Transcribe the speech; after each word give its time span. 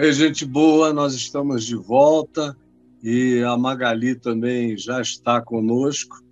Ei, 0.00 0.12
gente 0.12 0.46
boa, 0.46 0.92
nós 0.92 1.12
estamos 1.12 1.66
de 1.66 1.74
volta 1.74 2.56
e 3.02 3.42
a 3.42 3.56
Magali 3.56 4.14
também 4.14 4.76
já 4.78 5.00
está 5.00 5.42
conosco. 5.42 6.22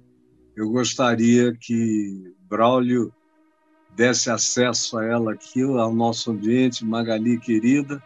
Eu 0.54 0.71
gostaria 0.71 1.53
que 1.53 2.33
Braulio 2.49 3.13
desse 3.97 4.31
acesso 4.31 4.97
a 4.97 5.05
ela 5.05 5.33
aqui, 5.33 5.63
ao 5.65 5.92
nosso 5.92 6.31
ambiente, 6.31 6.84
Magali 6.84 7.41
querida. 7.41 8.00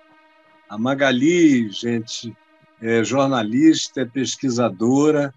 A 0.66 0.78
Magali, 0.78 1.70
gente, 1.70 2.34
é 2.80 3.04
jornalista, 3.04 4.00
é 4.00 4.06
pesquisadora, 4.06 5.30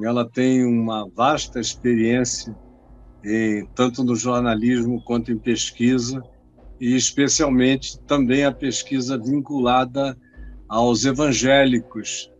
ela 0.00 0.24
tem 0.24 0.64
uma 0.64 1.08
vasta 1.08 1.58
experiência 1.58 2.56
em, 3.24 3.66
tanto 3.74 4.04
no 4.04 4.14
jornalismo 4.14 5.02
quanto 5.02 5.32
em 5.32 5.38
pesquisa, 5.38 6.22
e 6.80 6.96
especialmente 6.96 7.98
também 8.00 8.44
a 8.44 8.52
pesquisa 8.52 9.18
vinculada 9.18 10.16
aos 10.68 11.04
evangélicos 11.04 12.30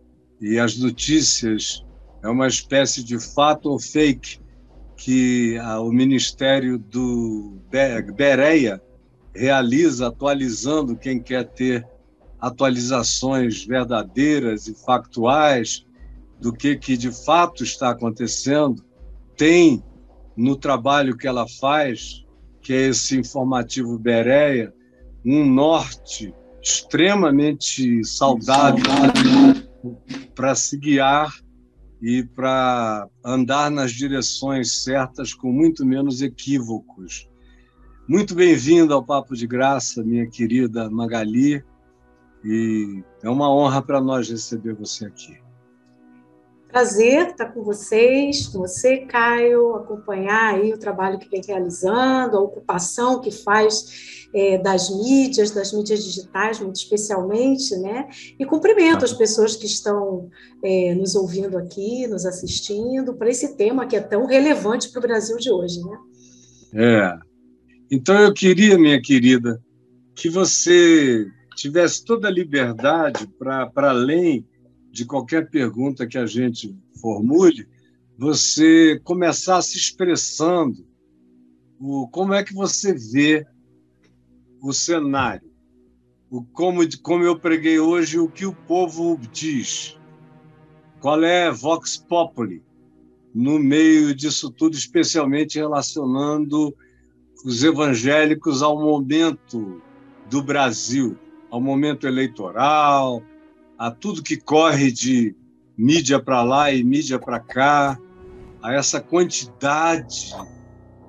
e 0.41 0.57
as 0.57 0.77
notícias. 0.77 1.85
É 2.23 2.27
uma 2.27 2.47
espécie 2.47 3.03
de 3.03 3.19
fato 3.19 3.69
ou 3.69 3.79
fake 3.79 4.39
que 4.95 5.57
o 5.79 5.91
Ministério 5.91 6.77
do 6.77 7.57
Bereia 8.15 8.81
realiza, 9.33 10.07
atualizando 10.07 10.95
quem 10.95 11.19
quer 11.19 11.47
ter 11.47 11.87
atualizações 12.39 13.65
verdadeiras 13.65 14.67
e 14.67 14.73
factuais 14.73 15.85
do 16.39 16.51
que, 16.51 16.75
que 16.75 16.97
de 16.97 17.11
fato 17.11 17.63
está 17.63 17.91
acontecendo, 17.91 18.83
tem 19.37 19.83
no 20.35 20.55
trabalho 20.55 21.15
que 21.15 21.27
ela 21.27 21.47
faz, 21.47 22.20
que 22.61 22.73
é 22.73 22.87
esse 22.89 23.17
informativo 23.17 23.97
Bereia, 23.97 24.73
um 25.25 25.45
norte 25.45 26.33
extremamente 26.61 28.03
saudável 28.05 28.83
para 30.35 30.53
se 30.53 30.77
guiar 30.77 31.33
e 32.01 32.23
para 32.23 33.07
andar 33.25 33.71
nas 33.71 33.91
direções 33.91 34.83
certas 34.83 35.33
com 35.33 35.51
muito 35.51 35.85
menos 35.85 36.21
equívocos. 36.21 37.27
Muito 38.07 38.35
bem-vindo 38.35 38.93
ao 38.93 39.03
Papo 39.03 39.35
de 39.35 39.47
Graça, 39.47 40.03
minha 40.03 40.27
querida 40.27 40.89
Magali, 40.89 41.63
e 42.43 43.03
é 43.23 43.29
uma 43.29 43.53
honra 43.53 43.81
para 43.81 44.01
nós 44.01 44.29
receber 44.29 44.73
você 44.73 45.05
aqui. 45.05 45.40
Prazer 46.71 47.31
estar 47.31 47.47
com 47.47 47.63
vocês, 47.63 48.47
com 48.47 48.59
você, 48.59 48.99
Caio, 48.99 49.75
acompanhar 49.75 50.55
aí 50.55 50.73
o 50.73 50.77
trabalho 50.77 51.19
que 51.19 51.29
vem 51.29 51.41
realizando, 51.45 52.37
a 52.37 52.41
ocupação 52.41 53.19
que 53.19 53.29
faz 53.29 54.29
é, 54.33 54.57
das 54.57 54.89
mídias, 54.89 55.51
das 55.51 55.73
mídias 55.73 56.03
digitais, 56.03 56.61
muito 56.61 56.77
especialmente, 56.77 57.75
né? 57.75 58.07
E 58.39 58.45
cumprimento 58.45 59.03
as 59.03 59.11
pessoas 59.11 59.57
que 59.57 59.65
estão 59.65 60.29
é, 60.63 60.95
nos 60.95 61.13
ouvindo 61.13 61.57
aqui, 61.57 62.07
nos 62.07 62.25
assistindo, 62.25 63.15
para 63.15 63.29
esse 63.29 63.57
tema 63.57 63.85
que 63.85 63.97
é 63.97 64.01
tão 64.01 64.25
relevante 64.25 64.89
para 64.89 64.99
o 64.99 65.01
Brasil 65.01 65.35
de 65.35 65.51
hoje, 65.51 65.81
né? 65.83 65.97
É. 66.73 67.19
Então 67.91 68.17
eu 68.17 68.33
queria, 68.33 68.77
minha 68.77 69.01
querida, 69.01 69.61
que 70.15 70.29
você 70.29 71.25
tivesse 71.57 72.05
toda 72.05 72.29
a 72.29 72.31
liberdade 72.31 73.27
para 73.37 73.89
além 73.89 74.45
de 74.91 75.05
qualquer 75.05 75.49
pergunta 75.49 76.05
que 76.05 76.17
a 76.17 76.25
gente 76.25 76.75
formule, 76.99 77.67
você 78.17 78.99
começar 79.03 79.61
se 79.61 79.77
expressando 79.77 80.85
o, 81.79 82.07
como 82.09 82.33
é 82.33 82.43
que 82.43 82.53
você 82.53 82.93
vê 82.93 83.45
o 84.61 84.71
cenário, 84.73 85.49
o 86.29 86.43
como, 86.43 86.81
como 87.01 87.23
eu 87.23 87.39
preguei 87.39 87.79
hoje, 87.79 88.19
o 88.19 88.29
que 88.29 88.45
o 88.45 88.53
povo 88.53 89.19
diz, 89.31 89.97
qual 90.99 91.23
é 91.23 91.49
Vox 91.49 91.97
Populi 91.97 92.63
no 93.33 93.57
meio 93.57 94.13
disso 94.13 94.51
tudo, 94.51 94.75
especialmente 94.75 95.57
relacionando 95.57 96.75
os 97.43 97.63
evangélicos 97.63 98.61
ao 98.61 98.79
momento 98.79 99.81
do 100.29 100.43
Brasil, 100.43 101.17
ao 101.49 101.59
momento 101.59 102.05
eleitoral, 102.05 103.23
a 103.81 103.89
tudo 103.89 104.21
que 104.21 104.37
corre 104.37 104.91
de 104.91 105.35
mídia 105.75 106.21
para 106.21 106.43
lá 106.43 106.71
e 106.71 106.83
mídia 106.83 107.17
para 107.17 107.39
cá, 107.39 107.99
a 108.61 108.75
essa 108.75 109.01
quantidade, 109.01 110.35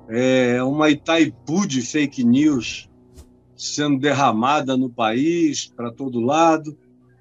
é, 0.09 0.63
uma 0.63 0.89
Itaipu 0.89 1.67
de 1.67 1.83
fake 1.83 2.25
news 2.25 2.89
sendo 3.55 3.99
derramada 3.99 4.75
no 4.75 4.89
país 4.89 5.67
para 5.67 5.93
todo 5.93 6.19
lado. 6.19 6.75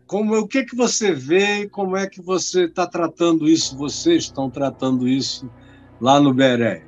Como 0.07 0.37
o 0.37 0.47
que 0.47 0.63
que 0.63 0.73
você 0.73 1.11
vê 1.11 1.63
e 1.63 1.69
como 1.69 1.97
é 1.97 2.07
que 2.07 2.21
você 2.21 2.63
está 2.63 2.87
tratando 2.87 3.45
isso? 3.45 3.75
Vocês 3.75 4.23
estão 4.23 4.49
tratando 4.49 5.05
isso 5.05 5.51
lá 5.99 6.17
no 6.21 6.33
Beré? 6.33 6.85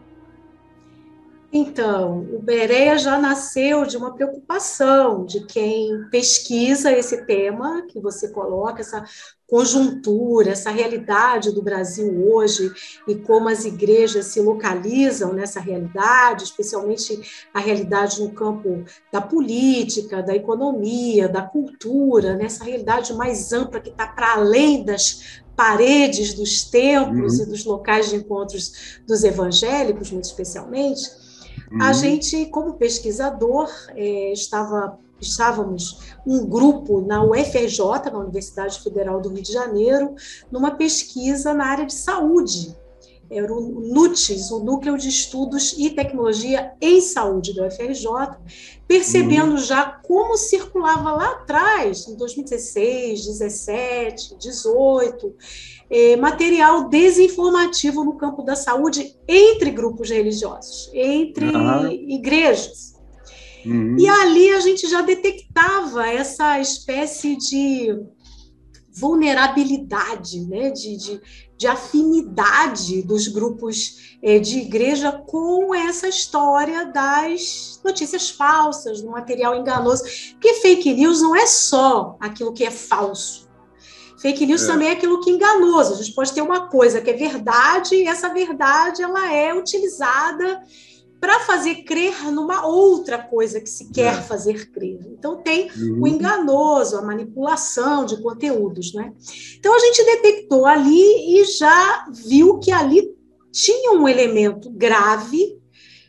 Então, 1.55 2.21
o 2.33 2.39
Bereia 2.39 2.97
já 2.97 3.19
nasceu 3.19 3.85
de 3.85 3.95
uma 3.95 4.15
preocupação 4.15 5.23
de 5.23 5.45
quem 5.45 6.09
pesquisa 6.09 6.91
esse 6.91 7.27
tema 7.27 7.85
que 7.87 7.99
você 7.99 8.29
coloca, 8.29 8.81
essa 8.81 9.05
conjuntura, 9.45 10.49
essa 10.49 10.71
realidade 10.71 11.51
do 11.51 11.61
Brasil 11.61 12.27
hoje 12.27 12.73
e 13.07 13.13
como 13.13 13.49
as 13.49 13.65
igrejas 13.65 14.25
se 14.25 14.41
localizam 14.41 15.31
nessa 15.31 15.59
realidade, 15.59 16.45
especialmente 16.45 17.21
a 17.53 17.59
realidade 17.59 18.19
no 18.19 18.31
campo 18.31 18.83
da 19.11 19.21
política, 19.21 20.23
da 20.23 20.35
economia, 20.35 21.29
da 21.29 21.43
cultura, 21.43 22.35
nessa 22.35 22.63
realidade 22.63 23.13
mais 23.13 23.53
ampla 23.53 23.79
que 23.79 23.91
está 23.91 24.07
para 24.07 24.33
além 24.33 24.83
das 24.83 25.43
paredes 25.55 26.33
dos 26.33 26.63
templos 26.63 27.37
uhum. 27.37 27.43
e 27.43 27.45
dos 27.45 27.63
locais 27.63 28.09
de 28.09 28.15
encontros 28.15 28.99
dos 29.05 29.23
evangélicos, 29.23 30.09
muito 30.09 30.25
especialmente. 30.25 31.22
Uhum. 31.71 31.81
A 31.81 31.93
gente, 31.93 32.45
como 32.47 32.73
pesquisador, 32.73 33.69
é, 33.95 34.31
estava 34.31 34.99
estávamos 35.19 36.01
um 36.27 36.45
grupo 36.45 37.01
na 37.01 37.23
UFRJ, 37.23 38.11
na 38.11 38.19
Universidade 38.19 38.81
Federal 38.81 39.21
do 39.21 39.29
Rio 39.29 39.41
de 39.41 39.53
Janeiro, 39.53 40.15
numa 40.51 40.71
pesquisa 40.71 41.53
na 41.53 41.65
área 41.65 41.85
de 41.85 41.93
saúde. 41.93 42.75
Era 43.33 43.51
o 43.51 43.81
NUTES, 43.93 44.51
o 44.51 44.63
Núcleo 44.63 44.97
de 44.97 45.09
Estudos 45.09 45.75
e 45.77 45.89
Tecnologia 45.89 46.73
em 46.79 47.01
Saúde 47.01 47.55
da 47.55 47.67
UFRJ, 47.67 48.05
percebendo 48.87 49.51
uhum. 49.51 49.57
já 49.57 49.85
como 49.85 50.37
circulava 50.37 51.11
lá 51.11 51.31
atrás, 51.31 52.07
em 52.07 52.15
2016, 52.15 53.25
17, 53.25 54.37
18, 54.37 55.33
é, 55.89 56.15
material 56.15 56.89
desinformativo 56.89 58.03
no 58.03 58.17
campo 58.17 58.43
da 58.43 58.55
saúde 58.55 59.15
entre 59.27 59.71
grupos 59.71 60.09
religiosos, 60.09 60.89
entre 60.93 61.45
uhum. 61.45 61.91
igrejas. 61.91 62.93
Uhum. 63.65 63.95
E 63.97 64.07
ali 64.07 64.49
a 64.49 64.59
gente 64.59 64.89
já 64.89 65.01
detectava 65.01 66.07
essa 66.07 66.59
espécie 66.59 67.35
de 67.37 67.95
vulnerabilidade, 68.93 70.41
né, 70.45 70.69
de, 70.69 70.95
de, 70.95 71.21
de 71.57 71.67
afinidade 71.67 73.01
dos 73.01 73.27
grupos 73.27 74.17
é, 74.21 74.37
de 74.39 74.59
igreja 74.59 75.11
com 75.11 75.73
essa 75.73 76.07
história 76.07 76.85
das 76.85 77.81
notícias 77.83 78.29
falsas, 78.29 79.01
do 79.01 79.09
material 79.09 79.55
enganoso. 79.55 80.03
Porque 80.33 80.53
fake 80.55 80.93
news 80.93 81.21
não 81.21 81.35
é 81.35 81.45
só 81.45 82.15
aquilo 82.19 82.53
que 82.53 82.63
é 82.63 82.71
falso 82.71 83.43
Fake 84.23 84.45
news 84.45 84.63
é. 84.63 84.67
também 84.67 84.87
é 84.87 84.91
aquilo 84.93 85.19
que 85.19 85.29
é 85.29 85.33
enganoso. 85.33 85.95
A 85.95 85.97
gente 85.97 86.15
pode 86.15 86.31
ter 86.31 86.41
uma 86.41 86.69
coisa 86.69 87.01
que 87.01 87.09
é 87.09 87.13
verdade 87.13 87.93
e 87.93 88.07
essa 88.07 88.29
verdade 88.29 89.03
ela 89.03 89.33
é 89.33 89.53
utilizada 89.53 90.61
para 91.23 91.39
fazer 91.39 91.83
crer 91.83 92.29
numa 92.33 92.67
outra 92.67 93.17
coisa 93.17 93.61
que 93.61 93.69
se 93.69 93.89
quer 93.93 94.13
é. 94.13 94.21
fazer 94.21 94.69
crer. 94.71 94.99
Então 95.07 95.37
tem 95.37 95.69
uhum. 95.71 96.01
o 96.01 96.07
enganoso, 96.07 96.97
a 96.97 97.01
manipulação 97.01 98.05
de 98.05 98.21
conteúdos, 98.21 98.93
né? 98.93 99.13
Então 99.57 99.73
a 99.73 99.79
gente 99.79 100.03
detectou 100.03 100.65
ali 100.65 101.39
e 101.39 101.45
já 101.45 102.05
viu 102.11 102.59
que 102.59 102.73
ali 102.73 103.09
tinha 103.53 103.93
um 103.93 104.05
elemento 104.05 104.69
grave 104.69 105.57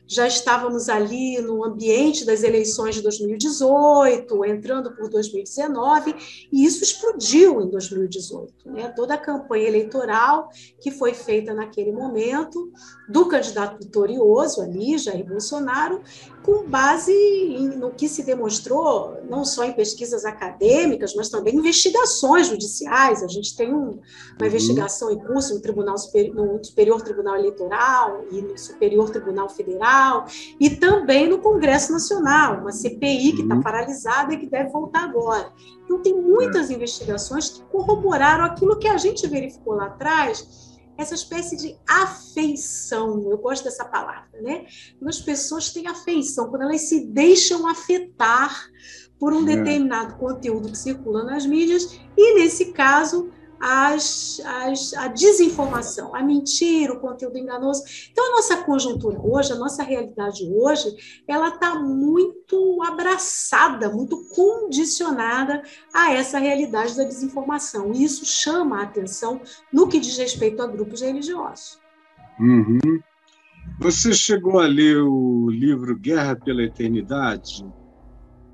já 0.06 0.26
estávamos 0.26 0.88
ali 0.88 1.40
no 1.40 1.64
ambiente 1.64 2.24
das 2.24 2.42
eleições 2.42 2.94
de 2.94 3.02
2018, 3.02 4.44
entrando 4.44 4.94
por 4.94 5.08
2019, 5.08 6.14
e 6.52 6.64
isso 6.64 6.82
explodiu 6.82 7.62
em 7.62 7.70
2018. 7.70 8.52
Né? 8.66 8.88
Toda 8.94 9.14
a 9.14 9.18
campanha 9.18 9.66
eleitoral 9.66 10.48
que 10.80 10.90
foi 10.90 11.14
feita 11.14 11.54
naquele 11.54 11.92
momento, 11.92 12.70
do 13.08 13.26
candidato 13.26 13.78
vitorioso 13.78 14.60
ali, 14.60 14.98
Jair 14.98 15.26
Bolsonaro, 15.26 16.02
com 16.44 16.69
base 16.69 17.11
em, 17.11 17.69
no 17.69 17.91
que 17.91 18.06
se 18.06 18.23
demonstrou, 18.23 19.17
não 19.29 19.46
só 19.46 19.64
em 19.64 19.73
pesquisas 19.73 20.26
acadêmicas, 20.26 21.14
mas 21.14 21.31
também 21.31 21.56
investigações 21.56 22.49
judiciais. 22.49 23.23
A 23.23 23.26
gente 23.26 23.56
tem 23.56 23.73
um, 23.73 23.79
uma 23.79 23.91
uhum. 23.91 24.46
investigação 24.46 25.11
em 25.11 25.19
curso 25.19 25.55
no, 25.55 25.61
Tribunal 25.61 25.96
Superior, 25.96 26.35
no 26.35 26.62
Superior 26.62 27.00
Tribunal 27.00 27.37
Eleitoral 27.37 28.25
e 28.31 28.43
no 28.43 28.58
Superior 28.58 29.08
Tribunal 29.08 29.49
Federal, 29.49 30.26
e 30.61 30.69
também 30.69 31.29
no 31.29 31.38
Congresso 31.38 31.93
Nacional, 31.93 32.61
uma 32.61 32.73
CPI 32.73 33.32
que 33.32 33.43
está 33.43 33.55
uhum. 33.55 33.62
paralisada 33.62 34.35
e 34.35 34.38
que 34.38 34.46
deve 34.46 34.69
voltar 34.70 35.05
agora. 35.05 35.50
Então, 35.85 36.02
tem 36.02 36.14
muitas 36.14 36.70
é. 36.70 36.75
investigações 36.75 37.49
que 37.49 37.62
corroboraram 37.64 38.44
aquilo 38.44 38.79
que 38.79 38.88
a 38.88 38.99
gente 38.99 39.26
verificou 39.26 39.75
lá 39.75 39.87
atrás 39.87 40.63
essa 40.96 41.14
espécie 41.14 41.56
de 41.56 41.76
afeição, 41.88 43.31
eu 43.31 43.38
gosto 43.38 43.64
dessa 43.64 43.85
palavra, 43.85 44.41
né? 44.41 44.67
Quando 44.99 45.08
as 45.08 45.20
pessoas 45.20 45.73
têm 45.73 45.87
afeição, 45.87 46.49
quando 46.49 46.62
elas 46.62 46.82
se 46.82 47.06
deixam 47.06 47.67
afetar 47.67 48.69
por 49.19 49.32
um 49.32 49.43
é. 49.49 49.56
determinado 49.56 50.17
conteúdo 50.17 50.70
que 50.70 50.79
circula 50.79 51.25
nas 51.25 51.46
mídias, 51.46 51.99
e 52.17 52.35
nesse 52.35 52.73
caso, 52.73 53.31
as, 53.60 54.40
as, 54.44 54.94
a 54.94 55.08
desinformação, 55.08 56.14
a 56.14 56.22
mentira, 56.22 56.92
o 56.92 57.00
conteúdo 57.00 57.38
enganoso. 57.38 57.82
Então, 58.10 58.26
a 58.26 58.36
nossa 58.36 58.56
conjuntura 58.64 59.18
hoje, 59.20 59.52
a 59.52 59.56
nossa 59.56 59.82
realidade 59.82 60.44
hoje, 60.50 61.22
ela 61.26 61.48
está 61.48 61.74
muito 61.74 62.82
abraçada, 62.82 63.90
muito 63.90 64.28
condicionada 64.34 65.62
a 65.92 66.12
essa 66.12 66.38
realidade 66.38 66.96
da 66.96 67.04
desinformação. 67.04 67.92
E 67.92 68.04
isso 68.04 68.24
chama 68.24 68.80
a 68.80 68.82
atenção 68.82 69.40
no 69.72 69.88
que 69.88 70.00
diz 70.00 70.16
respeito 70.18 70.62
a 70.62 70.66
grupos 70.66 71.00
religiosos. 71.00 71.78
Uhum. 72.38 73.00
Você 73.80 74.12
chegou 74.12 74.60
a 74.60 74.66
ler 74.66 74.98
o 74.98 75.48
livro 75.50 75.96
Guerra 75.96 76.36
pela 76.36 76.62
Eternidade? 76.62 77.64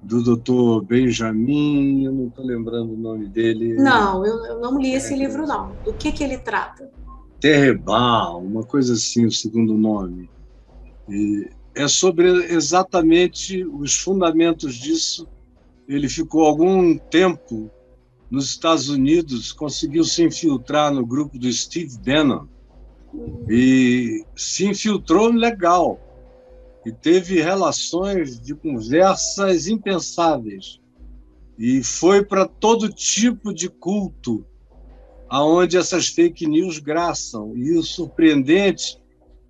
Do 0.03 0.23
doutor 0.23 0.83
Benjamin, 0.85 2.05
eu 2.05 2.13
não 2.13 2.29
estou 2.29 2.45
lembrando 2.45 2.95
o 2.95 2.97
nome 2.97 3.27
dele. 3.27 3.75
Não, 3.75 4.25
eu, 4.25 4.45
eu 4.47 4.61
não 4.61 4.81
li 4.81 4.95
esse 4.95 5.13
é, 5.13 5.17
livro, 5.17 5.47
não. 5.47 5.73
Do 5.85 5.93
que, 5.93 6.11
que 6.11 6.25
ele 6.25 6.39
trata? 6.39 6.91
Terrebal, 7.39 8.41
uma 8.43 8.65
coisa 8.65 8.95
assim, 8.95 9.27
o 9.27 9.33
segundo 9.33 9.75
nome. 9.75 10.31
E 11.09 11.51
é 11.75 11.87
sobre 11.87 12.29
exatamente 12.53 13.65
os 13.65 13.97
fundamentos 13.97 14.75
disso. 14.75 15.29
Ele 15.87 16.09
ficou 16.09 16.45
algum 16.47 16.97
tempo 16.97 17.71
nos 18.31 18.47
Estados 18.47 18.89
Unidos, 18.89 19.53
conseguiu 19.53 20.05
se 20.05 20.23
infiltrar 20.23 20.93
no 20.93 21.05
grupo 21.05 21.39
do 21.39 21.53
Steve 21.53 21.99
Bannon. 21.99 22.47
Uhum. 23.13 23.45
E 23.49 24.25
se 24.37 24.67
infiltrou 24.67 25.33
legal 25.33 25.99
e 26.91 26.93
teve 26.93 27.41
relações 27.41 28.41
de 28.41 28.53
conversas 28.53 29.69
impensáveis 29.69 30.81
e 31.57 31.85
foi 31.85 32.25
para 32.25 32.49
todo 32.49 32.93
tipo 32.93 33.55
de 33.55 33.69
culto 33.69 34.45
aonde 35.29 35.77
essas 35.77 36.09
fake 36.09 36.49
news 36.49 36.81
graçam. 36.81 37.57
E 37.57 37.79
o 37.79 37.83
surpreendente 37.85 39.01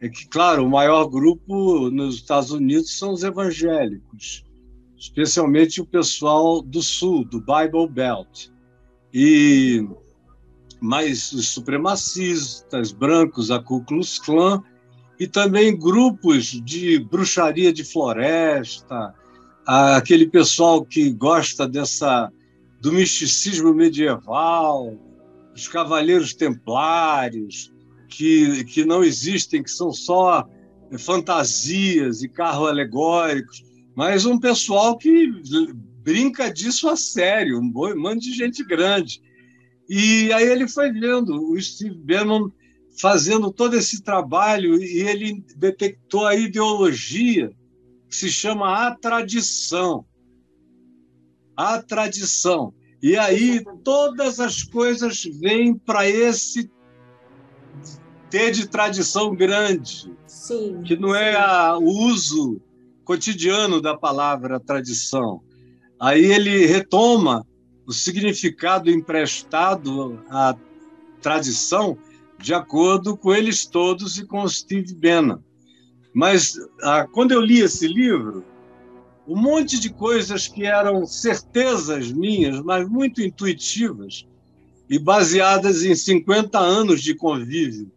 é 0.02 0.08
que, 0.10 0.28
claro, 0.28 0.66
o 0.66 0.70
maior 0.70 1.06
grupo 1.08 1.90
nos 1.90 2.16
Estados 2.16 2.50
Unidos 2.50 2.98
são 2.98 3.12
os 3.12 3.22
evangélicos, 3.22 4.44
especialmente 4.98 5.80
o 5.80 5.86
pessoal 5.86 6.60
do 6.60 6.82
sul, 6.82 7.24
do 7.24 7.40
Bible 7.40 7.88
Belt. 7.88 8.50
E 9.14 9.88
mas 10.82 11.32
os 11.32 11.48
supremacistas 11.48 12.90
brancos, 12.90 13.50
a 13.50 13.62
Ku 13.62 13.84
Klux 13.84 14.18
Klan, 14.18 14.62
e 15.20 15.26
também 15.26 15.78
grupos 15.78 16.46
de 16.46 16.98
bruxaria 16.98 17.70
de 17.70 17.84
floresta, 17.84 19.14
aquele 19.66 20.26
pessoal 20.26 20.82
que 20.82 21.10
gosta 21.10 21.68
dessa 21.68 22.32
do 22.80 22.90
misticismo 22.90 23.74
medieval, 23.74 24.98
os 25.54 25.68
cavaleiros 25.68 26.32
templários, 26.32 27.70
que, 28.08 28.64
que 28.64 28.82
não 28.86 29.04
existem, 29.04 29.62
que 29.62 29.70
são 29.70 29.92
só 29.92 30.48
fantasias 30.98 32.22
e 32.22 32.28
carros 32.28 32.70
alegóricos, 32.70 33.62
mas 33.94 34.24
um 34.24 34.40
pessoal 34.40 34.96
que 34.96 35.30
brinca 36.02 36.50
disso 36.50 36.88
a 36.88 36.96
sério, 36.96 37.60
um 37.60 37.70
monte 37.94 38.22
de 38.22 38.32
gente 38.32 38.64
grande. 38.64 39.20
E 39.86 40.32
aí 40.32 40.48
ele 40.48 40.66
foi 40.66 40.90
vendo 40.90 41.52
o 41.52 41.60
Steve 41.60 41.94
Bannon 41.94 42.48
fazendo 43.00 43.50
todo 43.50 43.76
esse 43.76 44.02
trabalho 44.02 44.80
e 44.80 45.00
ele 45.00 45.42
detectou 45.56 46.26
a 46.26 46.34
ideologia 46.34 47.50
que 48.08 48.14
se 48.14 48.30
chama 48.30 48.86
a 48.86 48.94
tradição. 48.94 50.04
A 51.56 51.80
tradição. 51.82 52.74
E 53.02 53.16
aí 53.16 53.64
todas 53.82 54.38
as 54.38 54.62
coisas 54.62 55.24
vêm 55.40 55.74
para 55.74 56.08
esse 56.08 56.70
ter 58.28 58.52
de 58.52 58.68
tradição 58.68 59.34
grande, 59.34 60.14
sim, 60.26 60.82
que 60.84 60.96
não 60.96 61.14
é 61.14 61.34
a, 61.34 61.76
o 61.76 61.84
uso 61.84 62.60
cotidiano 63.04 63.80
da 63.80 63.96
palavra 63.96 64.60
tradição. 64.60 65.42
Aí 65.98 66.24
ele 66.26 66.66
retoma 66.66 67.44
o 67.86 67.92
significado 67.92 68.88
emprestado 68.90 70.22
à 70.28 70.54
tradição 71.20 71.98
de 72.40 72.54
acordo 72.54 73.16
com 73.16 73.34
eles 73.34 73.66
todos 73.66 74.18
e 74.18 74.24
com 74.24 74.48
Steve 74.48 74.94
Bannon. 74.94 75.38
Mas 76.14 76.58
ah, 76.82 77.06
quando 77.12 77.32
eu 77.32 77.40
li 77.40 77.60
esse 77.60 77.86
livro, 77.86 78.44
um 79.28 79.36
monte 79.36 79.78
de 79.78 79.90
coisas 79.90 80.48
que 80.48 80.64
eram 80.64 81.06
certezas 81.06 82.10
minhas, 82.10 82.60
mas 82.60 82.88
muito 82.88 83.22
intuitivas 83.22 84.26
e 84.88 84.98
baseadas 84.98 85.84
em 85.84 85.94
50 85.94 86.58
anos 86.58 87.02
de 87.02 87.14
convívio 87.14 87.90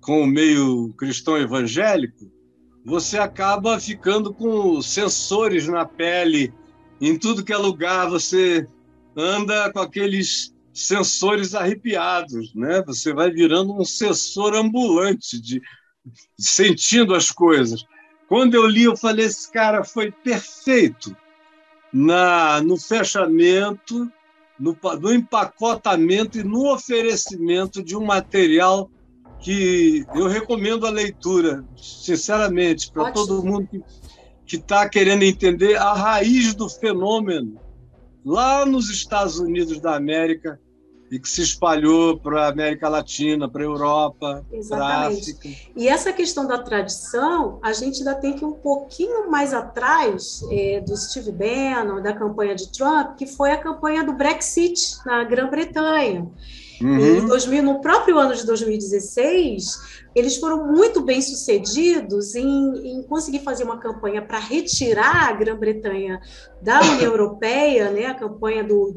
com 0.00 0.22
o 0.22 0.26
meio 0.26 0.92
cristão 0.96 1.36
evangélico, 1.36 2.30
você 2.84 3.18
acaba 3.18 3.80
ficando 3.80 4.32
com 4.32 4.80
sensores 4.80 5.66
na 5.66 5.84
pele, 5.84 6.52
em 7.00 7.18
tudo 7.18 7.44
que 7.44 7.52
é 7.52 7.56
lugar, 7.56 8.08
você 8.08 8.66
anda 9.16 9.72
com 9.72 9.80
aqueles 9.80 10.54
sensores 10.78 11.54
arrepiados, 11.54 12.54
né? 12.54 12.82
Você 12.86 13.12
vai 13.12 13.30
virando 13.30 13.74
um 13.74 13.84
sensor 13.84 14.54
ambulante 14.54 15.40
de 15.40 15.60
sentindo 16.38 17.14
as 17.14 17.30
coisas. 17.30 17.84
Quando 18.28 18.54
eu 18.54 18.66
li, 18.66 18.84
eu 18.84 18.96
falei 18.96 19.26
esse 19.26 19.50
cara 19.50 19.82
foi 19.82 20.12
perfeito 20.12 21.16
na 21.92 22.60
no 22.60 22.76
fechamento, 22.76 24.10
no, 24.58 24.76
no 25.00 25.12
empacotamento 25.12 26.38
e 26.38 26.44
no 26.44 26.72
oferecimento 26.72 27.82
de 27.82 27.96
um 27.96 28.04
material 28.04 28.90
que 29.40 30.04
eu 30.14 30.26
recomendo 30.26 30.86
a 30.86 30.90
leitura, 30.90 31.64
sinceramente, 31.76 32.90
para 32.90 33.12
todo 33.12 33.44
mundo 33.44 33.68
que 34.44 34.56
está 34.56 34.88
querendo 34.88 35.22
entender 35.22 35.76
a 35.76 35.92
raiz 35.92 36.54
do 36.54 36.68
fenômeno 36.68 37.60
lá 38.24 38.66
nos 38.66 38.90
Estados 38.90 39.38
Unidos 39.38 39.80
da 39.80 39.94
América 39.94 40.60
e 41.10 41.18
que 41.18 41.28
se 41.28 41.42
espalhou 41.42 42.18
para 42.18 42.46
a 42.46 42.48
América 42.48 42.88
Latina, 42.88 43.48
para 43.48 43.62
a 43.62 43.64
Europa, 43.64 44.44
para 44.68 44.84
a 44.84 45.06
África. 45.06 45.48
E 45.74 45.88
essa 45.88 46.12
questão 46.12 46.46
da 46.46 46.58
tradição, 46.58 47.58
a 47.62 47.72
gente 47.72 47.98
ainda 47.98 48.14
tem 48.14 48.34
que 48.34 48.44
ir 48.44 48.46
um 48.46 48.52
pouquinho 48.52 49.30
mais 49.30 49.54
atrás 49.54 50.42
é, 50.50 50.80
do 50.80 50.96
Steve 50.96 51.32
Bannon, 51.32 52.02
da 52.02 52.12
campanha 52.12 52.54
de 52.54 52.70
Trump, 52.70 53.16
que 53.16 53.26
foi 53.26 53.52
a 53.52 53.56
campanha 53.56 54.04
do 54.04 54.12
Brexit 54.12 54.98
na 55.06 55.24
Grã-Bretanha. 55.24 56.28
Uhum. 56.80 57.26
2000, 57.26 57.62
no 57.62 57.80
próprio 57.80 58.18
ano 58.18 58.34
de 58.34 58.46
2016, 58.46 59.98
eles 60.14 60.36
foram 60.36 60.66
muito 60.66 61.00
bem 61.00 61.20
sucedidos 61.20 62.34
em, 62.34 62.98
em 62.98 63.02
conseguir 63.02 63.40
fazer 63.40 63.64
uma 63.64 63.78
campanha 63.78 64.22
para 64.22 64.38
retirar 64.38 65.28
a 65.28 65.32
Grã-Bretanha 65.32 66.20
da 66.62 66.80
União 66.80 67.10
Europeia, 67.10 67.90
né, 67.90 68.06
a 68.06 68.14
campanha 68.14 68.62
do 68.62 68.94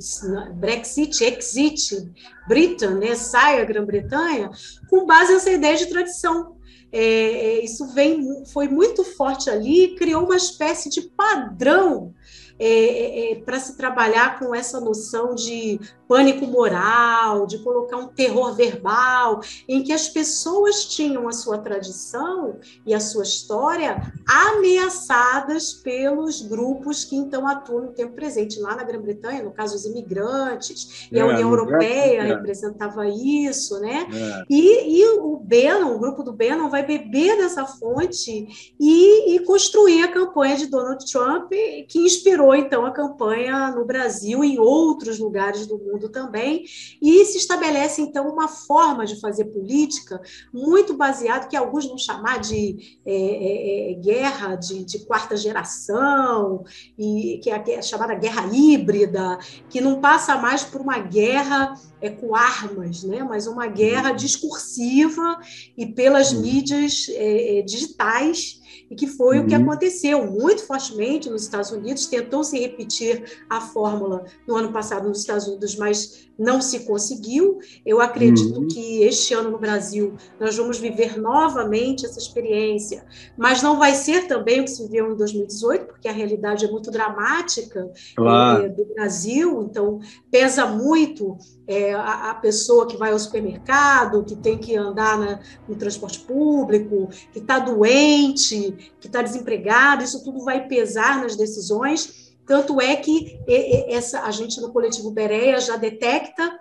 Brexit, 0.56 1.24
Exit, 1.24 2.12
Britain, 2.48 2.96
né, 2.96 3.16
sai 3.16 3.62
a 3.62 3.66
Grã-Bretanha, 3.66 4.52
com 4.90 5.06
base 5.06 5.34
nessa 5.34 5.52
ideia 5.52 5.78
de 5.78 5.88
tradição. 5.88 6.56
É, 6.94 7.04
é 7.04 7.64
isso 7.64 7.88
vem, 7.94 8.44
foi 8.52 8.68
muito 8.68 9.04
forte 9.04 9.50
ali, 9.50 9.96
criou 9.96 10.26
uma 10.26 10.36
espécie 10.36 10.90
de 10.90 11.02
padrão 11.02 12.14
é, 12.64 12.68
é, 12.68 13.32
é 13.32 13.36
para 13.36 13.60
se 13.60 13.76
trabalhar 13.76 14.38
com 14.38 14.54
essa 14.54 14.80
noção 14.80 15.34
de 15.34 15.80
pânico 16.08 16.46
moral, 16.46 17.48
de 17.48 17.58
colocar 17.60 17.96
um 17.96 18.08
terror 18.08 18.54
verbal, 18.54 19.40
em 19.66 19.82
que 19.82 19.94
as 19.94 20.10
pessoas 20.10 20.84
tinham 20.86 21.26
a 21.26 21.32
sua 21.32 21.58
tradição 21.58 22.60
e 22.86 22.94
a 22.94 23.00
sua 23.00 23.24
história 23.24 24.12
ameaçadas 24.28 25.74
pelos 25.74 26.42
grupos 26.42 27.06
que 27.06 27.16
então 27.16 27.48
atuam 27.48 27.86
no 27.86 27.92
tempo 27.94 28.14
presente. 28.14 28.60
Lá 28.60 28.76
na 28.76 28.84
Grã-Bretanha, 28.84 29.42
no 29.42 29.52
caso, 29.52 29.74
os 29.74 29.86
imigrantes, 29.86 31.08
e 31.10 31.18
a 31.18 31.24
é, 31.24 31.26
União 31.26 31.50
Europeia 31.50 32.22
é. 32.24 32.28
representava 32.36 33.08
isso, 33.08 33.80
né? 33.80 34.06
E, 34.50 35.00
e, 35.00 35.06
o 35.18 35.38
Bannon, 35.38 35.96
o 35.96 36.00
grupo 36.00 36.24
do 36.24 36.34
Bannon, 36.34 36.70
vai 36.70 36.86
beber 36.86 37.38
dessa 37.38 37.66
fonte 37.66 38.48
e, 38.78 39.36
e 39.36 39.40
construir 39.46 40.04
a 40.04 40.12
campanha 40.12 40.58
de 40.58 40.68
Donald 40.68 41.10
Trump, 41.10 41.52
que 41.88 42.00
inspirou 42.00 42.51
então 42.56 42.86
a 42.86 42.92
campanha 42.92 43.72
no 43.72 43.86
Brasil 43.86 44.44
e 44.44 44.54
em 44.54 44.60
outros 44.60 45.20
lugares 45.20 45.66
do 45.68 45.78
mundo 45.78 46.10
também, 46.10 46.66
e 47.02 47.26
se 47.26 47.38
estabelece, 47.38 48.02
então, 48.02 48.30
uma 48.30 48.48
forma 48.48 49.06
de 49.06 49.20
fazer 49.20 49.46
política 49.46 50.22
muito 50.54 50.96
baseada, 50.96 51.48
que 51.48 51.56
alguns 51.56 51.86
vão 51.86 51.98
chamar 51.98 52.40
de 52.40 53.00
é, 53.06 53.14
é, 53.14 53.92
é, 53.92 53.94
guerra 53.96 54.56
de, 54.56 54.84
de, 54.84 55.00
quarta 55.06 55.36
geração, 55.36 56.64
e 56.98 57.40
que 57.44 57.50
é 57.50 57.78
a 57.78 57.82
chamada 57.82 58.16
guerra 58.16 58.48
híbrida, 58.52 59.38
que 59.70 59.82
não 59.82 60.00
passa 60.00 60.38
mais 60.38 60.64
por 60.64 60.82
uma 60.82 61.00
guerra 61.00 61.74
é, 62.02 62.10
com 62.10 62.36
armas, 62.36 63.04
né? 63.04 63.24
mas 63.24 63.48
uma 63.48 63.68
guerra 63.68 64.12
uhum. 64.12 64.16
discursiva 64.16 65.40
e 65.78 65.86
pelas 65.86 66.32
uhum. 66.32 66.42
mídias 66.42 67.08
é, 67.10 67.60
é, 67.60 67.62
digitais 67.62 68.61
e 68.90 68.96
que 68.96 69.08
foi 69.08 69.38
uhum. 69.38 69.46
o 69.46 69.48
que 69.48 69.56
uhum. 69.56 69.64
aconteceu 69.64 70.30
muito 70.30 70.66
fortemente 70.66 71.30
nos 71.30 71.44
Estados 71.44 71.72
Unidos. 71.72 72.06
Tentou 72.06 72.44
se 72.44 72.60
repetir 72.60 73.44
a 73.50 73.62
fórmula 73.62 74.26
no 74.48 74.56
ano 74.56 74.72
passado 74.72 75.08
nos 75.08 75.20
Estados 75.20 75.48
Unidos, 75.48 75.76
mas 75.76 76.30
não 76.42 76.60
se 76.60 76.82
conseguiu. 76.82 77.60
Eu 77.86 78.02
acredito 78.02 78.62
uhum. 78.62 78.68
que 78.68 79.04
este 79.04 79.34
ano 79.34 79.52
no 79.52 79.60
Brasil 79.60 80.16
nós 80.40 80.58
vamos 80.58 80.80
viver 80.80 81.20
novamente 81.20 82.06
essa 82.06 82.18
experiência, 82.18 83.06
mas 83.38 83.62
não 83.62 83.78
vai 83.78 83.94
ser 83.94 84.28
também 84.28 84.62
o 84.62 84.64
que 84.64 84.72
se 84.72 84.84
viveu 84.84 85.12
em 85.12 85.16
2018, 85.16 85.86
porque 85.86 86.08
a 86.08 86.12
realidade 86.12 86.66
é 86.66 86.72
muito 86.72 86.90
dramática 86.90 87.92
claro. 88.16 88.66
é, 88.66 88.70
do 88.70 88.86
Brasil, 88.86 89.62
então 89.70 90.00
pesa 90.32 90.66
muito 90.66 91.38
é, 91.68 91.94
a, 91.94 92.32
a, 92.32 92.36
pessoa 92.36 92.88
que 92.88 92.98
vai 92.98 93.12
ao 93.12 93.20
supermercado, 93.20 94.24
que 94.24 94.36
tem 94.36 94.58
que 94.58 94.76
andar 94.76 95.18
na, 95.18 95.40
no 95.68 95.76
transporte 95.76 96.20
público, 96.20 97.10
que 97.32 97.40
está 97.40 97.60
doente, 97.60 98.61
que 99.00 99.08
está 99.08 99.22
desempregado, 99.22 100.04
isso 100.04 100.24
tudo 100.24 100.44
vai 100.44 100.68
pesar 100.68 101.22
nas 101.22 101.36
decisões. 101.36 102.36
Tanto 102.46 102.82
é 102.82 102.96
que 102.96 103.40
essa, 103.88 104.24
a 104.24 104.32
gente 104.32 104.60
no 104.60 104.72
coletivo 104.72 105.12
Bereia 105.12 105.60
já 105.60 105.78
detecta 105.78 106.60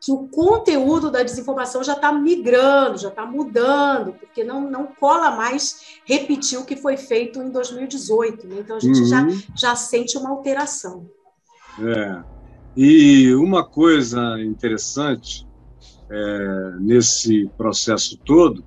que 0.00 0.12
o 0.12 0.28
conteúdo 0.28 1.10
da 1.10 1.22
desinformação 1.22 1.82
já 1.82 1.94
está 1.94 2.12
migrando, 2.12 2.98
já 2.98 3.08
está 3.08 3.26
mudando, 3.26 4.12
porque 4.12 4.44
não, 4.44 4.70
não 4.70 4.86
cola 4.86 5.30
mais 5.32 6.00
repetir 6.04 6.58
o 6.58 6.64
que 6.64 6.76
foi 6.76 6.96
feito 6.96 7.42
em 7.42 7.50
2018. 7.50 8.46
Né? 8.46 8.56
Então 8.60 8.76
a 8.76 8.80
gente 8.80 9.00
uhum. 9.00 9.06
já, 9.06 9.26
já 9.56 9.76
sente 9.76 10.16
uma 10.16 10.30
alteração. 10.30 11.08
É. 11.80 12.22
E 12.76 13.34
uma 13.34 13.64
coisa 13.64 14.40
interessante 14.40 15.46
é, 16.10 16.72
nesse 16.80 17.50
processo 17.56 18.16
todo 18.18 18.64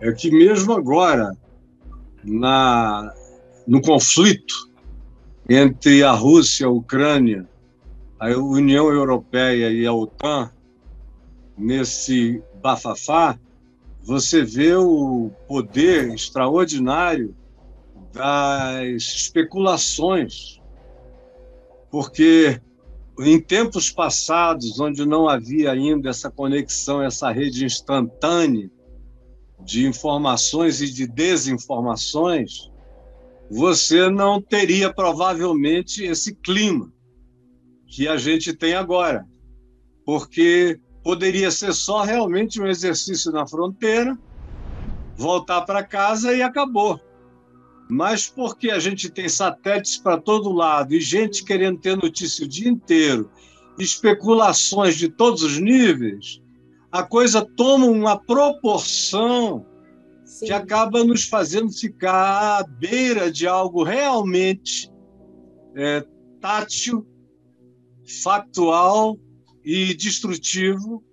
é 0.00 0.12
que 0.12 0.30
mesmo 0.30 0.72
agora 0.72 1.30
na, 2.24 3.12
no 3.66 3.80
conflito 3.80 4.68
entre 5.48 6.02
a 6.02 6.12
Rússia, 6.12 6.66
a 6.66 6.70
Ucrânia, 6.70 7.48
a 8.18 8.28
União 8.36 8.90
Europeia 8.90 9.70
e 9.70 9.86
a 9.86 9.92
OTAN, 9.92 10.50
nesse 11.56 12.42
bafafá, 12.62 13.38
você 14.02 14.42
vê 14.42 14.74
o 14.74 15.30
poder 15.46 16.12
extraordinário 16.14 17.34
das 18.12 19.02
especulações, 19.02 20.60
porque 21.90 22.60
em 23.20 23.40
tempos 23.40 23.90
passados, 23.90 24.78
onde 24.78 25.04
não 25.04 25.28
havia 25.28 25.72
ainda 25.72 26.10
essa 26.10 26.30
conexão, 26.30 27.02
essa 27.02 27.30
rede 27.30 27.64
instantânea 27.64 28.70
de 29.60 29.86
informações 29.86 30.80
e 30.80 30.90
de 30.90 31.06
desinformações, 31.06 32.70
você 33.50 34.08
não 34.08 34.40
teria 34.40 34.92
provavelmente 34.92 36.04
esse 36.04 36.34
clima 36.34 36.92
que 37.86 38.06
a 38.06 38.16
gente 38.16 38.52
tem 38.52 38.74
agora, 38.74 39.26
porque 40.04 40.78
poderia 41.02 41.50
ser 41.50 41.72
só 41.72 42.02
realmente 42.02 42.60
um 42.60 42.66
exercício 42.66 43.32
na 43.32 43.46
fronteira, 43.46 44.18
voltar 45.16 45.62
para 45.62 45.82
casa 45.82 46.34
e 46.34 46.42
acabou. 46.42 47.00
Mas 47.88 48.28
porque 48.28 48.70
a 48.70 48.78
gente 48.78 49.08
tem 49.08 49.28
satélites 49.28 49.96
para 49.96 50.20
todo 50.20 50.52
lado 50.52 50.94
e 50.94 51.00
gente 51.00 51.42
querendo 51.42 51.78
ter 51.78 51.96
notícia 51.96 52.44
o 52.44 52.48
dia 52.48 52.68
inteiro, 52.68 53.30
especulações 53.78 54.96
de 54.96 55.08
todos 55.08 55.42
os 55.42 55.58
níveis, 55.58 56.42
a 56.90 57.02
coisa 57.02 57.44
toma 57.44 57.86
uma 57.86 58.18
proporção 58.18 59.66
Sim. 60.24 60.46
que 60.46 60.52
acaba 60.52 61.04
nos 61.04 61.24
fazendo 61.24 61.70
ficar 61.72 62.60
à 62.60 62.62
beira 62.62 63.30
de 63.30 63.46
algo 63.46 63.82
realmente 63.82 64.90
é, 65.76 66.04
tátil, 66.40 67.06
factual 68.22 69.18
e 69.64 69.94
destrutivo 69.94 71.04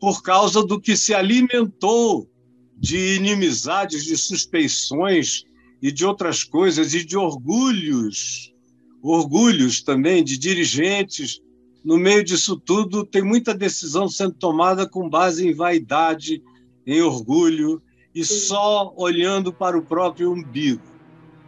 por 0.00 0.22
causa 0.22 0.64
do 0.64 0.80
que 0.80 0.96
se 0.96 1.14
alimentou 1.14 2.28
de 2.76 3.14
inimizades, 3.14 4.04
de 4.04 4.16
suspeições 4.16 5.44
e 5.80 5.92
de 5.92 6.04
outras 6.04 6.42
coisas, 6.42 6.92
e 6.92 7.04
de 7.04 7.16
orgulhos, 7.16 8.52
orgulhos 9.00 9.80
também 9.80 10.24
de 10.24 10.36
dirigentes. 10.36 11.40
No 11.84 11.98
meio 11.98 12.22
disso 12.22 12.56
tudo, 12.56 13.04
tem 13.04 13.22
muita 13.22 13.54
decisão 13.54 14.08
sendo 14.08 14.32
tomada 14.32 14.88
com 14.88 15.08
base 15.08 15.48
em 15.48 15.54
vaidade, 15.54 16.42
em 16.86 17.00
orgulho 17.02 17.82
e 18.14 18.24
Sim. 18.24 18.34
só 18.34 18.92
olhando 18.96 19.52
para 19.52 19.76
o 19.76 19.82
próprio 19.82 20.32
umbigo. 20.32 20.82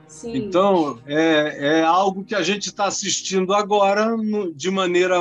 Sim. 0.08 0.36
Então, 0.36 0.98
é, 1.06 1.78
é 1.78 1.82
algo 1.82 2.24
que 2.24 2.34
a 2.34 2.42
gente 2.42 2.66
está 2.66 2.86
assistindo 2.86 3.52
agora 3.52 4.16
de 4.54 4.70
maneira 4.70 5.16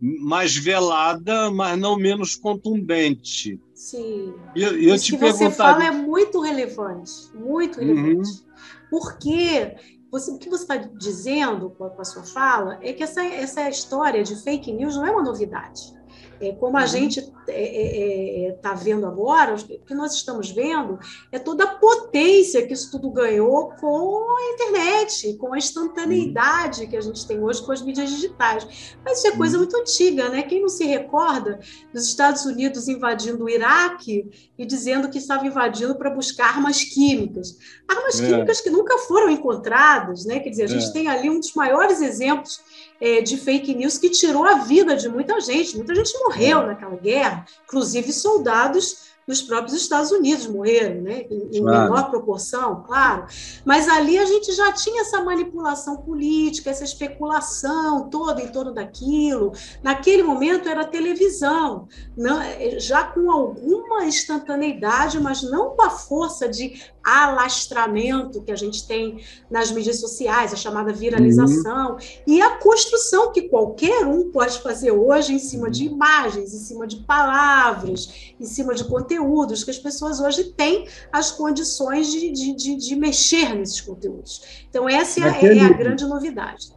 mais 0.00 0.56
velada, 0.56 1.50
mas 1.50 1.78
não 1.78 1.96
menos 1.96 2.34
contundente. 2.34 3.60
Sim. 3.74 4.34
E, 4.54 4.62
eu 4.62 4.94
Isso 4.94 5.06
te 5.06 5.12
que 5.12 5.18
você 5.18 5.50
fala 5.50 5.84
é 5.84 5.90
muito 5.90 6.40
relevante, 6.40 7.12
muito 7.34 7.80
uhum. 7.80 7.86
relevante. 7.86 8.30
Uhum. 8.30 8.50
Porque 8.88 9.76
você, 10.10 10.32
o 10.32 10.38
que 10.38 10.48
você 10.48 10.64
está 10.64 10.76
dizendo 10.76 11.70
com 11.70 11.84
a, 11.84 11.90
com 11.90 12.02
a 12.02 12.04
sua 12.04 12.22
fala 12.22 12.78
é 12.82 12.92
que 12.92 13.02
essa, 13.02 13.24
essa 13.24 13.68
história 13.68 14.22
de 14.22 14.34
fake 14.36 14.72
news 14.72 14.96
não 14.96 15.06
é 15.06 15.10
uma 15.10 15.22
novidade. 15.22 15.94
É, 16.40 16.52
como 16.52 16.78
a 16.78 16.80
uhum. 16.80 16.86
gente 16.86 17.20
está 17.20 17.34
é, 17.48 18.46
é, 18.46 18.58
é 18.62 18.74
vendo 18.76 19.06
agora, 19.06 19.54
o 19.54 19.58
que 19.58 19.94
nós 19.94 20.14
estamos 20.14 20.50
vendo 20.50 20.98
é 21.30 21.38
toda 21.38 21.64
a 21.64 21.74
potência 21.74 22.66
que 22.66 22.72
isso 22.72 22.90
tudo 22.90 23.10
ganhou 23.10 23.72
com 23.78 24.36
a 24.38 24.54
internet, 24.54 25.34
com 25.34 25.52
a 25.52 25.58
instantaneidade 25.58 26.86
que 26.86 26.96
a 26.96 27.00
gente 27.00 27.26
tem 27.26 27.42
hoje 27.42 27.62
com 27.62 27.72
as 27.72 27.82
mídias 27.82 28.08
digitais. 28.08 28.96
Mas 29.04 29.18
isso 29.18 29.28
é 29.28 29.36
coisa 29.36 29.56
uhum. 29.56 29.64
muito 29.64 29.76
antiga, 29.76 30.28
né? 30.30 30.42
Quem 30.42 30.62
não 30.62 30.68
se 30.68 30.84
recorda 30.84 31.60
dos 31.92 32.06
Estados 32.06 32.44
Unidos 32.46 32.88
invadindo 32.88 33.44
o 33.44 33.48
Iraque 33.50 34.30
e 34.56 34.64
dizendo 34.64 35.10
que 35.10 35.18
estava 35.18 35.46
invadindo 35.46 35.94
para 35.96 36.10
buscar 36.10 36.56
armas 36.56 36.82
químicas? 36.82 37.58
Armas 37.86 38.20
é. 38.20 38.26
químicas 38.26 38.60
que 38.60 38.70
nunca 38.70 38.96
foram 38.98 39.28
encontradas, 39.28 40.24
né? 40.24 40.40
Quer 40.40 40.50
dizer, 40.50 40.62
a 40.64 40.68
gente 40.68 40.88
é. 40.88 40.92
tem 40.92 41.08
ali 41.08 41.28
um 41.28 41.38
dos 41.38 41.52
maiores 41.54 42.00
exemplos 42.00 42.60
é, 43.00 43.20
de 43.20 43.36
fake 43.36 43.74
news 43.74 43.98
que 43.98 44.10
tirou 44.10 44.44
a 44.44 44.56
vida 44.56 44.96
de 44.96 45.08
muita 45.08 45.40
gente. 45.40 45.76
Muita 45.76 45.94
gente 45.94 46.16
morreu 46.18 46.66
naquela 46.66 46.96
guerra, 46.96 47.44
inclusive 47.64 48.12
soldados 48.12 49.10
dos 49.30 49.42
próprios 49.42 49.80
Estados 49.80 50.10
Unidos 50.10 50.46
morreram, 50.46 51.02
né? 51.02 51.24
em, 51.30 51.58
em 51.58 51.62
claro. 51.62 51.84
menor 51.84 52.10
proporção, 52.10 52.82
claro. 52.82 53.26
Mas 53.64 53.88
ali 53.88 54.18
a 54.18 54.24
gente 54.24 54.52
já 54.52 54.72
tinha 54.72 55.02
essa 55.02 55.22
manipulação 55.22 55.98
política, 55.98 56.68
essa 56.68 56.84
especulação 56.84 58.10
toda 58.10 58.42
em 58.42 58.48
torno 58.48 58.74
daquilo. 58.74 59.52
Naquele 59.82 60.24
momento 60.24 60.68
era 60.68 60.84
televisão, 60.84 61.86
não, 62.16 62.40
já 62.78 63.04
com 63.04 63.30
alguma 63.30 64.04
instantaneidade, 64.04 65.20
mas 65.20 65.42
não 65.42 65.70
com 65.70 65.82
a 65.82 65.90
força 65.90 66.48
de 66.48 66.82
alastramento 67.02 68.42
que 68.42 68.52
a 68.52 68.56
gente 68.56 68.86
tem 68.86 69.22
nas 69.50 69.70
mídias 69.70 70.00
sociais, 70.00 70.52
a 70.52 70.56
chamada 70.56 70.92
viralização, 70.92 71.92
uhum. 71.92 71.98
e 72.26 72.40
a 72.40 72.56
construção 72.58 73.32
que 73.32 73.42
qualquer 73.42 74.06
um 74.06 74.30
pode 74.30 74.60
fazer 74.60 74.90
hoje 74.90 75.34
em 75.34 75.38
cima 75.38 75.70
de 75.70 75.84
imagens, 75.84 76.54
em 76.54 76.58
cima 76.58 76.86
de 76.86 76.96
palavras, 76.98 78.34
em 78.38 78.44
cima 78.44 78.74
de 78.74 78.84
conteúdos, 78.84 79.64
que 79.64 79.70
as 79.70 79.78
pessoas 79.78 80.20
hoje 80.20 80.44
têm 80.52 80.86
as 81.12 81.30
condições 81.30 82.10
de, 82.10 82.30
de, 82.32 82.54
de, 82.54 82.76
de 82.76 82.96
mexer 82.96 83.54
nesses 83.54 83.80
conteúdos. 83.80 84.64
Então, 84.68 84.88
essa 84.88 85.20
Naquele... 85.20 85.60
é 85.60 85.64
a 85.64 85.72
grande 85.72 86.04
novidade. 86.06 86.72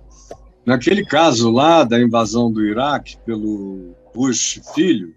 Naquele 0.66 1.06
caso 1.06 1.52
lá 1.52 1.84
da 1.84 2.00
invasão 2.02 2.52
do 2.52 2.66
Iraque 2.66 3.18
pelo 3.26 3.94
Bush 4.16 4.62
filho, 4.74 5.14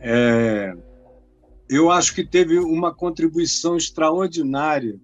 é, 0.00 0.74
eu 1.72 1.90
acho 1.90 2.14
que 2.14 2.22
teve 2.22 2.58
uma 2.58 2.94
contribuição 2.94 3.78
extraordinária, 3.78 5.00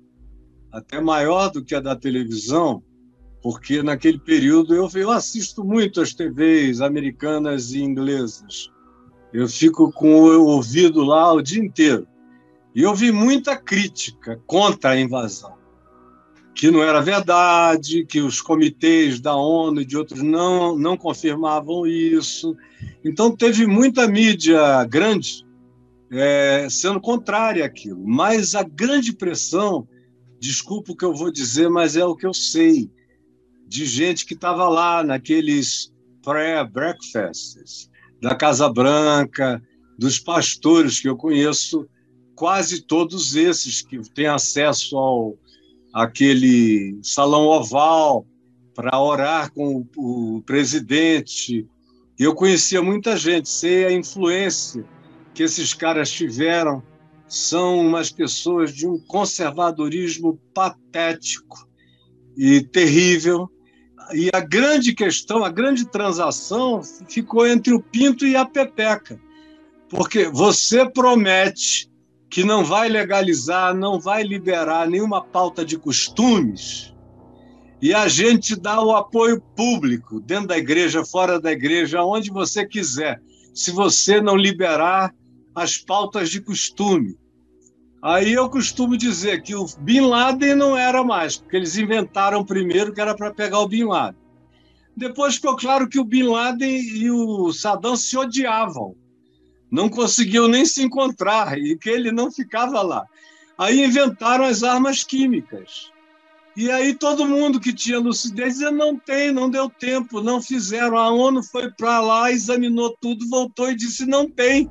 até 0.71 1.01
maior 1.01 1.51
do 1.51 1.65
que 1.65 1.75
a 1.75 1.81
da 1.81 1.97
televisão, 1.97 2.83
porque 3.43 3.83
naquele 3.83 4.19
período 4.19 4.75
eu, 4.75 4.87
eu 4.95 5.11
assisto 5.11 5.65
muito 5.65 5.99
as 5.99 6.13
TVs 6.13 6.83
americanas 6.83 7.73
e 7.73 7.81
inglesas. 7.81 8.71
Eu 9.33 9.49
fico 9.49 9.91
com 9.91 10.21
o 10.21 10.47
ouvido 10.47 11.03
lá 11.03 11.33
o 11.33 11.41
dia 11.41 11.63
inteiro. 11.63 12.07
E 12.75 12.83
eu 12.83 12.95
vi 12.95 13.11
muita 13.11 13.57
crítica 13.57 14.39
contra 14.47 14.91
a 14.91 15.01
invasão, 15.01 15.55
que 16.55 16.71
não 16.71 16.83
era 16.83 17.01
verdade, 17.01 18.05
que 18.05 18.21
os 18.21 18.43
comitês 18.43 19.21
da 19.21 19.35
ONU 19.35 19.81
e 19.81 19.87
de 19.87 19.97
outros 19.97 20.23
não, 20.23 20.77
não 20.77 20.99
confirmavam 20.99 21.87
isso. 21.87 22.55
Então, 23.03 23.35
teve 23.35 23.67
muita 23.67 24.07
mídia 24.07 24.85
grande 24.85 25.48
é, 26.11 26.67
sendo 26.71 27.01
contrária 27.01 27.65
àquilo. 27.65 28.03
Mas 28.07 28.55
a 28.55 28.63
grande 28.63 29.13
pressão, 29.13 29.87
desculpa 30.41 30.93
o 30.93 30.97
que 30.97 31.05
eu 31.05 31.15
vou 31.15 31.31
dizer, 31.31 31.69
mas 31.69 31.97
é 31.97 32.05
o 32.05 32.17
que 32.17 32.27
eu 32.27 32.35
sei, 32.35 32.91
de 33.67 33.85
gente 33.85 34.25
que 34.25 34.35
estava 34.35 34.69
lá 34.69 35.03
naqueles 35.05 35.93
prayer-breakfasts 36.23 37.91
da 38.21 38.35
Casa 38.35 38.69
Branca, 38.69 39.63
dos 39.99 40.19
pastores 40.19 41.01
que 41.01 41.09
eu 41.09 41.17
conheço, 41.17 41.87
quase 42.35 42.83
todos 42.83 43.35
esses 43.35 43.83
que 43.83 43.99
têm 44.15 44.27
acesso 44.27 44.97
ao 44.97 45.39
aquele 45.93 46.99
salão 47.03 47.47
oval 47.47 48.27
para 48.75 49.01
orar 49.01 49.51
com 49.53 49.85
o, 49.97 50.37
o 50.37 50.43
presidente. 50.43 51.67
Eu 52.19 52.35
conhecia 52.35 52.81
muita 52.83 53.17
gente, 53.17 53.49
sei 53.49 53.87
a 53.87 53.93
influência 53.93 54.85
que 55.39 55.45
esses 55.45 55.73
caras 55.73 56.11
tiveram 56.11 56.83
são 57.29 57.79
umas 57.79 58.11
pessoas 58.11 58.75
de 58.75 58.89
um 58.89 58.99
conservadorismo 58.99 60.37
patético 60.53 61.65
e 62.37 62.61
terrível. 62.61 63.49
E 64.13 64.31
a 64.35 64.41
grande 64.41 64.93
questão, 64.93 65.45
a 65.45 65.49
grande 65.49 65.89
transação 65.89 66.83
ficou 67.09 67.47
entre 67.47 67.73
o 67.73 67.81
Pinto 67.81 68.27
e 68.27 68.35
a 68.35 68.45
Pepeca. 68.45 69.17
Porque 69.89 70.29
você 70.29 70.91
promete 70.91 71.89
que 72.29 72.43
não 72.43 72.65
vai 72.65 72.89
legalizar, 72.89 73.73
não 73.73 74.01
vai 74.01 74.25
liberar 74.25 74.89
nenhuma 74.89 75.23
pauta 75.23 75.65
de 75.65 75.79
costumes, 75.79 76.93
e 77.81 77.95
a 77.95 78.09
gente 78.09 78.57
dá 78.57 78.83
o 78.83 78.91
apoio 78.91 79.41
público, 79.55 80.19
dentro 80.19 80.49
da 80.49 80.59
igreja, 80.59 81.05
fora 81.05 81.41
da 81.41 81.53
igreja, 81.53 82.01
aonde 82.01 82.29
você 82.29 82.67
quiser. 82.67 83.23
Se 83.55 83.71
você 83.71 84.21
não 84.21 84.35
liberar 84.35 85.15
as 85.59 85.77
pautas 85.77 86.31
de 86.31 86.41
costume. 86.41 87.17
Aí 88.03 88.33
eu 88.33 88.49
costumo 88.49 88.97
dizer 88.97 89.43
que 89.43 89.55
o 89.55 89.67
Bin 89.81 90.01
Laden 90.01 90.55
não 90.55 90.77
era 90.77 91.03
mais, 91.03 91.37
porque 91.37 91.57
eles 91.57 91.77
inventaram 91.77 92.45
primeiro 92.45 92.93
que 92.93 93.01
era 93.01 93.15
para 93.15 93.35
pegar 93.35 93.59
o 93.59 93.69
Bin 93.69 93.85
Laden. 93.85 94.21
Depois 94.97 95.37
ficou 95.37 95.57
claro 95.57 95.89
que 95.89 95.99
o 95.99 96.05
Bin 96.05 96.25
Laden 96.25 96.81
e 96.81 97.11
o 97.11 97.53
Saddam 97.53 97.97
se 97.97 98.17
odiavam, 98.17 98.97
não 99.71 99.89
conseguiam 99.89 100.49
nem 100.49 100.65
se 100.65 100.83
encontrar 100.83 101.59
e 101.59 101.77
que 101.77 101.91
ele 101.91 102.11
não 102.11 102.31
ficava 102.31 102.83
lá. 102.83 103.05
Aí 103.57 103.85
inventaram 103.85 104.45
as 104.45 104.63
armas 104.63 105.03
químicas. 105.03 105.91
E 106.57 106.71
aí 106.71 106.95
todo 106.95 107.27
mundo 107.27 107.61
que 107.61 107.73
tinha 107.73 108.01
lucidez 108.01 108.55
dizia: 108.55 108.71
não 108.71 108.97
tem, 108.97 109.31
não 109.31 109.49
deu 109.49 109.71
tempo, 109.71 110.21
não 110.21 110.43
fizeram. 110.43 110.97
A 110.97 111.11
ONU 111.11 111.43
foi 111.43 111.71
para 111.71 112.01
lá, 112.01 112.33
examinou 112.33 112.97
tudo, 113.01 113.29
voltou 113.29 113.71
e 113.71 113.77
disse: 113.77 114.07
não 114.07 114.29
tem. 114.29 114.69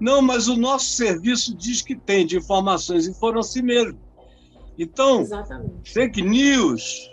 Não, 0.00 0.22
mas 0.22 0.48
o 0.48 0.56
nosso 0.56 0.90
serviço 0.90 1.56
diz 1.56 1.82
que 1.82 1.94
tem 1.94 2.24
de 2.24 2.36
informações 2.36 3.06
e 3.06 3.14
foram 3.14 3.40
assim 3.40 3.62
mesmo. 3.62 3.98
Então, 4.78 5.22
Exatamente. 5.22 5.92
fake 5.92 6.22
news, 6.22 7.10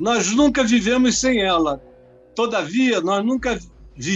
nós 0.00 0.32
nunca 0.34 0.64
vivemos 0.64 1.18
sem 1.18 1.40
ela. 1.40 1.80
Todavia, 2.34 3.00
nós 3.00 3.24
nunca 3.24 3.58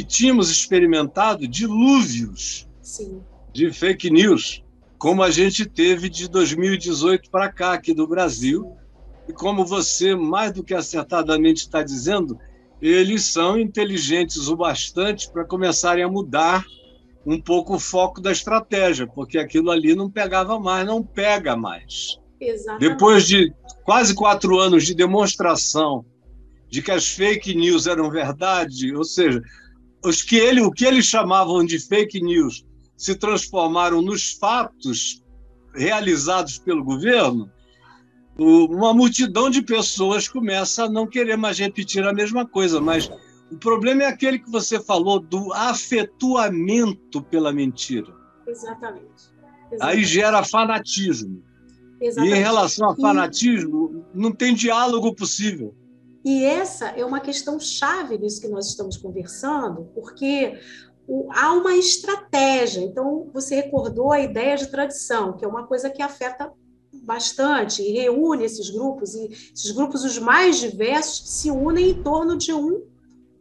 tínhamos 0.09 0.51
experimentado 0.51 1.47
dilúvios 1.47 2.67
Sim. 2.83 3.21
de 3.53 3.71
fake 3.73 4.11
news, 4.11 4.65
como 4.99 5.23
a 5.23 5.31
gente 5.31 5.65
teve 5.65 6.09
de 6.09 6.29
2018 6.29 7.31
para 7.31 7.53
cá, 7.53 7.75
aqui 7.75 7.95
do 7.95 8.07
Brasil. 8.07 8.75
E 9.29 9.33
como 9.33 9.65
você 9.65 10.15
mais 10.17 10.53
do 10.53 10.65
que 10.65 10.75
acertadamente 10.75 11.63
está 11.63 11.83
dizendo, 11.83 12.39
eles 12.81 13.25
são 13.25 13.59
inteligentes 13.59 14.49
o 14.49 14.57
bastante 14.57 15.31
para 15.31 15.45
começarem 15.45 16.03
a 16.03 16.09
mudar 16.09 16.65
um 17.27 17.41
pouco 17.41 17.75
o 17.75 17.81
foco 17.81 18.21
da 18.21 18.31
estratégia, 18.31 19.05
porque 19.05 19.37
aquilo 19.37 19.73
ali 19.73 19.97
não 19.97 20.09
pegava 20.09 20.61
mais, 20.61 20.87
não 20.87 21.03
pega 21.03 21.57
mais. 21.57 22.21
Exatamente. 22.41 22.89
Depois 22.89 23.27
de 23.27 23.53
quase 23.85 24.15
quatro 24.15 24.59
anos 24.61 24.87
de 24.87 24.95
demonstração 24.95 26.07
de 26.71 26.81
que 26.81 26.93
as 26.93 27.09
fake 27.09 27.55
news 27.55 27.89
eram 27.89 28.11
verdade, 28.11 28.95
ou 28.95 29.03
seja, 29.03 29.43
os 30.05 30.23
que 30.23 30.37
ele, 30.37 30.61
o 30.61 30.71
que 30.71 30.85
eles 30.85 31.07
chamavam 31.07 31.65
de 31.65 31.81
fake 31.81 32.23
news 32.23 32.65
se 32.97 33.17
transformaram 33.17 34.01
nos 34.01 34.33
fatos 34.33 35.21
realizados 35.75 36.59
pelo 36.59 36.85
governo, 36.85 37.51
uma 38.39 38.95
multidão 38.95 39.51
de 39.51 39.63
pessoas 39.63 40.29
começa 40.29 40.85
a 40.85 40.89
não 40.89 41.07
querer 41.07 41.37
mais 41.37 41.59
repetir 41.59 42.05
a 42.05 42.13
mesma 42.13 42.47
coisa, 42.47 42.81
mas 42.81 43.11
o 43.51 43.57
problema 43.57 44.03
é 44.03 44.07
aquele 44.07 44.39
que 44.39 44.51
você 44.51 44.81
falou 44.81 45.21
do 45.21 45.53
afetuamento 45.53 47.23
pela 47.23 47.53
mentira. 47.53 48.13
Exatamente. 48.47 49.07
Exatamente. 49.71 49.83
Aí 49.83 50.05
gera 50.05 50.45
fanatismo. 50.45 51.43
Exatamente. 52.01 52.35
E 52.35 52.39
em 52.39 52.43
relação 52.43 52.91
a 52.91 52.97
fanatismo, 52.97 54.05
e... 54.15 54.19
não 54.19 54.33
tem 54.33 54.55
diálogo 54.55 55.15
possível. 55.15 55.75
E 56.25 56.45
essa 56.45 56.89
é 56.89 57.05
uma 57.05 57.21
questão 57.21 57.59
chave 57.61 58.19
disso 58.19 58.41
que 58.41 58.49
nós 58.49 58.67
estamos 58.67 58.97
conversando, 58.97 59.89
porque 59.95 60.59
o, 61.07 61.29
há 61.33 61.53
uma 61.53 61.77
estratégia. 61.77 62.81
Então, 62.81 63.31
você 63.33 63.55
recordou 63.55 64.13
a 64.13 64.21
ideia 64.21 64.57
de 64.57 64.67
tradição, 64.67 65.37
que 65.37 65.45
é 65.45 65.49
uma 65.49 65.67
coisa 65.67 65.89
que 65.89 66.03
afeta 66.03 66.53
bastante 67.05 67.83
e 67.83 67.93
reúne 67.93 68.45
esses 68.45 68.71
grupos, 68.71 69.15
e 69.15 69.27
esses 69.55 69.71
grupos, 69.71 70.05
os 70.05 70.19
mais 70.19 70.59
diversos, 70.59 71.31
se 71.31 71.51
unem 71.51 71.91
em 71.91 72.03
torno 72.03 72.37
de 72.37 72.53
um 72.53 72.83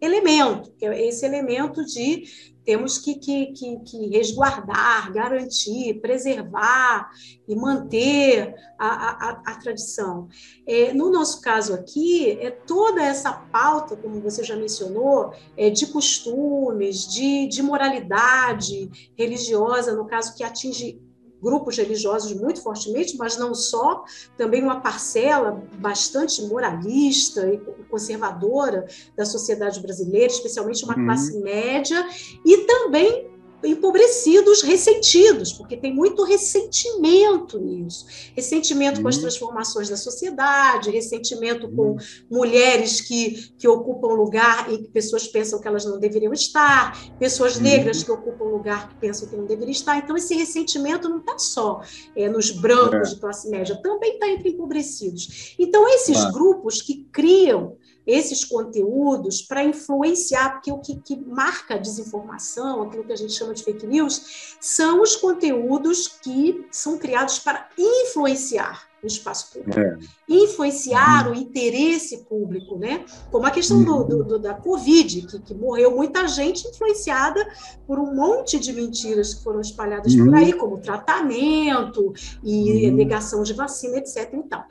elemento, 0.05 0.71
que 0.77 0.85
é 0.85 1.07
esse 1.07 1.25
elemento 1.25 1.83
de 1.83 2.23
temos 2.65 2.97
que, 2.97 3.15
que, 3.15 3.45
que, 3.53 3.79
que 3.79 4.07
resguardar, 4.07 5.13
garantir, 5.13 6.01
preservar 6.01 7.11
e 7.47 7.55
manter 7.55 8.55
a, 8.77 8.87
a, 8.87 9.41
a 9.45 9.55
tradição. 9.59 10.27
É, 10.67 10.91
no 10.91 11.11
nosso 11.11 11.39
caso 11.41 11.75
aqui, 11.75 12.31
é 12.41 12.49
toda 12.49 13.03
essa 13.03 13.31
pauta, 13.31 13.95
como 13.95 14.19
você 14.19 14.43
já 14.43 14.55
mencionou, 14.55 15.31
é, 15.55 15.69
de 15.69 15.85
costumes, 15.87 17.07
de, 17.07 17.47
de 17.47 17.61
moralidade 17.61 19.11
religiosa, 19.15 19.95
no 19.95 20.07
caso 20.07 20.35
que 20.35 20.43
atinge 20.43 20.99
grupos 21.41 21.77
religiosos 21.77 22.33
muito 22.33 22.61
fortemente, 22.61 23.17
mas 23.17 23.37
não 23.37 23.53
só, 23.53 24.03
também 24.37 24.63
uma 24.63 24.79
parcela 24.79 25.63
bastante 25.77 26.41
moralista 26.43 27.47
e 27.47 27.57
conservadora 27.89 28.85
da 29.15 29.25
sociedade 29.25 29.79
brasileira, 29.79 30.31
especialmente 30.31 30.83
uma 30.83 30.97
uhum. 30.97 31.05
classe 31.05 31.39
média, 31.39 32.07
e 32.45 32.57
também 32.65 33.24
empobrecidos, 33.65 34.61
ressentidos, 34.61 35.53
porque 35.53 35.75
tem 35.75 35.93
muito 35.93 36.23
ressentimento 36.23 37.59
nisso. 37.59 38.05
Ressentimento 38.35 38.97
uhum. 38.97 39.03
com 39.03 39.09
as 39.09 39.15
uhum. 39.15 39.21
transformações 39.21 39.89
da 39.89 39.97
sociedade, 39.97 40.89
ressentimento 40.89 41.67
uhum. 41.67 41.75
com 41.75 41.97
mulheres 42.29 43.01
que, 43.01 43.51
que 43.57 43.67
ocupam 43.67 44.13
lugar 44.13 44.71
em 44.71 44.83
que 44.83 44.89
pessoas 44.89 45.27
pensam 45.27 45.59
que 45.59 45.67
elas 45.67 45.85
não 45.85 45.99
deveriam 45.99 46.33
estar, 46.33 46.97
pessoas 47.17 47.55
uhum. 47.57 47.63
negras 47.63 48.03
que 48.03 48.11
ocupam 48.11 48.45
lugar 48.45 48.89
que 48.89 48.95
pensam 48.95 49.27
que 49.27 49.35
não 49.35 49.45
deveriam 49.45 49.71
estar. 49.71 49.97
Então, 49.97 50.15
esse 50.15 50.35
ressentimento 50.35 51.09
não 51.09 51.19
está 51.19 51.37
só 51.37 51.81
é, 52.15 52.29
nos 52.29 52.51
brancos 52.51 53.09
é. 53.09 53.13
de 53.13 53.19
classe 53.19 53.49
média, 53.49 53.79
também 53.81 54.13
está 54.13 54.29
entre 54.29 54.49
empobrecidos. 54.49 55.55
Então, 55.57 55.87
esses 55.89 56.23
grupos 56.31 56.81
que 56.81 57.05
criam 57.11 57.77
esses 58.05 58.43
conteúdos 58.43 59.41
para 59.41 59.63
influenciar, 59.63 60.53
porque 60.53 60.71
o 60.71 60.79
que, 60.79 60.95
que, 60.97 61.15
marca 61.15 61.75
a 61.75 61.77
desinformação, 61.77 62.83
aquilo 62.83 63.03
que 63.03 63.13
a 63.13 63.17
gente 63.17 63.33
chama 63.33 63.53
de 63.53 63.63
fake 63.63 63.87
news, 63.87 64.57
são 64.59 65.01
os 65.01 65.15
conteúdos 65.15 66.07
que 66.07 66.65
são 66.71 66.97
criados 66.97 67.39
para 67.39 67.67
influenciar 67.77 68.87
o 69.05 69.07
espaço 69.07 69.53
público, 69.53 69.79
é. 69.79 69.97
influenciar 70.27 71.27
uhum. 71.27 71.33
o 71.33 71.35
interesse 71.35 72.25
público, 72.25 72.77
né? 72.77 73.05
Como 73.31 73.45
a 73.45 73.51
questão 73.51 73.83
do, 73.83 74.03
do, 74.03 74.23
do 74.23 74.39
da 74.39 74.53
Covid, 74.55 75.27
que, 75.27 75.39
que, 75.39 75.53
morreu 75.53 75.95
muita 75.95 76.27
gente 76.27 76.67
influenciada 76.67 77.47
por 77.85 77.99
um 77.99 78.15
monte 78.15 78.59
de 78.59 78.73
mentiras 78.73 79.35
que 79.35 79.43
foram 79.43 79.61
espalhadas 79.61 80.13
uhum. 80.15 80.25
por 80.25 80.35
aí, 80.35 80.53
como 80.53 80.79
tratamento 80.79 82.13
e 82.43 82.87
uhum. 82.87 82.95
negação 82.95 83.43
de 83.43 83.53
vacina, 83.53 83.97
etc. 83.97 84.33
Então, 84.33 84.63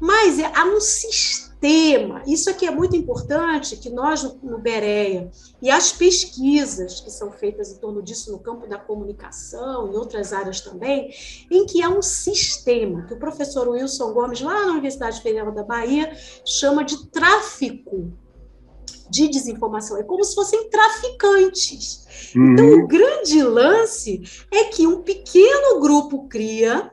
mas 0.00 0.38
é, 0.38 0.50
há 0.54 0.64
um 0.64 0.80
sistema, 0.80 2.22
isso 2.26 2.48
aqui 2.48 2.66
é 2.66 2.70
muito 2.70 2.94
importante, 2.96 3.76
que 3.76 3.90
nós 3.90 4.22
no, 4.22 4.38
no 4.42 4.58
Bereia 4.58 5.30
e 5.60 5.70
as 5.70 5.92
pesquisas 5.92 7.00
que 7.00 7.10
são 7.10 7.32
feitas 7.32 7.72
em 7.72 7.78
torno 7.78 8.02
disso 8.02 8.30
no 8.30 8.38
campo 8.38 8.66
da 8.66 8.78
comunicação 8.78 9.92
e 9.92 9.96
outras 9.96 10.32
áreas 10.32 10.60
também, 10.60 11.10
em 11.50 11.66
que 11.66 11.82
há 11.82 11.88
um 11.88 12.02
sistema 12.02 13.02
que 13.06 13.14
o 13.14 13.18
professor 13.18 13.68
Wilson 13.68 14.12
Gomes, 14.12 14.40
lá 14.40 14.66
na 14.66 14.72
Universidade 14.72 15.20
Federal 15.20 15.52
da 15.52 15.64
Bahia, 15.64 16.16
chama 16.44 16.84
de 16.84 17.06
tráfico 17.08 18.12
de 19.10 19.28
desinformação. 19.28 19.96
É 19.96 20.02
como 20.02 20.22
se 20.22 20.34
fossem 20.34 20.68
traficantes. 20.68 22.32
Uhum. 22.36 22.52
Então, 22.52 22.72
o 22.72 22.86
grande 22.86 23.42
lance 23.42 24.22
é 24.52 24.64
que 24.64 24.86
um 24.86 25.02
pequeno 25.02 25.80
grupo 25.80 26.28
cria 26.28 26.92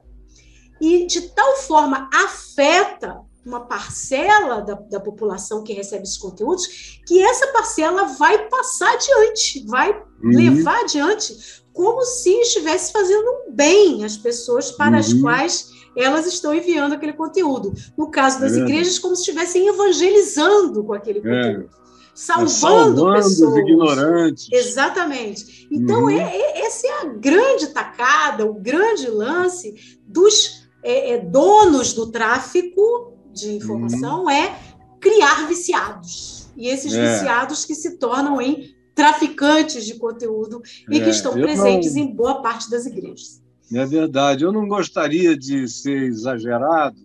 e 0.85 1.07
de 1.07 1.21
tal 1.29 1.57
forma 1.57 2.07
afeta 2.13 3.19
uma 3.43 3.61
parcela 3.61 4.61
da, 4.61 4.73
da, 4.73 4.99
população 4.99 5.63
que 5.63 5.73
recebe 5.73 6.03
esses 6.03 6.17
conteúdos, 6.17 6.99
que 7.07 7.21
essa 7.21 7.47
parcela 7.47 8.05
vai 8.05 8.47
passar 8.49 8.91
adiante, 8.93 9.65
vai 9.67 9.91
uhum. 9.91 10.29
levar 10.29 10.81
adiante, 10.81 11.63
como 11.73 12.01
se 12.03 12.31
estivesse 12.41 12.91
fazendo 12.91 13.27
um 13.29 13.51
bem 13.51 14.03
às 14.03 14.17
pessoas 14.17 14.71
para 14.71 14.93
uhum. 14.93 14.99
as 14.99 15.13
quais 15.13 15.69
elas 15.95 16.25
estão 16.25 16.53
enviando 16.53 16.93
aquele 16.93 17.13
conteúdo. 17.13 17.73
No 17.97 18.09
caso 18.09 18.39
das 18.39 18.53
é. 18.53 18.59
igrejas, 18.59 18.99
como 18.99 19.15
se 19.15 19.21
estivessem 19.21 19.67
evangelizando 19.67 20.83
com 20.83 20.93
aquele 20.93 21.19
é. 21.19 21.21
conteúdo. 21.21 21.69
É. 21.81 21.85
Salvando, 22.15 22.49
salvando 22.49 23.13
pessoas. 23.15 23.51
os 23.51 23.57
ignorantes. 23.57 24.47
Exatamente. 24.51 25.67
Então, 25.69 26.03
uhum. 26.03 26.09
é, 26.09 26.23
é, 26.23 26.65
essa 26.65 26.87
é 26.87 27.01
a 27.01 27.05
grande 27.05 27.67
tacada, 27.67 28.45
o 28.45 28.53
grande 28.53 29.07
lance 29.09 29.99
dos 30.07 30.64
é, 30.85 31.13
é, 31.13 31.17
donos 31.17 31.93
do 31.93 32.11
tráfico 32.11 33.17
de 33.33 33.53
informação 33.53 34.25
uhum. 34.25 34.29
é 34.29 34.55
criar 35.01 35.47
viciados. 35.47 36.47
E 36.55 36.67
esses 36.67 36.93
é. 36.93 37.11
viciados 37.11 37.65
que 37.65 37.73
se 37.73 37.97
tornam 37.97 38.39
em 38.39 38.73
traficantes 38.93 39.83
de 39.83 39.95
conteúdo 39.95 40.61
e 40.89 40.99
que 40.99 41.07
é, 41.07 41.09
estão 41.09 41.33
presentes 41.33 41.95
não... 41.95 42.03
em 42.03 42.15
boa 42.15 42.41
parte 42.41 42.69
das 42.69 42.85
igrejas. 42.85 43.41
É 43.73 43.83
verdade. 43.83 44.43
Eu 44.43 44.51
não 44.51 44.67
gostaria 44.67 45.35
de 45.35 45.67
ser 45.67 46.03
exagerado, 46.03 46.99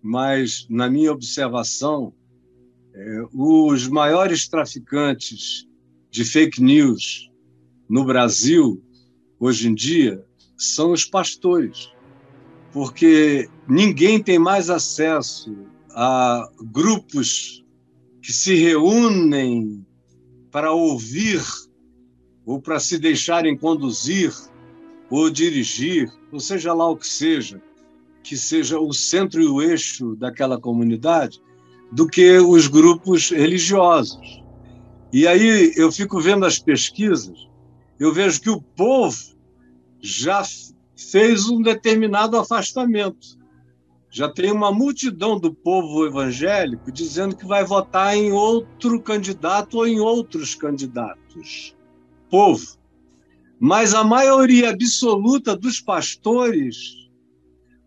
mas, 0.00 0.64
na 0.70 0.88
minha 0.88 1.12
observação, 1.12 2.14
é, 2.94 3.22
os 3.34 3.88
maiores 3.88 4.48
traficantes 4.48 5.66
de 6.08 6.24
fake 6.24 6.62
news 6.62 7.30
no 7.88 8.04
Brasil, 8.04 8.80
hoje 9.40 9.68
em 9.68 9.74
dia, 9.74 10.24
são 10.56 10.92
os 10.92 11.04
pastores 11.04 11.92
porque 12.72 13.48
ninguém 13.68 14.22
tem 14.22 14.38
mais 14.38 14.70
acesso 14.70 15.54
a 15.90 16.48
grupos 16.72 17.62
que 18.22 18.32
se 18.32 18.54
reúnem 18.54 19.84
para 20.50 20.72
ouvir 20.72 21.42
ou 22.46 22.60
para 22.60 22.80
se 22.80 22.98
deixarem 22.98 23.56
conduzir 23.56 24.32
ou 25.10 25.28
dirigir, 25.28 26.10
ou 26.32 26.40
seja 26.40 26.72
lá 26.72 26.88
o 26.88 26.96
que 26.96 27.06
seja, 27.06 27.60
que 28.22 28.36
seja 28.36 28.78
o 28.78 28.92
centro 28.92 29.42
e 29.42 29.46
o 29.46 29.60
eixo 29.60 30.16
daquela 30.16 30.58
comunidade, 30.58 31.40
do 31.92 32.06
que 32.06 32.38
os 32.38 32.66
grupos 32.66 33.30
religiosos. 33.30 34.42
E 35.12 35.26
aí 35.26 35.74
eu 35.76 35.92
fico 35.92 36.18
vendo 36.18 36.46
as 36.46 36.58
pesquisas, 36.58 37.46
eu 38.00 38.14
vejo 38.14 38.40
que 38.40 38.48
o 38.48 38.62
povo 38.62 39.18
já 40.00 40.42
fez 41.10 41.48
um 41.48 41.60
determinado 41.60 42.36
afastamento. 42.38 43.40
Já 44.10 44.28
tem 44.28 44.52
uma 44.52 44.70
multidão 44.70 45.38
do 45.38 45.54
povo 45.54 46.06
evangélico 46.06 46.92
dizendo 46.92 47.34
que 47.34 47.46
vai 47.46 47.64
votar 47.64 48.14
em 48.14 48.30
outro 48.30 49.00
candidato 49.00 49.78
ou 49.78 49.86
em 49.86 50.00
outros 50.00 50.54
candidatos. 50.54 51.74
Povo. 52.30 52.76
Mas 53.58 53.94
a 53.94 54.04
maioria 54.04 54.70
absoluta 54.70 55.56
dos 55.56 55.80
pastores 55.80 57.08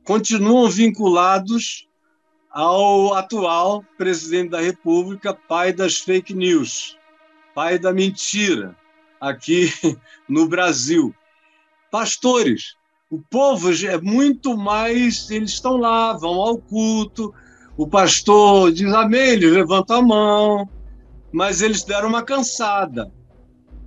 continuam 0.04 0.70
vinculados 0.70 1.88
ao 2.50 3.14
atual 3.14 3.84
presidente 3.98 4.52
da 4.52 4.62
República, 4.62 5.34
pai 5.34 5.74
das 5.74 5.98
fake 5.98 6.34
news, 6.34 6.98
pai 7.54 7.78
da 7.78 7.92
mentira, 7.92 8.76
aqui 9.20 9.70
no 10.28 10.48
Brasil. 10.48 11.14
Pastores 11.92 12.76
o 13.10 13.20
povo 13.20 13.72
é 13.72 14.00
muito 14.02 14.58
mais, 14.58 15.30
eles 15.30 15.52
estão 15.52 15.78
lá, 15.78 16.14
vão 16.14 16.42
ao 16.42 16.58
culto, 16.58 17.34
o 17.78 17.88
pastor 17.88 18.72
diz 18.72 18.92
amém, 18.94 19.30
eles 19.30 19.52
levantam 19.52 19.98
a 19.98 20.02
mão, 20.02 20.70
mas 21.32 21.62
eles 21.62 21.84
deram 21.84 22.10
uma 22.10 22.24
cansada 22.24 23.12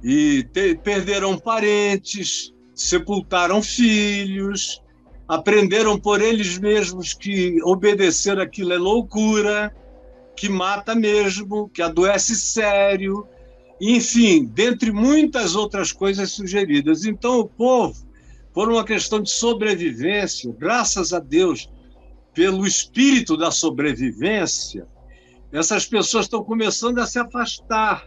e 0.02 0.44
te, 0.52 0.76
perderam 0.76 1.36
parentes, 1.36 2.54
sepultaram 2.74 3.60
filhos, 3.60 4.80
aprenderam 5.26 5.98
por 5.98 6.22
eles 6.22 6.56
mesmos 6.58 7.12
que 7.12 7.60
obedecer 7.64 8.38
aquilo 8.38 8.72
é 8.72 8.78
loucura, 8.78 9.74
que 10.36 10.48
mata 10.48 10.94
mesmo, 10.94 11.68
que 11.70 11.82
adoece 11.82 12.36
sério, 12.36 13.26
enfim, 13.80 14.44
dentre 14.44 14.92
muitas 14.92 15.56
outras 15.56 15.90
coisas 15.90 16.30
sugeridas. 16.30 17.04
Então, 17.04 17.40
o 17.40 17.48
povo 17.48 18.07
por 18.52 18.70
uma 18.70 18.84
questão 18.84 19.20
de 19.20 19.30
sobrevivência, 19.30 20.54
graças 20.58 21.12
a 21.12 21.18
Deus, 21.18 21.70
pelo 22.34 22.66
espírito 22.66 23.36
da 23.36 23.50
sobrevivência, 23.50 24.86
essas 25.52 25.86
pessoas 25.86 26.26
estão 26.26 26.44
começando 26.44 26.98
a 26.98 27.06
se 27.06 27.18
afastar 27.18 28.06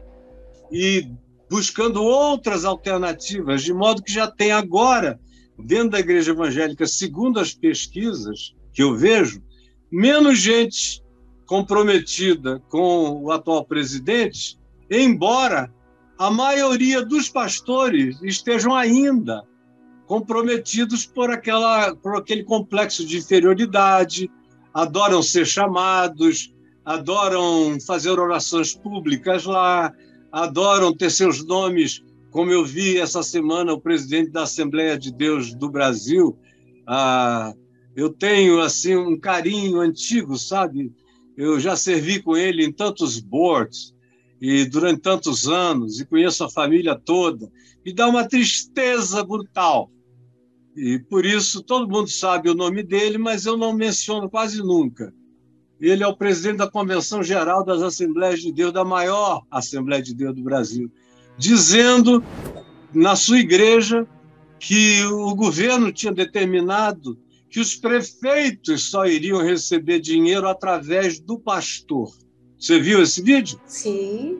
e 0.71 1.07
buscando 1.49 2.01
outras 2.03 2.63
alternativas, 2.63 3.61
de 3.61 3.73
modo 3.73 4.01
que 4.01 4.11
já 4.11 4.29
tem 4.29 4.51
agora, 4.51 5.19
dentro 5.59 5.89
da 5.89 5.99
igreja 5.99 6.31
evangélica, 6.31 6.87
segundo 6.87 7.39
as 7.39 7.53
pesquisas 7.53 8.55
que 8.73 8.81
eu 8.81 8.95
vejo, 8.95 9.43
menos 9.91 10.39
gente 10.39 11.03
comprometida 11.45 12.61
com 12.69 13.21
o 13.21 13.31
atual 13.31 13.65
presidente, 13.65 14.57
embora 14.89 15.69
a 16.17 16.31
maioria 16.31 17.03
dos 17.03 17.27
pastores 17.27 18.21
estejam 18.21 18.73
ainda 18.73 19.43
comprometidos 20.11 21.05
por, 21.05 21.31
aquela, 21.31 21.95
por 21.95 22.17
aquele 22.17 22.43
complexo 22.43 23.05
de 23.05 23.19
inferioridade, 23.19 24.29
adoram 24.73 25.23
ser 25.23 25.47
chamados, 25.47 26.53
adoram 26.83 27.79
fazer 27.79 28.19
orações 28.19 28.75
públicas 28.75 29.45
lá, 29.45 29.93
adoram 30.29 30.93
ter 30.93 31.09
seus 31.11 31.45
nomes, 31.45 32.03
como 32.29 32.51
eu 32.51 32.65
vi 32.65 32.97
essa 32.97 33.23
semana 33.23 33.71
o 33.71 33.79
presidente 33.79 34.31
da 34.31 34.43
Assembleia 34.43 34.99
de 34.99 35.13
Deus 35.13 35.55
do 35.55 35.69
Brasil. 35.69 36.37
Ah, 36.85 37.53
eu 37.95 38.09
tenho 38.09 38.59
assim 38.59 38.97
um 38.97 39.17
carinho 39.17 39.79
antigo, 39.79 40.37
sabe? 40.37 40.91
Eu 41.37 41.57
já 41.57 41.77
servi 41.77 42.21
com 42.21 42.35
ele 42.35 42.65
em 42.65 42.71
tantos 42.73 43.17
boards 43.17 43.95
e 44.41 44.65
durante 44.65 44.99
tantos 44.99 45.47
anos 45.47 46.01
e 46.01 46.05
conheço 46.05 46.43
a 46.43 46.49
família 46.49 46.99
toda. 46.99 47.49
Me 47.85 47.93
dá 47.93 48.09
uma 48.09 48.27
tristeza 48.27 49.23
brutal 49.23 49.89
e 50.75 50.99
por 50.99 51.25
isso 51.25 51.61
todo 51.61 51.89
mundo 51.89 52.09
sabe 52.09 52.49
o 52.49 52.55
nome 52.55 52.83
dele, 52.83 53.17
mas 53.17 53.45
eu 53.45 53.57
não 53.57 53.73
menciono 53.73 54.29
quase 54.29 54.59
nunca. 54.61 55.13
Ele 55.79 56.03
é 56.03 56.07
o 56.07 56.15
presidente 56.15 56.57
da 56.57 56.69
Convenção 56.69 57.23
Geral 57.23 57.65
das 57.65 57.81
Assembleias 57.81 58.39
de 58.39 58.51
Deus, 58.51 58.71
da 58.71 58.85
maior 58.85 59.43
Assembleia 59.49 60.01
de 60.01 60.13
Deus 60.13 60.35
do 60.35 60.43
Brasil, 60.43 60.91
dizendo 61.37 62.23
na 62.93 63.15
sua 63.15 63.39
igreja 63.39 64.07
que 64.59 65.03
o 65.05 65.33
governo 65.35 65.91
tinha 65.91 66.13
determinado 66.13 67.17
que 67.49 67.59
os 67.59 67.75
prefeitos 67.75 68.89
só 68.89 69.05
iriam 69.05 69.41
receber 69.41 69.99
dinheiro 69.99 70.47
através 70.47 71.19
do 71.19 71.37
pastor. 71.37 72.09
Você 72.57 72.79
viu 72.79 73.01
esse 73.01 73.21
vídeo? 73.21 73.59
Sim. 73.65 74.39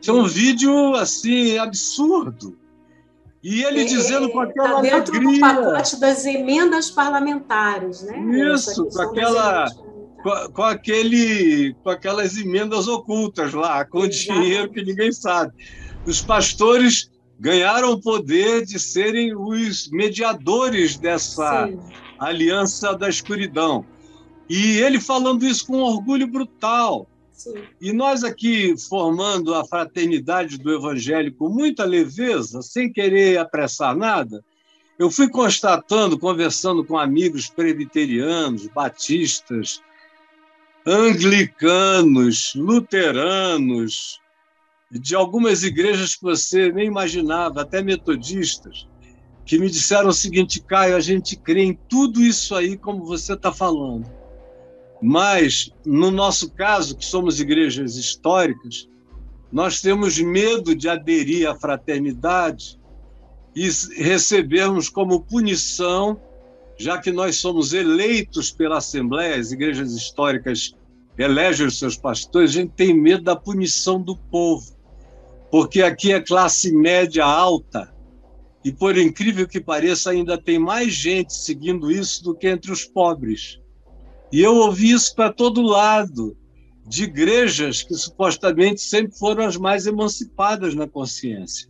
sim. 0.00 0.10
É 0.10 0.12
um 0.12 0.26
vídeo 0.26 0.94
assim 0.94 1.58
absurdo. 1.58 2.56
E 3.42 3.62
ele 3.62 3.84
dizendo 3.84 4.30
com 4.30 4.40
aquela 4.40 4.76
tá 4.76 4.80
dentro 4.80 5.16
alegria... 5.16 5.34
do 5.34 5.40
pacote 5.40 6.00
das 6.00 6.24
emendas 6.24 6.90
parlamentares, 6.90 8.02
né? 8.02 8.18
Isso, 8.52 8.86
com 8.86 9.02
aquela, 9.02 9.70
com, 10.22 10.52
com, 10.52 10.62
aquele, 10.62 11.74
com 11.82 11.90
aquelas 11.90 12.36
emendas 12.36 12.88
ocultas 12.88 13.52
lá, 13.52 13.84
com 13.84 14.04
Exato. 14.04 14.40
dinheiro 14.40 14.70
que 14.70 14.82
ninguém 14.82 15.12
sabe. 15.12 15.52
Os 16.04 16.20
pastores 16.20 17.10
ganharam 17.38 17.92
o 17.92 18.00
poder 18.00 18.64
de 18.64 18.78
serem 18.78 19.36
os 19.36 19.88
mediadores 19.90 20.96
dessa 20.96 21.68
Sim. 21.68 21.78
aliança 22.18 22.96
da 22.96 23.08
escuridão. 23.08 23.84
E 24.48 24.78
ele 24.78 25.00
falando 25.00 25.44
isso 25.44 25.66
com 25.66 25.78
orgulho 25.80 26.26
brutal. 26.26 27.06
E 27.80 27.92
nós 27.92 28.24
aqui 28.24 28.74
formando 28.76 29.54
a 29.54 29.64
fraternidade 29.64 30.58
do 30.58 30.72
Evangelho 30.72 31.34
com 31.34 31.48
muita 31.48 31.84
leveza, 31.84 32.62
sem 32.62 32.92
querer 32.92 33.38
apressar 33.38 33.96
nada, 33.96 34.44
eu 34.98 35.10
fui 35.10 35.28
constatando, 35.28 36.18
conversando 36.18 36.84
com 36.84 36.98
amigos 36.98 37.48
presbiterianos, 37.48 38.66
batistas, 38.68 39.82
anglicanos, 40.86 42.54
luteranos, 42.54 44.18
de 44.90 45.14
algumas 45.14 45.62
igrejas 45.62 46.14
que 46.14 46.22
você 46.22 46.72
nem 46.72 46.86
imaginava, 46.86 47.62
até 47.62 47.82
metodistas, 47.82 48.86
que 49.44 49.58
me 49.58 49.68
disseram 49.68 50.08
o 50.08 50.14
seguinte, 50.14 50.60
Caio, 50.60 50.96
a 50.96 51.00
gente 51.00 51.36
crê 51.36 51.62
em 51.62 51.78
tudo 51.88 52.22
isso 52.22 52.54
aí 52.54 52.78
como 52.78 53.04
você 53.04 53.34
está 53.34 53.52
falando. 53.52 54.10
Mas, 55.00 55.70
no 55.84 56.10
nosso 56.10 56.50
caso, 56.50 56.96
que 56.96 57.04
somos 57.04 57.40
igrejas 57.40 57.96
históricas, 57.96 58.88
nós 59.52 59.80
temos 59.80 60.18
medo 60.18 60.74
de 60.74 60.88
aderir 60.88 61.48
à 61.48 61.54
fraternidade 61.54 62.78
e 63.54 63.68
recebermos 63.96 64.88
como 64.88 65.22
punição, 65.22 66.20
já 66.78 66.98
que 66.98 67.10
nós 67.10 67.36
somos 67.36 67.72
eleitos 67.72 68.50
pela 68.50 68.78
Assembleia, 68.78 69.36
as 69.36 69.52
igrejas 69.52 69.92
históricas 69.92 70.74
elegem 71.16 71.66
os 71.66 71.78
seus 71.78 71.96
pastores, 71.96 72.50
a 72.50 72.54
gente 72.54 72.72
tem 72.72 72.92
medo 72.92 73.22
da 73.22 73.34
punição 73.34 74.00
do 74.00 74.16
povo, 74.16 74.76
porque 75.50 75.80
aqui 75.80 76.12
é 76.12 76.20
classe 76.20 76.70
média 76.72 77.24
alta, 77.24 77.94
e 78.62 78.72
por 78.72 78.98
incrível 78.98 79.46
que 79.46 79.60
pareça, 79.60 80.10
ainda 80.10 80.36
tem 80.36 80.58
mais 80.58 80.92
gente 80.92 81.32
seguindo 81.32 81.90
isso 81.90 82.22
do 82.24 82.34
que 82.34 82.48
entre 82.48 82.72
os 82.72 82.84
pobres. 82.84 83.58
E 84.32 84.40
eu 84.40 84.56
ouvi 84.56 84.90
isso 84.90 85.14
para 85.14 85.32
todo 85.32 85.62
lado, 85.62 86.36
de 86.86 87.04
igrejas 87.04 87.82
que 87.82 87.94
supostamente 87.94 88.80
sempre 88.80 89.16
foram 89.18 89.44
as 89.44 89.56
mais 89.56 89.86
emancipadas 89.86 90.74
na 90.74 90.86
consciência. 90.86 91.68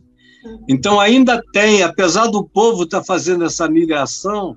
Então, 0.68 1.00
ainda 1.00 1.42
tem, 1.52 1.82
apesar 1.82 2.26
do 2.26 2.44
povo 2.44 2.84
estar 2.84 3.00
tá 3.00 3.04
fazendo 3.04 3.44
essa 3.44 3.68
migração, 3.68 4.56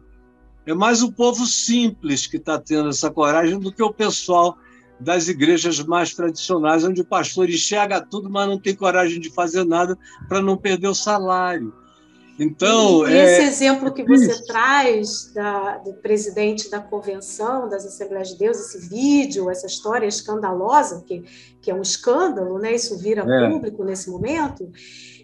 é 0.66 0.74
mais 0.74 1.02
o 1.02 1.12
povo 1.12 1.46
simples 1.46 2.28
que 2.28 2.38
está 2.38 2.60
tendo 2.60 2.90
essa 2.90 3.10
coragem 3.10 3.60
do 3.60 3.72
que 3.72 3.82
o 3.82 3.94
pessoal 3.94 4.56
das 5.00 5.28
igrejas 5.28 5.80
mais 5.80 6.14
tradicionais, 6.14 6.84
onde 6.84 7.02
o 7.02 7.06
pastor 7.06 7.50
enxerga 7.50 8.02
tudo, 8.02 8.30
mas 8.30 8.48
não 8.48 8.60
tem 8.60 8.76
coragem 8.76 9.20
de 9.20 9.30
fazer 9.32 9.64
nada 9.64 9.98
para 10.28 10.42
não 10.42 10.58
perder 10.58 10.90
o 10.90 10.94
salário. 10.94 11.74
Então, 12.40 13.06
e 13.06 13.14
esse 13.14 13.42
é... 13.42 13.48
exemplo 13.48 13.94
que 13.94 14.04
você 14.04 14.46
traz 14.46 15.30
da, 15.34 15.78
do 15.80 15.94
presidente 15.96 16.72
da 16.72 16.80
convenção 16.80 17.68
das 17.68 17.86
Assembleias 17.86 18.30
de 18.30 18.38
Deus, 18.38 18.58
esse 18.58 18.88
vídeo, 18.88 19.50
essa 19.50 19.68
história 19.68 20.08
escandalosa, 20.08 21.04
que, 21.06 21.26
que 21.62 21.70
é 21.70 21.76
um 21.76 21.82
escândalo, 21.82 22.58
né? 22.58 22.74
isso 22.74 22.98
vira 22.98 23.26
é. 23.28 23.50
público 23.50 23.84
nesse 23.84 24.10
momento, 24.10 24.72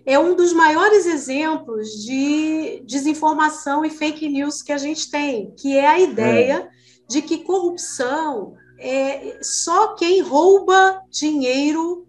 é 0.05 0.19
um 0.19 0.35
dos 0.35 0.51
maiores 0.51 1.05
exemplos 1.05 2.03
de 2.03 2.83
desinformação 2.85 3.85
e 3.85 3.89
fake 3.89 4.27
news 4.27 4.61
que 4.61 4.73
a 4.73 4.77
gente 4.77 5.09
tem, 5.09 5.51
que 5.57 5.77
é 5.77 5.87
a 5.87 5.99
ideia 5.99 6.69
é. 6.69 6.69
de 7.07 7.21
que 7.21 7.45
corrupção 7.45 8.55
é 8.77 9.37
só 9.41 9.95
quem 9.95 10.21
rouba 10.21 11.01
dinheiro 11.09 12.05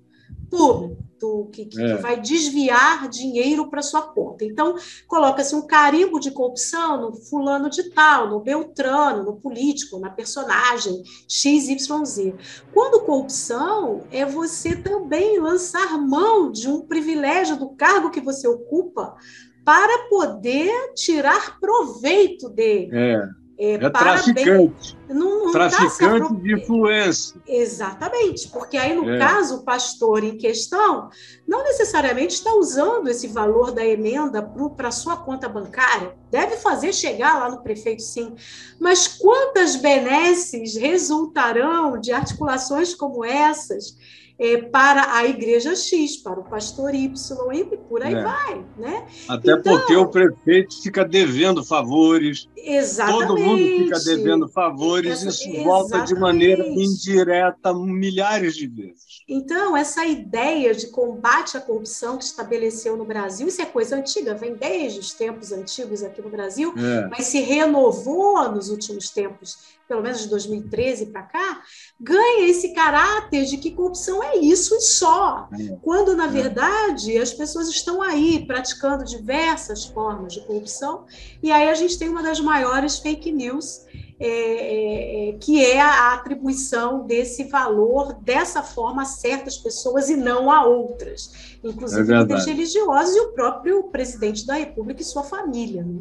público 0.50 1.05
que, 1.52 1.66
que, 1.66 1.82
é. 1.82 1.96
que 1.96 2.02
vai 2.02 2.20
desviar 2.20 3.08
dinheiro 3.08 3.68
para 3.68 3.82
sua 3.82 4.02
conta. 4.02 4.44
Então, 4.44 4.74
coloca-se 5.06 5.54
um 5.54 5.66
carimbo 5.66 6.20
de 6.20 6.30
corrupção 6.30 7.00
no 7.00 7.14
fulano 7.14 7.70
de 7.70 7.90
tal, 7.90 8.28
no 8.28 8.40
Beltrano, 8.40 9.24
no 9.24 9.36
político, 9.36 9.98
na 9.98 10.10
personagem 10.10 11.02
XYZ. 11.28 12.34
Quando 12.72 13.04
corrupção 13.04 14.04
é 14.10 14.24
você 14.24 14.76
também 14.76 15.38
lançar 15.38 15.98
mão 15.98 16.50
de 16.50 16.68
um 16.68 16.82
privilégio 16.82 17.56
do 17.56 17.70
cargo 17.70 18.10
que 18.10 18.20
você 18.20 18.46
ocupa 18.46 19.16
para 19.64 20.08
poder 20.08 20.92
tirar 20.94 21.58
proveito 21.58 22.48
dele. 22.48 22.90
É. 22.92 23.45
É, 23.58 23.74
é 23.74 23.90
traficante. 23.90 24.96
Não, 25.08 25.46
não 25.46 25.52
traficante 25.52 26.34
de 26.34 26.54
influência. 26.54 27.40
Exatamente, 27.46 28.48
porque 28.48 28.76
aí, 28.76 28.94
no 28.94 29.08
é. 29.10 29.18
caso, 29.18 29.56
o 29.56 29.62
pastor 29.62 30.22
em 30.22 30.36
questão 30.36 31.08
não 31.46 31.64
necessariamente 31.64 32.34
está 32.34 32.52
usando 32.54 33.08
esse 33.08 33.26
valor 33.28 33.72
da 33.72 33.84
emenda 33.84 34.42
para 34.76 34.88
a 34.88 34.92
sua 34.92 35.16
conta 35.16 35.48
bancária. 35.48 36.14
Deve 36.30 36.56
fazer 36.56 36.92
chegar 36.92 37.38
lá 37.38 37.50
no 37.50 37.62
prefeito, 37.62 38.02
sim. 38.02 38.34
Mas 38.78 39.08
quantas 39.08 39.76
benesses 39.76 40.76
resultarão 40.76 41.98
de 41.98 42.12
articulações 42.12 42.94
como 42.94 43.24
essas? 43.24 43.96
é, 44.38 44.58
para 44.58 45.16
a 45.16 45.24
igreja 45.24 45.74
X, 45.74 46.18
para 46.18 46.38
o 46.38 46.44
pastor 46.44 46.94
Y, 46.94 47.10
e 47.54 47.76
por 47.76 48.02
aí 48.02 48.14
é. 48.14 48.22
vai. 48.22 48.64
Né? 48.76 49.06
Até 49.28 49.52
então, 49.52 49.62
porque 49.62 49.96
o 49.96 50.08
prefeito 50.08 50.82
fica 50.82 51.04
devendo 51.04 51.64
favores, 51.64 52.48
exatamente. 52.66 53.26
todo 53.26 53.40
mundo 53.40 53.58
fica 53.58 53.98
devendo 54.00 54.48
favores, 54.48 55.24
essa, 55.24 55.28
isso 55.28 55.64
volta 55.64 56.00
de 56.00 56.14
maneira 56.14 56.66
indireta 56.66 57.72
milhares 57.72 58.56
de 58.56 58.66
vezes. 58.66 59.22
Então, 59.28 59.76
essa 59.76 60.04
ideia 60.04 60.74
de 60.74 60.88
combate 60.88 61.56
à 61.56 61.60
corrupção 61.60 62.16
que 62.16 62.24
estabeleceu 62.24 62.96
no 62.96 63.04
Brasil, 63.04 63.48
isso 63.48 63.62
é 63.62 63.66
coisa 63.66 63.96
antiga, 63.96 64.34
vem 64.34 64.54
desde 64.54 65.00
os 65.00 65.12
tempos 65.12 65.52
antigos 65.52 66.02
aqui 66.02 66.20
no 66.22 66.30
Brasil, 66.30 66.72
é. 66.76 67.08
mas 67.08 67.26
se 67.26 67.40
renovou 67.40 68.50
nos 68.50 68.68
últimos 68.68 69.10
tempos 69.10 69.76
pelo 69.88 70.02
menos 70.02 70.20
de 70.20 70.28
2013 70.28 71.06
para 71.06 71.22
cá, 71.22 71.62
ganha 72.00 72.48
esse 72.48 72.72
caráter 72.74 73.44
de 73.44 73.56
que 73.56 73.70
corrupção 73.70 74.22
é 74.22 74.36
isso 74.36 74.74
e 74.74 74.80
só. 74.80 75.48
É. 75.52 75.76
Quando, 75.82 76.16
na 76.16 76.26
é. 76.26 76.28
verdade, 76.28 77.16
as 77.18 77.32
pessoas 77.32 77.68
estão 77.68 78.02
aí 78.02 78.44
praticando 78.46 79.04
diversas 79.04 79.84
formas 79.84 80.34
de 80.34 80.40
corrupção, 80.40 81.06
e 81.42 81.52
aí 81.52 81.68
a 81.68 81.74
gente 81.74 81.98
tem 81.98 82.08
uma 82.08 82.22
das 82.22 82.40
maiores 82.40 82.55
fake 83.02 83.32
news, 83.32 83.84
é, 84.18 84.28
é, 84.28 85.28
é 85.28 85.32
que 85.34 85.64
é 85.64 85.80
a 85.80 86.14
atribuição 86.14 87.06
desse 87.06 87.44
valor 87.44 88.14
dessa 88.22 88.62
forma 88.62 89.02
a 89.02 89.04
certas 89.04 89.58
pessoas 89.58 90.08
e 90.08 90.16
não 90.16 90.50
a 90.50 90.64
outras, 90.64 91.58
inclusive 91.62 92.12
é 92.12 92.18
líderes 92.18 92.46
religiosos 92.46 93.14
e 93.14 93.20
o 93.20 93.32
próprio 93.32 93.84
presidente 93.84 94.46
da 94.46 94.54
República 94.54 95.02
e 95.02 95.04
sua 95.04 95.22
família. 95.22 95.84
Né? 95.84 96.00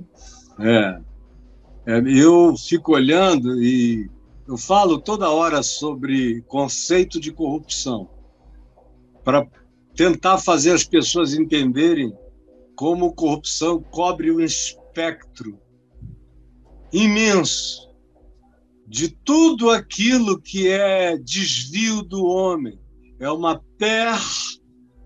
É. 0.60 1.16
É, 1.88 2.00
eu 2.08 2.56
fico 2.58 2.94
olhando 2.94 3.62
e 3.62 4.10
eu 4.48 4.58
falo 4.58 5.00
toda 5.00 5.30
hora 5.30 5.62
sobre 5.62 6.42
conceito 6.48 7.20
de 7.20 7.32
corrupção, 7.32 8.10
para 9.24 9.46
tentar 9.96 10.38
fazer 10.38 10.72
as 10.72 10.84
pessoas 10.84 11.34
entenderem 11.34 12.16
como 12.76 13.14
corrupção 13.14 13.82
cobre 13.82 14.32
um 14.32 14.40
espectro 14.40 15.60
imenso 16.96 17.86
de 18.88 19.10
tudo 19.10 19.70
aquilo 19.70 20.40
que 20.40 20.70
é 20.70 21.18
desvio 21.18 22.02
do 22.02 22.24
homem. 22.26 22.80
É 23.20 23.30
uma 23.30 23.62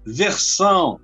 perversão. 0.06 1.00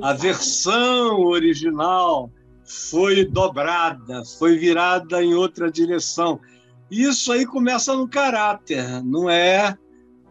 A 0.00 0.12
versão 0.12 1.20
original 1.20 2.30
foi 2.64 3.24
dobrada, 3.26 4.24
foi 4.38 4.56
virada 4.56 5.22
em 5.22 5.34
outra 5.34 5.70
direção. 5.70 6.40
Isso 6.90 7.30
aí 7.32 7.44
começa 7.44 7.94
no 7.94 8.08
caráter, 8.08 9.02
não 9.02 9.28
é 9.28 9.76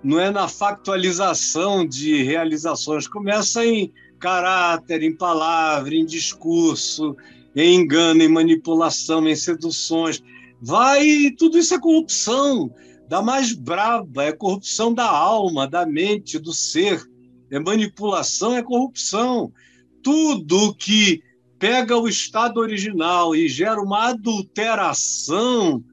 não 0.03 0.19
é 0.19 0.31
na 0.31 0.47
factualização 0.47 1.87
de 1.87 2.23
realizações, 2.23 3.07
começa 3.07 3.63
em 3.63 3.93
caráter, 4.19 5.03
em 5.03 5.15
palavra, 5.15 5.93
em 5.93 6.03
discurso, 6.05 7.15
em 7.55 7.75
engano, 7.75 8.23
em 8.23 8.27
manipulação, 8.27 9.27
em 9.27 9.35
seduções. 9.35 10.23
Vai, 10.61 11.31
tudo 11.37 11.57
isso 11.57 11.73
é 11.73 11.79
corrupção, 11.79 12.73
da 13.07 13.21
mais 13.21 13.51
braba, 13.53 14.23
é 14.23 14.31
corrupção 14.31 14.93
da 14.93 15.09
alma, 15.09 15.67
da 15.67 15.85
mente, 15.85 16.39
do 16.39 16.53
ser. 16.53 17.01
É 17.49 17.59
manipulação, 17.59 18.55
é 18.55 18.63
corrupção. 18.63 19.51
Tudo 20.01 20.73
que 20.75 21.21
pega 21.59 21.97
o 21.97 22.07
estado 22.07 22.59
original 22.59 23.35
e 23.35 23.47
gera 23.47 23.81
uma 23.81 24.09
adulteração 24.09 25.83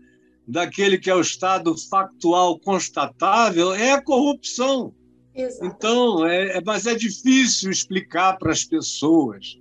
daquele 0.47 0.97
que 0.97 1.11
é 1.11 1.15
o 1.15 1.21
estado 1.21 1.77
factual 1.91 2.59
constatável, 2.59 3.75
é 3.75 4.01
corrupção. 4.01 4.95
Exato. 5.35 5.67
Então, 5.67 6.27
é, 6.27 6.57
é, 6.57 6.63
mas 6.65 6.87
é 6.87 6.95
difícil 6.95 7.71
explicar 7.71 8.39
para 8.39 8.51
as 8.51 8.65
pessoas 8.65 9.59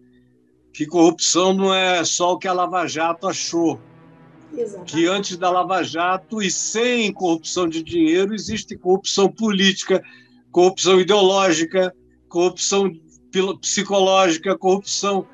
que 0.78 0.86
corrupção 0.86 1.54
não 1.56 1.74
é 1.74 2.06
só 2.06 2.34
o 2.34 2.38
que 2.38 2.48
a 2.48 2.54
Lava 2.54 2.86
Jato 2.86 3.28
achou. 3.28 3.82
Exatamente. 4.56 4.94
que 4.94 5.06
antes 5.08 5.36
da 5.36 5.50
Lava 5.50 5.84
Jato 5.84 6.42
e 6.42 6.50
sem 6.50 7.12
corrupção 7.12 7.68
de 7.68 7.84
dinheiro 7.84 8.34
existe 8.34 8.78
corrupção 8.78 9.28
política, 9.28 10.02
corrupção 10.52 11.02
ideológica, 11.02 11.94
corrupção 12.30 12.92
psicológica, 13.60 14.58
corrupção 14.58 15.28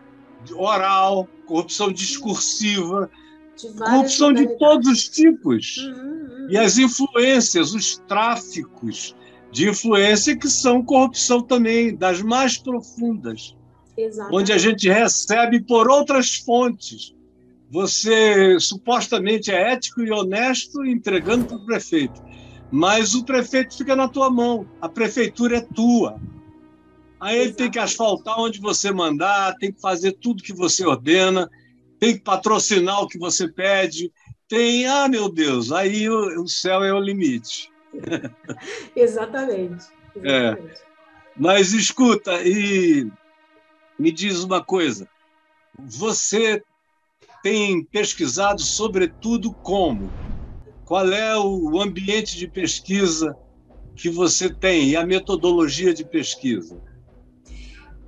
oral, 0.56 1.27
corrupção 1.45 1.91
discursiva, 1.91 3.10
de 3.56 3.67
corrupção 3.73 4.34
de 4.34 4.58
todos 4.58 4.88
os 4.88 5.10
tipos. 5.10 5.77
Uhum, 5.77 5.93
uhum. 5.93 6.47
E 6.49 6.58
as 6.58 6.77
influências, 6.77 7.73
os 7.73 7.97
tráficos 8.08 9.15
de 9.51 9.69
influência 9.69 10.38
que 10.38 10.49
são 10.49 10.84
corrupção 10.84 11.41
também, 11.41 11.95
das 11.95 12.21
mais 12.21 12.58
profundas. 12.58 13.56
Exatamente. 13.97 14.41
Onde 14.41 14.53
a 14.53 14.58
gente 14.58 14.89
recebe 14.89 15.62
por 15.62 15.89
outras 15.89 16.36
fontes. 16.36 17.13
Você 17.69 18.60
supostamente 18.60 19.51
é 19.51 19.73
ético 19.73 20.01
e 20.01 20.12
honesto 20.12 20.86
entregando 20.86 21.45
para 21.45 21.58
o 21.58 21.65
prefeito, 21.65 22.21
mas 22.71 23.15
o 23.15 23.25
prefeito 23.25 23.75
fica 23.75 23.95
na 23.95 24.08
tua 24.08 24.29
mão, 24.29 24.67
a 24.79 24.88
prefeitura 24.88 25.58
é 25.58 25.62
tua. 25.62 26.21
Aí 27.19 27.39
ele 27.39 27.53
tem 27.53 27.71
que 27.71 27.79
asfaltar 27.79 28.39
onde 28.39 28.60
você 28.60 28.91
mandar, 28.91 29.56
tem 29.56 29.71
que 29.71 29.82
fazer 29.82 30.12
tudo 30.12 30.43
que 30.43 30.53
você 30.53 30.86
ordena, 30.86 31.49
tem 31.99 32.13
que 32.15 32.21
patrocinar 32.21 33.01
o 33.01 33.08
que 33.08 33.17
você 33.17 33.47
pede, 33.47 34.12
tem, 34.47 34.86
ah, 34.86 35.08
meu 35.08 35.27
Deus, 35.27 35.71
aí 35.71 36.08
o, 36.08 36.43
o 36.43 36.47
céu 36.47 36.84
é 36.84 36.93
o 36.93 36.99
limite. 36.99 37.71
exatamente. 38.95 39.86
exatamente. 40.15 40.19
É. 40.23 40.58
Mas 41.36 41.73
escuta, 41.73 42.39
e 42.43 43.10
me 43.97 44.12
diz 44.12 44.43
uma 44.43 44.63
coisa: 44.63 45.08
você 45.77 46.63
tem 47.41 47.84
pesquisado 47.84 48.62
sobretudo 48.62 49.53
como? 49.53 50.10
Qual 50.86 51.08
é 51.10 51.38
o 51.38 51.82
ambiente 51.82 52.38
de 52.38 52.47
pesquisa 52.47 53.36
que 53.95 54.10
você 54.10 54.53
tem 54.53 54.89
e 54.89 54.95
a 54.95 55.06
metodologia 55.06 55.93
de 55.93 56.03
pesquisa? 56.03 56.82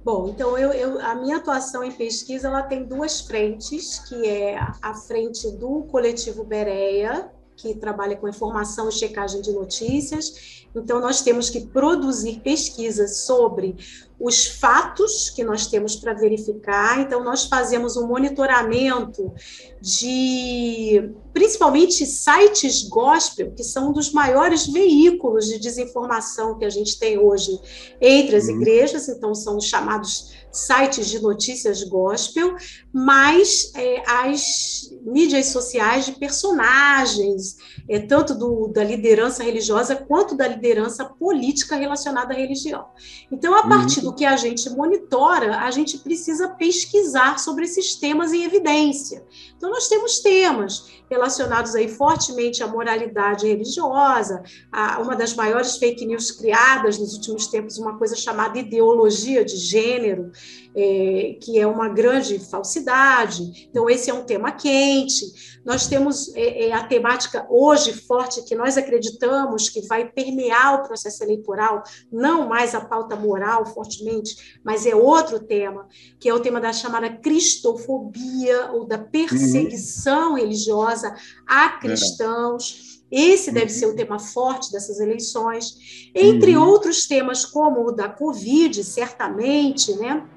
Bom, 0.04 0.30
então 0.30 0.56
eu, 0.56 0.71
eu, 0.71 1.02
a 1.02 1.15
minha 1.15 1.38
atuação 1.38 1.84
em 1.84 1.91
pesquisa 1.91 2.48
ela 2.48 2.62
tem 2.62 2.86
duas 2.86 3.21
frentes, 3.21 4.00
que 4.08 4.28
é 4.28 4.56
a 4.60 4.93
frente 4.93 5.50
do 5.58 5.84
coletivo 5.86 6.43
Bereia, 6.43 7.32
que 7.56 7.74
trabalha 7.76 8.15
com 8.15 8.28
informação 8.28 8.89
e 8.89 8.91
checagem 8.91 9.41
de 9.41 9.52
notícias. 9.52 10.65
Então, 10.76 11.00
nós 11.00 11.22
temos 11.22 11.50
que 11.50 11.62
produzir 11.68 12.41
pesquisas 12.41 13.20
sobre 13.20 13.78
os 14.20 14.46
fatos 14.46 15.30
que 15.30 15.44
nós 15.44 15.68
temos 15.68 15.96
para 15.96 16.13
verificar. 16.13 17.00
Então, 17.00 17.24
nós 17.24 17.46
fazemos 17.46 17.96
um 17.96 18.08
monitoramento 18.08 19.34
de, 19.82 21.12
principalmente, 21.34 22.06
sites 22.06 22.88
gospel, 22.89 23.54
que 23.54 23.63
são 23.63 23.89
um 23.89 23.94
dos 23.94 24.12
maiores 24.12 24.68
veículos 24.68 25.48
de 25.48 25.60
desinformação 25.60 26.58
que 26.58 26.65
a 26.65 26.70
gente 26.70 27.00
tem 27.00 27.18
hoje 27.18 27.58
entre 28.02 28.36
as 28.36 28.46
uhum. 28.46 28.58
igrejas. 28.58 29.08
Então, 29.08 29.34
são 29.34 29.58
os 29.58 29.65
chamados 29.65 30.34
sites 30.56 31.08
de 31.08 31.20
notícias 31.20 31.84
gospel, 31.84 32.56
mas 32.94 33.72
é, 33.76 34.04
as 34.08 34.89
mídias 35.06 35.48
sociais 35.48 36.06
de 36.06 36.13
personagens, 36.13 37.58
é, 37.88 38.00
tanto 38.00 38.34
do, 38.34 38.68
da 38.68 38.84
liderança 38.84 39.44
religiosa 39.44 39.96
quanto 39.96 40.36
da 40.36 40.48
liderança 40.48 41.06
política 41.06 41.76
relacionada 41.76 42.34
à 42.34 42.38
religião. 42.38 42.88
Então, 43.32 43.54
a 43.54 43.68
partir 43.68 44.00
uhum. 44.00 44.06
do 44.06 44.15
que 44.15 44.26
a 44.26 44.36
gente 44.36 44.70
monitora, 44.70 45.60
a 45.60 45.72
gente 45.72 45.98
precisa 46.00 46.50
pesquisar 46.50 47.38
sobre 47.39 47.65
esses 47.65 47.96
temas 47.96 48.34
em 48.34 48.44
evidência. 48.44 49.24
Então, 49.56 49.70
nós 49.70 49.88
temos 49.88 50.20
temas 50.20 50.86
relacionados 51.10 51.76
aí 51.76 51.88
fortemente 51.88 52.63
à 52.63 52.68
moralidade 52.68 53.48
religiosa, 53.48 54.41
a 54.72 55.00
uma 55.00 55.15
das 55.15 55.34
maiores 55.34 55.78
fake 55.78 56.06
news 56.06 56.32
criadas 56.32 56.98
nos 56.98 57.13
últimos 57.13 57.48
tempos, 57.48 57.78
uma 57.78 57.98
coisa 57.98 58.15
chamada 58.15 58.58
ideologia 58.58 59.46
de 59.46 59.58
gênero, 59.58 60.32
é, 60.75 61.38
que 61.41 61.58
é 61.58 61.65
uma 61.65 61.88
grande 61.88 62.38
falsidade. 62.38 63.67
Então, 63.69 63.89
esse 63.89 64.10
é 64.10 64.13
um 64.13 64.25
tema 64.25 64.51
quente. 64.51 65.60
Nós 65.63 65.88
temos 65.88 66.36
é, 66.36 66.67
é, 66.67 66.73
a 66.73 66.84
temática 66.86 67.47
hoje 67.49 67.93
forte 67.93 68.43
que 68.43 68.53
nós 68.55 68.77
acreditamos 68.77 69.69
que 69.69 69.81
vai 69.88 70.10
permear 70.10 70.75
o 70.75 70.88
processo 70.88 71.23
eleitoral, 71.23 71.81
não 72.12 72.47
mais 72.47 72.75
a 72.75 72.81
pauta 72.81 73.15
moral 73.15 73.65
fortemente, 73.65 74.60
mas 74.63 74.86
é 74.86 74.93
outro 74.93 75.39
tema, 75.39 75.88
que 76.19 76.27
é 76.27 76.34
o 76.34 76.39
tema 76.39 76.60
da 76.60 76.73
chamada 76.73 77.10
cristofobia 77.10 78.71
ou 78.73 78.86
da 78.86 78.97
perseguição 78.97 80.31
uhum. 80.31 80.36
religiosa 80.36 81.15
a 81.47 81.69
cristãos. 81.69 82.95
Esse 83.10 83.51
deve 83.51 83.69
ser 83.69 83.86
o 83.86 83.89
uhum. 83.89 83.95
tema 83.95 84.19
forte 84.19 84.71
dessas 84.71 84.99
eleições, 84.99 86.12
entre 86.13 86.58
uhum. 86.58 86.67
outros 86.67 87.08
temas, 87.08 87.45
como 87.45 87.88
o 87.88 87.91
da 87.91 88.10
Covid, 88.10 88.84
certamente, 88.84 89.93
né? 89.93 90.27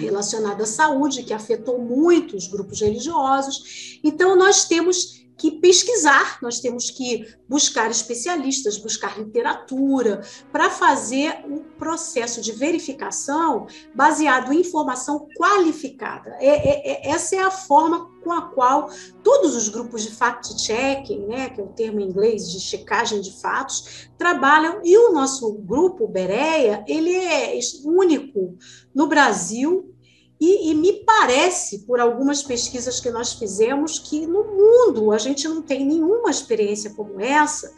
Relacionado 0.00 0.62
à 0.62 0.66
saúde, 0.66 1.22
que 1.22 1.32
afetou 1.32 1.80
muito 1.80 2.36
os 2.36 2.46
grupos 2.46 2.80
religiosos. 2.80 3.98
Então, 4.02 4.36
nós 4.36 4.66
temos 4.66 5.25
que 5.36 5.52
pesquisar, 5.60 6.38
nós 6.40 6.60
temos 6.60 6.90
que 6.90 7.26
buscar 7.48 7.90
especialistas, 7.90 8.78
buscar 8.78 9.18
literatura, 9.18 10.22
para 10.50 10.70
fazer 10.70 11.44
um 11.46 11.58
processo 11.78 12.40
de 12.40 12.52
verificação 12.52 13.66
baseado 13.94 14.52
em 14.52 14.60
informação 14.60 15.28
qualificada. 15.36 16.36
É, 16.40 16.46
é, 16.46 16.92
é, 16.92 17.10
essa 17.10 17.36
é 17.36 17.40
a 17.40 17.50
forma 17.50 18.10
com 18.24 18.32
a 18.32 18.42
qual 18.42 18.90
todos 19.22 19.54
os 19.54 19.68
grupos 19.68 20.02
de 20.02 20.10
fact-checking, 20.10 21.26
né, 21.26 21.50
que 21.50 21.60
é 21.60 21.64
o 21.64 21.68
termo 21.68 22.00
em 22.00 22.08
inglês 22.08 22.50
de 22.50 22.58
checagem 22.58 23.20
de 23.20 23.40
fatos, 23.40 24.08
trabalham, 24.18 24.80
e 24.82 24.96
o 24.96 25.12
nosso 25.12 25.52
grupo, 25.52 26.08
Bereia, 26.08 26.84
ele 26.88 27.14
é 27.14 27.56
único 27.84 28.56
no 28.94 29.06
Brasil 29.06 29.94
e, 30.40 30.70
e, 30.70 30.74
me 30.74 30.92
parece, 31.04 31.80
por 31.80 31.98
algumas 31.98 32.42
pesquisas 32.42 33.00
que 33.00 33.10
nós 33.10 33.32
fizemos, 33.32 33.98
que 33.98 34.26
no 34.26 34.44
mundo 34.44 35.10
a 35.10 35.18
gente 35.18 35.48
não 35.48 35.62
tem 35.62 35.84
nenhuma 35.84 36.30
experiência 36.30 36.90
como 36.90 37.20
essa 37.20 37.72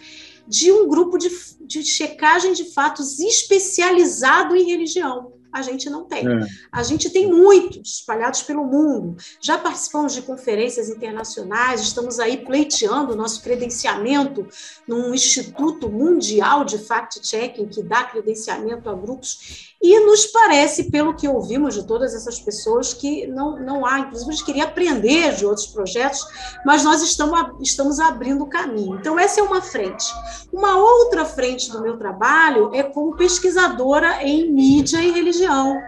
de 0.47 0.73
um 0.73 0.89
grupo 0.89 1.19
de, 1.19 1.29
de 1.61 1.85
checagem 1.85 2.55
de 2.55 2.73
fatos 2.73 3.21
especializado 3.21 4.57
em 4.57 4.65
religião. 4.65 5.33
A 5.53 5.63
gente 5.63 5.89
não 5.89 6.05
tem. 6.05 6.27
É. 6.27 6.47
A 6.71 6.83
gente 6.83 7.09
tem 7.11 7.27
muitos 7.27 8.01
espalhados 8.01 8.43
pelo 8.43 8.65
mundo. 8.65 9.17
Já 9.41 9.57
participamos 9.57 10.13
de 10.13 10.23
conferências 10.23 10.89
internacionais, 10.91 11.81
estamos 11.81 12.21
aí 12.21 12.45
pleiteando 12.45 13.13
o 13.13 13.17
nosso 13.17 13.43
credenciamento 13.43 14.47
num 14.87 15.15
Instituto 15.15 15.89
Mundial 15.89 16.65
de 16.65 16.79
Fact-Checking, 16.79 17.69
que 17.69 17.83
dá 17.83 18.05
credenciamento 18.05 18.91
a 18.91 18.95
grupos 18.95 19.75
e 19.81 20.01
nos 20.01 20.27
parece, 20.27 20.91
pelo 20.91 21.15
que 21.15 21.29
ouvimos 21.29 21.75
de 21.75 21.87
todas 21.87 22.13
essas 22.13 22.41
pessoas, 22.41 22.93
que 22.93 23.29
não, 23.29 23.61
não 23.61 23.87
há, 23.87 24.01
inclusive, 24.01 24.31
a 24.31 24.33
gente 24.35 24.45
queria 24.45 24.65
aprender 24.65 25.37
de 25.37 25.47
outros 25.47 25.69
projetos, 25.69 26.27
mas 26.67 26.83
nós 26.83 27.01
estamos, 27.01 27.39
estamos 27.61 28.01
abrindo 28.01 28.43
o 28.43 28.49
caminho. 28.49 28.97
Então, 28.97 29.17
essa 29.17 29.41
é 29.41 29.43
uma 29.43 29.63
frente. 29.63 30.05
Uma 30.53 30.77
outra 30.77 31.25
frente 31.25 31.71
do 31.71 31.81
meu 31.81 31.97
trabalho 31.97 32.75
é 32.75 32.83
como 32.83 33.17
pesquisadora 33.17 34.23
em 34.25 34.51
mídia 34.53 35.01
e 35.01 35.13
religião 35.13 35.81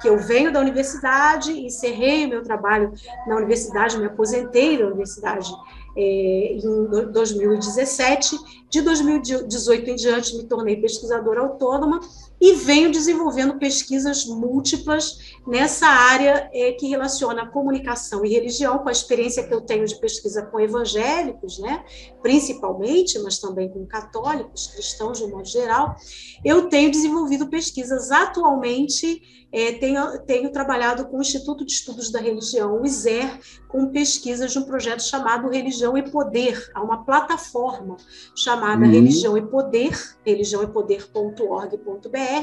que 0.00 0.08
eu 0.08 0.18
venho 0.18 0.52
da 0.52 0.60
universidade, 0.60 1.52
encerrei 1.52 2.26
o 2.26 2.28
meu 2.28 2.42
trabalho 2.42 2.92
na 3.26 3.36
universidade, 3.36 3.98
me 3.98 4.06
aposentei 4.06 4.76
da 4.76 4.86
universidade 4.86 5.50
é, 5.96 6.52
em 6.52 6.86
2017. 7.10 8.36
De 8.68 8.82
2018 8.82 9.90
em 9.90 9.96
diante, 9.96 10.36
me 10.36 10.44
tornei 10.44 10.76
pesquisadora 10.76 11.40
autônoma 11.40 12.00
e 12.40 12.54
venho 12.54 12.90
desenvolvendo 12.90 13.58
pesquisas 13.58 14.26
múltiplas 14.26 15.18
nessa 15.46 15.86
área 15.86 16.50
é, 16.52 16.72
que 16.72 16.88
relaciona 16.88 17.46
comunicação 17.46 18.24
e 18.24 18.28
religião, 18.28 18.78
com 18.78 18.88
a 18.88 18.92
experiência 18.92 19.46
que 19.46 19.54
eu 19.54 19.60
tenho 19.60 19.86
de 19.86 19.98
pesquisa 19.98 20.42
com 20.42 20.60
evangélicos, 20.60 21.58
né, 21.58 21.84
principalmente, 22.22 23.18
mas 23.20 23.38
também 23.38 23.68
com 23.68 23.86
católicos, 23.86 24.66
cristãos 24.68 25.18
de 25.18 25.24
um 25.24 25.30
modo 25.30 25.48
geral. 25.48 25.96
Eu 26.44 26.68
tenho 26.68 26.90
desenvolvido 26.90 27.48
pesquisas 27.48 28.10
atualmente, 28.10 29.22
é, 29.52 29.72
tenho, 29.72 30.18
tenho 30.24 30.50
trabalhado 30.50 31.06
com 31.06 31.18
o 31.18 31.20
Instituto 31.20 31.64
de 31.64 31.72
Estudos 31.72 32.10
da 32.10 32.20
Religião, 32.20 32.80
o 32.80 32.84
ISER, 32.84 33.38
com 33.68 33.90
pesquisas 33.90 34.52
de 34.52 34.58
um 34.58 34.64
projeto 34.64 35.02
chamado 35.02 35.48
Religião 35.48 35.96
e 35.96 36.10
Poder, 36.10 36.68
há 36.74 36.82
uma 36.82 37.04
plataforma 37.04 37.96
chamada 38.34 38.84
uhum. 38.84 38.90
Religião 38.90 39.36
e 39.36 39.42
Poder, 39.42 39.96
religiãoepoder.org.br, 40.24 42.35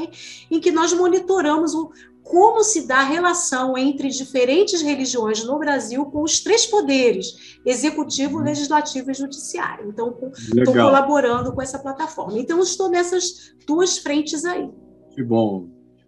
em 0.49 0.60
que 0.60 0.71
nós 0.71 0.93
monitoramos 0.93 1.73
o, 1.73 1.91
como 2.21 2.63
se 2.63 2.88
dá 2.88 2.97
a 2.97 3.03
relação 3.03 3.77
entre 3.77 4.10
diferentes 4.10 4.82
religiões 4.82 5.43
no 5.43 5.60
Brasil 5.60 6.06
com 6.06 6.23
os 6.23 6.39
três 6.39 6.65
poderes, 6.65 7.58
executivo, 7.65 8.38
uhum. 8.38 8.43
legislativo 8.43 9.12
e 9.12 9.13
judiciário. 9.13 9.89
Então, 9.89 10.17
estou 10.56 10.73
colaborando 10.73 11.51
com 11.53 11.62
essa 11.62 11.79
plataforma. 11.79 12.39
Então, 12.39 12.60
estou 12.62 12.89
nessas 12.89 13.53
duas 13.67 13.97
frentes 13.97 14.45
aí. 14.45 14.69
Que 15.13 15.23
bom. 15.23 15.67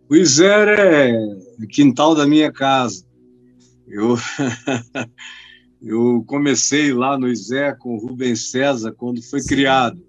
O 0.10 0.16
Iser 0.16 0.68
é 0.80 1.12
quintal 1.72 2.16
da 2.16 2.28
minha 2.28 2.52
casa. 2.52 3.04
Eu, 3.88 4.16
Eu 5.86 6.24
comecei 6.26 6.92
lá 6.92 7.16
no 7.16 7.28
ISÉ 7.28 7.72
com 7.76 7.96
o 7.96 8.00
Rubens 8.00 8.50
César 8.50 8.92
quando 8.92 9.22
foi 9.22 9.40
Sim. 9.40 9.50
criado. 9.50 10.02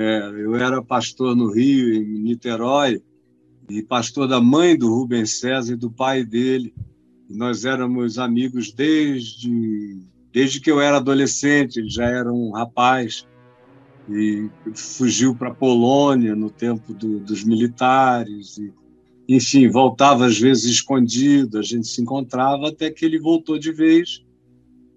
É, 0.00 0.28
eu 0.28 0.54
era 0.54 0.80
pastor 0.80 1.34
no 1.34 1.50
Rio, 1.50 1.92
em 1.92 2.22
Niterói, 2.22 3.02
e 3.68 3.82
pastor 3.82 4.28
da 4.28 4.40
mãe 4.40 4.78
do 4.78 4.88
Rubens 4.94 5.40
César 5.40 5.72
e 5.72 5.76
do 5.76 5.90
pai 5.90 6.24
dele. 6.24 6.72
E 7.28 7.36
nós 7.36 7.64
éramos 7.64 8.16
amigos 8.16 8.72
desde, 8.72 9.98
desde 10.32 10.60
que 10.60 10.70
eu 10.70 10.80
era 10.80 10.98
adolescente, 10.98 11.80
ele 11.80 11.90
já 11.90 12.04
era 12.04 12.32
um 12.32 12.52
rapaz 12.52 13.26
e 14.08 14.48
fugiu 14.72 15.34
para 15.34 15.48
a 15.48 15.54
Polônia 15.54 16.36
no 16.36 16.48
tempo 16.48 16.94
do, 16.94 17.18
dos 17.18 17.42
militares. 17.42 18.56
E, 18.56 18.72
enfim, 19.28 19.68
voltava 19.68 20.26
às 20.26 20.38
vezes 20.38 20.64
escondido, 20.66 21.58
a 21.58 21.62
gente 21.62 21.88
se 21.88 22.00
encontrava 22.00 22.68
até 22.68 22.88
que 22.88 23.04
ele 23.04 23.18
voltou 23.18 23.58
de 23.58 23.72
vez. 23.72 24.24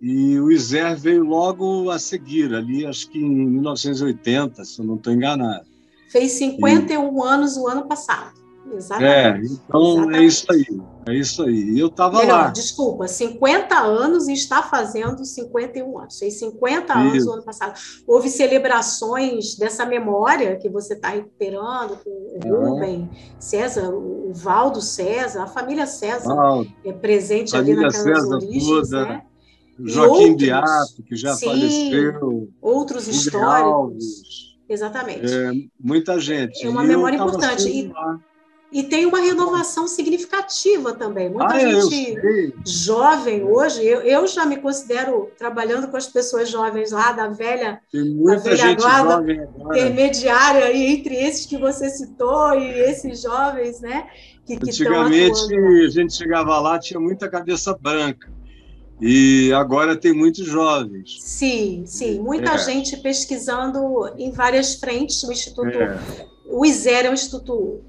E 0.02 0.40
o 0.40 0.52
Iser 0.52 0.98
veio 0.98 1.24
logo 1.24 1.92
a 1.92 2.00
seguir, 2.00 2.54
ali 2.56 2.86
acho 2.86 3.08
que 3.10 3.20
em 3.20 3.30
1980, 3.30 4.66
se 4.66 4.80
eu 4.80 4.86
não 4.86 4.96
estou 4.96 5.14
enganado. 5.14 5.66
Fez 6.10 6.32
51 6.34 7.18
e... 7.18 7.28
anos 7.28 7.56
o 7.56 7.68
ano 7.68 7.86
passado. 7.88 8.42
Exatamente. 8.74 9.52
É, 9.52 9.56
então 9.68 9.82
é 9.82 9.94
Exatamente. 9.94 10.18
é 10.18 10.24
isso 10.24 10.52
aí. 10.52 10.82
É 11.08 11.14
isso 11.16 11.44
aí. 11.44 11.72
E 11.72 11.80
eu 11.80 11.88
estava 11.88 12.24
lá. 12.24 12.48
Desculpa, 12.50 13.08
50 13.08 13.76
anos 13.76 14.28
e 14.28 14.34
está 14.34 14.64
fazendo 14.64 15.26
51 15.26 16.00
anos. 16.00 16.18
Fez 16.18 16.40
50 16.40 16.94
anos 16.94 17.16
isso. 17.16 17.26
no 17.26 17.34
ano 17.34 17.44
passado. 17.44 17.80
Houve 18.08 18.30
celebrações 18.30 19.56
dessa 19.56 19.86
memória 19.86 20.56
que 20.58 20.70
você 20.70 20.94
está 20.94 21.10
recuperando 21.10 21.98
com 22.04 22.10
o 22.10 22.40
Rubem, 22.44 23.10
César, 23.40 23.90
o 23.90 24.32
Valdo 24.34 24.82
César, 24.82 25.44
a 25.44 25.48
família 25.48 25.86
César 25.86 26.34
é 26.86 26.94
presente 26.94 27.56
ali 27.56 27.74
naquelas 27.74 27.98
César 27.98 28.36
origens, 28.36 28.90
toda. 28.90 29.06
né? 29.06 29.24
Joaquim 29.80 30.36
Beato, 30.36 31.04
que 31.04 31.16
já 31.16 31.34
sim, 31.34 31.46
faleceu. 31.46 32.50
Outros 32.62 33.08
históricos. 33.08 34.52
Exatamente. 34.70 35.34
É, 35.34 35.52
muita 35.80 36.20
gente. 36.20 36.66
É 36.66 36.70
uma 36.70 36.84
memória 36.84 37.18
importante. 37.18 37.68
E, 37.68 37.92
e 38.72 38.84
tem 38.84 39.06
uma 39.06 39.20
renovação 39.20 39.86
significativa 39.86 40.94
também. 40.94 41.30
Muita 41.30 41.56
ah, 41.56 41.60
gente 41.60 42.54
jovem 42.66 43.44
hoje, 43.44 43.86
eu, 43.86 44.00
eu 44.02 44.26
já 44.26 44.46
me 44.46 44.58
considero 44.58 45.30
trabalhando 45.38 45.90
com 45.90 45.98
as 45.98 46.08
pessoas 46.08 46.50
jovens 46.50 46.92
lá 46.92 47.12
da 47.12 47.28
velha, 47.28 47.82
da 47.94 48.36
velha 48.38 48.76
guarda 48.76 49.34
intermediária 49.60 50.66
aí, 50.66 50.94
entre 50.94 51.16
esses 51.16 51.46
que 51.46 51.58
você 51.58 51.90
citou 51.90 52.54
e 52.54 52.70
esses 52.80 53.22
jovens, 53.22 53.82
né? 53.82 54.08
Que, 54.46 54.56
que 54.56 54.70
Antigamente 54.70 55.54
a 55.54 55.90
gente 55.90 56.14
chegava 56.14 56.58
lá, 56.62 56.80
tinha 56.80 57.00
muita 57.00 57.30
cabeça 57.30 57.78
branca. 57.78 58.32
E 59.02 59.52
agora 59.54 59.96
tem 59.96 60.14
muitos 60.14 60.46
jovens. 60.46 61.18
Sim, 61.20 61.84
sim. 61.88 62.20
Muita 62.20 62.52
é. 62.52 62.58
gente 62.60 62.98
pesquisando 62.98 64.14
em 64.18 64.32
várias 64.32 64.76
frentes. 64.76 65.24
O 65.24 65.32
Instituto. 65.32 65.68
É. 65.68 65.98
O 66.46 66.66
ISER 66.66 67.06
é 67.06 67.10
um 67.10 67.14
instituto 67.14 67.82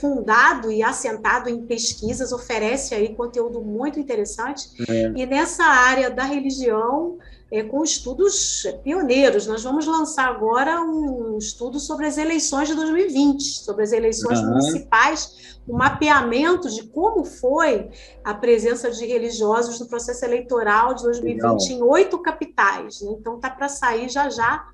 fundado 0.00 0.70
e 0.70 0.82
assentado 0.82 1.48
em 1.48 1.62
pesquisas, 1.66 2.32
oferece 2.32 2.94
aí 2.94 3.14
conteúdo 3.14 3.60
muito 3.62 3.98
interessante. 3.98 4.68
É. 4.88 5.12
E 5.16 5.26
nessa 5.26 5.64
área 5.64 6.10
da 6.10 6.24
religião, 6.24 7.18
é, 7.50 7.64
com 7.64 7.82
estudos 7.82 8.64
pioneiros, 8.84 9.46
nós 9.46 9.64
vamos 9.64 9.86
lançar 9.86 10.28
agora 10.28 10.80
um 10.82 11.36
estudo 11.36 11.80
sobre 11.80 12.06
as 12.06 12.16
eleições 12.16 12.68
de 12.68 12.74
2020, 12.74 13.42
sobre 13.42 13.82
as 13.82 13.92
eleições 13.92 14.38
uhum. 14.38 14.50
municipais, 14.50 15.58
um 15.68 15.76
mapeamento 15.76 16.70
de 16.70 16.84
como 16.84 17.24
foi 17.24 17.90
a 18.22 18.32
presença 18.32 18.90
de 18.90 19.04
religiosos 19.04 19.80
no 19.80 19.88
processo 19.88 20.24
eleitoral 20.24 20.94
de 20.94 21.02
2020 21.02 21.42
Legal. 21.42 21.56
em 21.68 21.82
oito 21.82 22.18
capitais. 22.18 23.00
Né? 23.00 23.16
Então, 23.18 23.36
está 23.36 23.50
para 23.50 23.68
sair 23.68 24.08
já 24.08 24.30
já. 24.30 24.64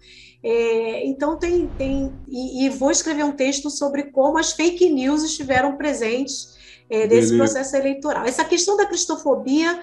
É, 0.43 1.05
então 1.07 1.37
tem, 1.39 1.67
tem 1.79 2.13
e, 2.29 2.67
e, 2.67 2.69
vou 2.69 2.91
escrever 2.91 3.25
um 3.25 3.33
texto 3.33 3.71
sobre 3.71 4.05
como 4.05 4.39
as 4.39 4.53
fake 4.53 4.89
news 4.91 5.25
estiveram 5.25 5.77
presentes 5.77 6.55
é, 6.89 7.07
desse 7.07 7.33
Beleza. 7.33 7.37
processo 7.37 7.77
eleitoral. 7.77 8.25
Essa 8.25 8.45
questão 8.45 8.77
da 8.77 8.87
cristofobia 8.87 9.83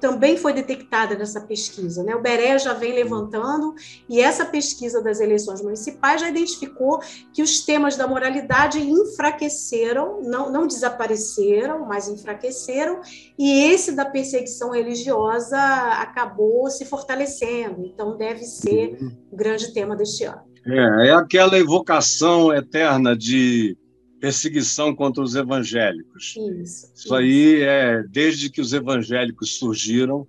também 0.00 0.36
foi 0.36 0.52
detectada 0.52 1.14
nessa 1.14 1.40
pesquisa. 1.40 2.02
Né? 2.02 2.14
O 2.14 2.20
Beré 2.20 2.58
já 2.58 2.72
vem 2.72 2.92
levantando, 2.92 3.74
e 4.08 4.20
essa 4.20 4.44
pesquisa 4.44 5.02
das 5.02 5.20
eleições 5.20 5.62
municipais 5.62 6.20
já 6.20 6.28
identificou 6.28 7.00
que 7.32 7.42
os 7.42 7.60
temas 7.60 7.96
da 7.96 8.06
moralidade 8.06 8.80
enfraqueceram, 8.80 10.20
não, 10.22 10.50
não 10.50 10.66
desapareceram, 10.66 11.86
mas 11.86 12.08
enfraqueceram, 12.08 13.00
e 13.38 13.70
esse 13.70 13.92
da 13.92 14.04
perseguição 14.04 14.70
religiosa 14.70 15.58
acabou 16.00 16.68
se 16.68 16.84
fortalecendo. 16.84 17.84
Então, 17.84 18.16
deve 18.16 18.44
ser 18.44 18.98
o 19.30 19.36
grande 19.36 19.72
tema 19.72 19.96
deste 19.96 20.24
ano. 20.24 20.42
É, 20.66 21.08
é 21.08 21.12
aquela 21.12 21.58
evocação 21.58 22.52
eterna 22.52 23.16
de 23.16 23.76
perseguição 24.24 24.94
contra 24.94 25.22
os 25.22 25.34
evangélicos. 25.34 26.34
Isso, 26.62 26.90
isso, 26.94 27.14
aí 27.14 27.60
é 27.60 28.02
desde 28.08 28.48
que 28.48 28.58
os 28.58 28.72
evangélicos 28.72 29.58
surgiram, 29.58 30.26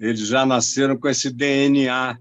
eles 0.00 0.26
já 0.26 0.44
nasceram 0.44 0.96
com 0.96 1.08
esse 1.08 1.30
DNA 1.30 2.18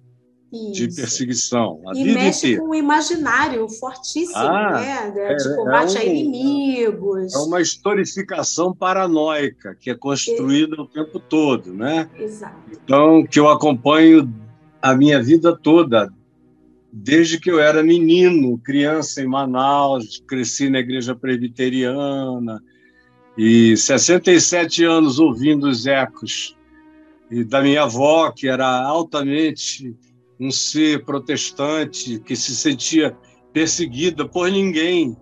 isso. 0.54 0.72
de 0.74 0.96
perseguição. 0.96 1.82
A 1.88 1.98
e 1.98 2.04
vida 2.04 2.20
mexe 2.20 2.46
inteira. 2.46 2.62
com 2.62 2.70
o 2.70 2.76
imaginário 2.76 3.68
fortíssimo, 3.68 4.38
ah, 4.38 4.80
né? 4.80 5.10
De, 5.10 5.20
é, 5.20 5.56
combate 5.56 5.98
é 5.98 6.00
um, 6.00 6.04
a 6.04 6.06
inimigos. 6.06 7.34
É 7.34 7.38
uma 7.40 7.62
historificação 7.62 8.72
paranoica 8.76 9.74
que 9.74 9.90
é 9.90 9.96
construída 9.96 10.76
é. 10.78 10.82
o 10.82 10.86
tempo 10.86 11.20
todo, 11.20 11.74
né? 11.74 12.08
Exato. 12.16 12.58
Então, 12.72 13.26
que 13.26 13.40
eu 13.40 13.50
acompanho 13.50 14.32
a 14.80 14.96
minha 14.96 15.20
vida 15.20 15.58
toda, 15.58 16.14
desde 16.92 17.40
que 17.40 17.52
eu 17.52 17.60
era 17.60 17.84
menino, 17.84 18.58
criança 18.60 19.22
em 19.22 19.28
Manaus, 19.28 20.24
cresci 20.28 20.70
na 20.70 20.80
igreja 20.80 21.16
presbiteriana 21.16 22.62
e 23.38 23.76
67 23.78 24.84
anos 24.84 25.20
ouvindo 25.20 25.68
os 25.68 25.86
ecos 25.86 26.56
e 27.30 27.44
da 27.44 27.62
minha 27.62 27.84
avó, 27.84 28.32
que 28.32 28.48
era 28.48 28.84
altamente 28.84 29.96
um 30.40 30.50
ser 30.50 31.04
protestante, 31.04 32.20
que 32.20 32.36
se 32.36 32.56
sentia 32.56 33.16
perseguida 33.52 34.28
por 34.28 34.50
ninguém. 34.50 35.16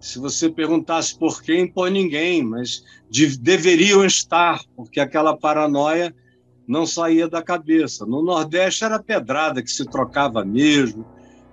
Se 0.00 0.18
você 0.18 0.48
perguntasse 0.48 1.18
por 1.18 1.42
quem, 1.42 1.66
por 1.66 1.90
ninguém, 1.90 2.44
mas 2.44 2.84
de, 3.10 3.36
deveriam 3.38 4.04
estar, 4.04 4.60
porque 4.76 5.00
aquela 5.00 5.36
paranoia 5.36 6.14
não 6.68 6.84
saía 6.84 7.26
da 7.26 7.42
cabeça. 7.42 8.04
No 8.04 8.22
Nordeste 8.22 8.84
era 8.84 9.02
pedrada 9.02 9.62
que 9.62 9.70
se 9.70 9.86
trocava 9.86 10.44
mesmo, 10.44 11.06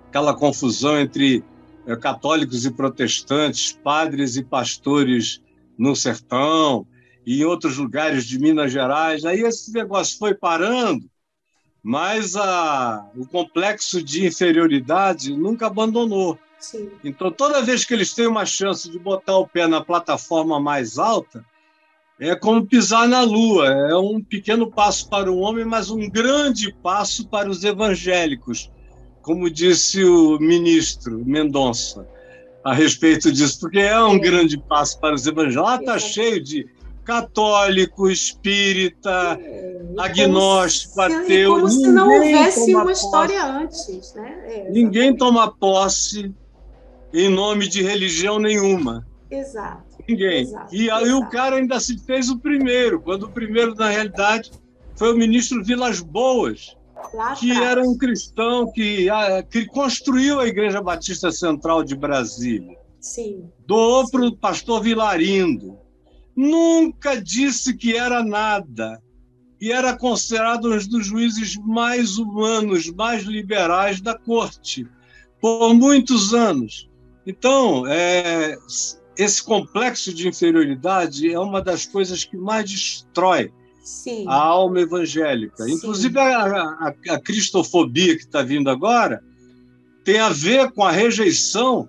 aquela 0.08 0.34
confusão 0.34 1.00
entre 1.00 1.42
é, 1.86 1.96
católicos 1.96 2.66
e 2.66 2.70
protestantes, 2.70 3.72
padres 3.72 4.36
e 4.36 4.44
pastores 4.44 5.40
no 5.78 5.96
sertão 5.96 6.86
e 7.24 7.40
em 7.40 7.44
outros 7.44 7.78
lugares 7.78 8.26
de 8.26 8.38
Minas 8.38 8.70
Gerais. 8.70 9.24
Aí 9.24 9.40
esse 9.40 9.72
negócio 9.72 10.18
foi 10.18 10.34
parando, 10.34 11.08
mas 11.82 12.36
a, 12.36 13.08
o 13.16 13.26
complexo 13.26 14.02
de 14.02 14.26
inferioridade 14.26 15.34
nunca 15.34 15.66
abandonou. 15.66 16.38
Sim. 16.58 16.90
Então, 17.02 17.30
toda 17.30 17.62
vez 17.62 17.84
que 17.84 17.94
eles 17.94 18.12
têm 18.12 18.26
uma 18.26 18.44
chance 18.44 18.90
de 18.90 18.98
botar 18.98 19.36
o 19.36 19.46
pé 19.46 19.66
na 19.66 19.82
plataforma 19.82 20.60
mais 20.60 20.98
alta, 20.98 21.44
é 22.18 22.34
como 22.34 22.66
pisar 22.66 23.06
na 23.08 23.22
lua. 23.22 23.68
É 23.68 23.96
um 23.96 24.20
pequeno 24.20 24.70
passo 24.70 25.08
para 25.08 25.30
o 25.30 25.38
homem, 25.38 25.64
mas 25.64 25.90
um 25.90 26.08
grande 26.08 26.72
passo 26.82 27.28
para 27.28 27.48
os 27.48 27.62
evangélicos, 27.64 28.70
como 29.22 29.50
disse 29.50 30.04
o 30.04 30.38
ministro 30.38 31.22
Mendonça 31.24 32.06
a 32.64 32.74
respeito 32.74 33.30
disso, 33.30 33.60
porque 33.60 33.78
é 33.78 34.02
um 34.02 34.18
grande 34.18 34.58
passo 34.58 34.98
para 34.98 35.14
os 35.14 35.26
evangélicos. 35.26 35.62
Lá 35.62 35.76
está 35.76 35.98
cheio 35.98 36.42
de 36.42 36.66
católico, 37.04 38.10
espírita, 38.10 39.38
é, 39.40 39.80
agnóstico, 39.96 41.00
ateu. 41.00 41.54
Como 41.54 41.68
se 41.68 41.86
não 41.86 42.10
houvesse 42.10 42.74
uma 42.74 42.84
posse. 42.84 43.04
história 43.04 43.44
antes. 43.44 44.14
Né? 44.14 44.42
É, 44.46 44.70
Ninguém 44.70 45.16
toma 45.16 45.52
posse 45.52 46.34
em 47.14 47.28
nome 47.28 47.68
de 47.68 47.82
religião 47.82 48.40
nenhuma. 48.40 49.06
Exato. 49.30 49.85
Ninguém. 50.08 50.42
Exato, 50.42 50.74
e 50.74 50.90
aí 50.90 51.04
exato. 51.04 51.18
o 51.18 51.30
cara 51.30 51.56
ainda 51.56 51.80
se 51.80 51.98
fez 51.98 52.30
o 52.30 52.38
primeiro, 52.38 53.00
quando 53.00 53.24
o 53.24 53.30
primeiro, 53.30 53.74
na 53.74 53.88
realidade, 53.88 54.50
foi 54.94 55.12
o 55.12 55.16
ministro 55.16 55.64
Vilas 55.64 56.00
Boas, 56.00 56.76
que 57.38 57.50
era 57.50 57.82
um 57.82 57.96
cristão 57.96 58.70
que, 58.72 59.08
que 59.50 59.66
construiu 59.66 60.40
a 60.40 60.46
Igreja 60.46 60.80
Batista 60.80 61.30
Central 61.30 61.82
de 61.82 61.94
Brasília. 61.94 62.76
Sim. 63.00 63.50
Doou 63.66 64.08
para 64.10 64.26
o 64.26 64.36
pastor 64.36 64.82
Vilarindo. 64.82 65.78
Nunca 66.34 67.20
disse 67.20 67.76
que 67.76 67.96
era 67.96 68.22
nada. 68.22 69.00
E 69.60 69.72
era 69.72 69.96
considerado 69.96 70.70
um 70.70 70.78
dos 70.88 71.06
juízes 71.06 71.56
mais 71.56 72.18
humanos, 72.18 72.90
mais 72.90 73.24
liberais 73.24 74.00
da 74.00 74.14
corte, 74.14 74.86
por 75.40 75.72
muitos 75.74 76.34
anos. 76.34 76.90
Então, 77.26 77.86
é, 77.86 78.56
esse 79.16 79.42
complexo 79.42 80.12
de 80.12 80.28
inferioridade 80.28 81.32
é 81.32 81.38
uma 81.38 81.62
das 81.62 81.86
coisas 81.86 82.24
que 82.24 82.36
mais 82.36 82.70
destrói 82.70 83.52
Sim. 83.82 84.24
a 84.28 84.34
alma 84.34 84.80
evangélica. 84.80 85.64
Sim. 85.64 85.72
Inclusive, 85.72 86.18
a, 86.18 86.46
a, 86.46 86.94
a 87.10 87.20
cristofobia 87.20 88.16
que 88.16 88.24
está 88.24 88.42
vindo 88.42 88.68
agora 88.68 89.22
tem 90.04 90.18
a 90.18 90.28
ver 90.28 90.70
com 90.72 90.84
a 90.84 90.90
rejeição 90.90 91.88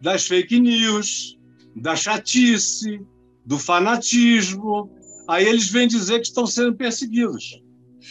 das 0.00 0.26
fake 0.26 0.58
news, 0.58 1.38
da 1.76 1.94
chatice, 1.94 3.00
do 3.44 3.58
fanatismo. 3.58 4.90
Aí 5.28 5.46
eles 5.46 5.68
vêm 5.68 5.86
dizer 5.86 6.20
que 6.20 6.26
estão 6.26 6.46
sendo 6.46 6.74
perseguidos. 6.74 7.62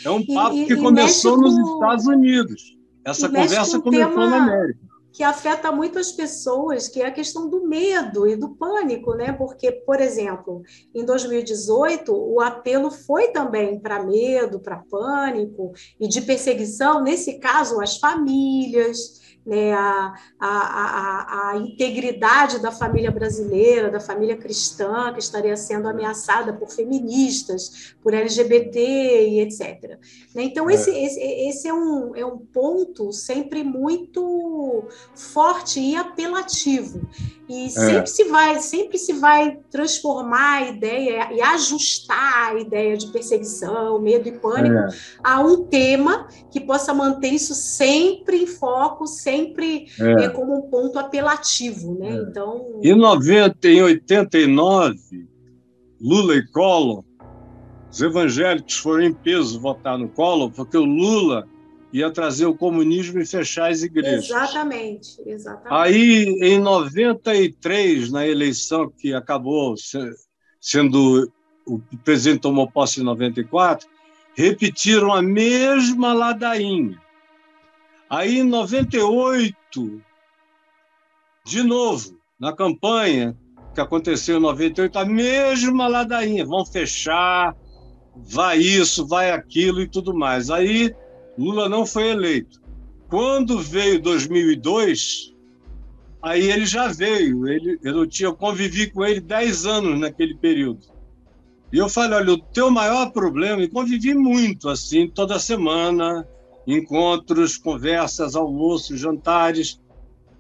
É 0.06 0.10
um 0.10 0.26
papo 0.26 0.58
e, 0.58 0.66
que 0.66 0.74
e 0.74 0.78
começou 0.78 1.38
nos 1.38 1.58
Estados 1.58 2.06
Unidos. 2.06 2.78
Essa 3.04 3.28
conversa 3.28 3.80
começou 3.80 4.30
na 4.30 4.38
América 4.38 4.91
que 5.12 5.24
afeta 5.24 5.72
muito 5.72 6.00
as 6.00 6.12
pessoas, 6.12 6.88
que 6.88 7.02
é 7.02 7.06
a 7.06 7.12
questão 7.12 7.50
do 7.50 7.68
medo 7.68 8.28
e 8.28 8.36
do 8.36 8.50
pânico, 8.50 9.14
né? 9.14 9.32
Porque, 9.34 9.72
por 9.72 10.00
exemplo, 10.00 10.64
em 10.96 11.06
2018, 11.06 12.14
o 12.14 12.40
apelo 12.40 12.90
foi 12.90 13.30
também 13.30 13.80
para 13.80 14.04
medo, 14.04 14.60
para 14.60 14.84
pânico 14.90 15.74
e 16.00 16.08
de 16.08 16.22
perseguição, 16.22 17.02
nesse 17.02 17.40
caso, 17.40 17.82
as 17.82 17.98
famílias, 17.98 19.22
né, 19.46 19.74
a, 19.74 20.14
a, 20.40 20.48
a, 20.50 21.50
a, 21.50 21.58
integridade 21.58 22.60
da 22.60 22.72
família 22.72 23.10
brasileira, 23.10 23.90
da 23.90 24.00
família 24.00 24.38
cristã, 24.38 25.12
que 25.14 25.20
estaria 25.20 25.56
sendo 25.58 25.88
ameaçada 25.88 26.54
por 26.54 26.70
feministas, 26.70 27.96
por 28.04 28.14
LGBT 28.14 28.80
e 29.30 29.40
etc. 29.40 29.98
Né, 30.36 30.44
então, 30.44 30.70
é. 30.70 30.76
esse, 30.76 30.92
esse, 30.92 31.20
esse 31.20 31.68
é, 31.68 31.74
um, 31.74 32.16
é 32.16 32.26
um 32.26 32.38
ponto 32.38 33.12
sempre 33.12 33.64
muito 33.64 34.88
forte 35.16 35.80
e 35.80 35.96
apelativo. 35.96 37.08
E 37.48 37.66
é. 37.66 37.70
sempre, 37.70 38.08
se 38.08 38.24
vai, 38.26 38.60
sempre 38.62 38.98
se 38.98 39.14
vai 39.14 39.58
transformar 39.70 40.58
a 40.58 40.70
ideia 40.70 41.34
e 41.34 41.42
ajustar 41.42 42.56
a 42.56 42.60
ideia 42.60 42.96
de 42.96 43.08
perseguição, 43.08 44.00
medo 44.00 44.30
e 44.30 44.32
pânico 44.32 44.76
é. 44.76 44.90
a 45.24 45.42
um 45.42 45.66
tema 45.66 46.28
que 46.50 46.60
possa 46.60 46.94
manter 46.94 47.30
isso 47.30 47.54
sempre 47.54 48.44
em 48.44 48.48
foco, 48.48 49.06
sempre 49.06 49.88
é. 50.00 50.26
é 50.26 50.30
como 50.30 50.56
um 50.56 50.62
ponto 50.70 50.98
apelativo, 50.98 51.98
né? 52.00 52.18
É. 52.18 52.22
Então. 52.22 52.80
Em 52.82 52.96
90, 52.96 53.68
em 53.68 53.82
89, 53.82 55.28
Lula 56.00 56.36
e 56.36 56.48
Collor, 56.48 57.04
os 57.92 58.02
evangélicos 58.02 58.78
foram 58.78 59.04
em 59.04 59.14
peso 59.14 59.60
votar 59.60 59.98
no 59.98 60.08
Collor, 60.08 60.50
porque 60.52 60.78
o 60.78 60.86
Lula 60.86 61.46
ia 61.92 62.12
trazer 62.12 62.46
o 62.46 62.56
comunismo 62.56 63.20
e 63.20 63.26
fechar 63.26 63.72
as 63.72 63.84
igrejas. 63.84 64.26
Exatamente, 64.26 65.22
exatamente. 65.26 65.74
Aí, 65.74 66.24
em 66.42 66.60
93, 66.60 68.12
na 68.12 68.28
eleição 68.28 68.90
que 68.90 69.14
acabou 69.14 69.76
sendo 70.60 71.32
o 71.66 71.80
presidente 72.04 72.42
tomou 72.42 72.70
posse 72.70 73.02
em 73.02 73.04
94, 73.04 73.88
repetiram 74.36 75.14
a 75.14 75.22
mesma 75.22 76.14
ladainha. 76.14 77.00
Aí, 78.10 78.40
em 78.40 78.44
98, 78.44 80.02
de 81.46 81.64
novo, 81.64 82.20
na 82.40 82.54
campanha 82.54 83.38
que 83.74 83.80
aconteceu 83.80 84.38
em 84.38 84.42
98, 84.42 85.00
a 85.00 85.06
mesma 85.06 85.88
ladainha, 85.88 86.46
vão 86.46 86.66
fechar, 86.66 87.56
vai 88.16 88.58
isso, 88.58 89.08
vai 89.08 89.32
aquilo 89.32 89.82
e 89.82 89.88
tudo 89.88 90.14
mais. 90.14 90.50
Aí, 90.50 90.94
Lula 91.42 91.68
não 91.68 91.88
foi 91.88 92.10
eleito. 92.12 92.62
Quando 93.10 93.60
veio 93.60 94.00
2002, 94.00 95.34
aí 96.22 96.52
ele 96.52 96.68
já 96.68 96.88
veio. 96.88 97.48
Ele, 97.48 97.80
eu 97.84 98.06
tinha 98.06 98.32
convivi 98.32 98.92
com 98.92 99.04
ele 99.04 99.20
10 99.20 99.66
anos 99.66 100.00
naquele 100.00 100.36
período. 100.36 100.86
E 101.74 101.80
eu 101.80 101.90
falei, 101.90 102.20
olha, 102.20 102.34
o 102.34 102.38
teu 102.38 102.70
maior 102.70 103.12
problema, 103.12 103.64
e 103.64 103.68
convivi 103.68 104.14
muito, 104.14 104.70
assim, 104.70 105.08
toda 105.08 105.40
semana, 105.40 106.28
encontros, 106.68 107.58
conversas, 107.58 108.36
almoços, 108.36 109.00
jantares. 109.00 109.80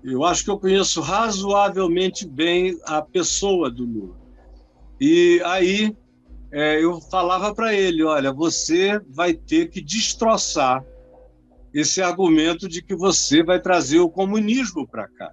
Eu 0.04 0.24
acho 0.24 0.44
que 0.44 0.52
eu 0.52 0.60
conheço 0.60 1.02
razoavelmente 1.02 2.28
bem 2.28 2.78
a 2.86 3.02
pessoa 3.02 3.72
do 3.72 3.86
Lula. 3.86 4.16
E 5.00 5.42
aí 5.46 5.96
é, 6.52 6.84
eu 6.84 7.02
falava 7.02 7.56
para 7.56 7.74
ele: 7.74 8.04
olha, 8.04 8.32
você 8.32 9.02
vai 9.10 9.34
ter 9.34 9.70
que 9.70 9.82
destroçar 9.82 10.86
esse 11.74 12.02
argumento 12.02 12.68
de 12.68 12.82
que 12.82 12.96
você 12.96 13.44
vai 13.44 13.60
trazer 13.60 14.00
o 14.00 14.10
comunismo 14.10 14.88
para 14.88 15.08
cá. 15.08 15.32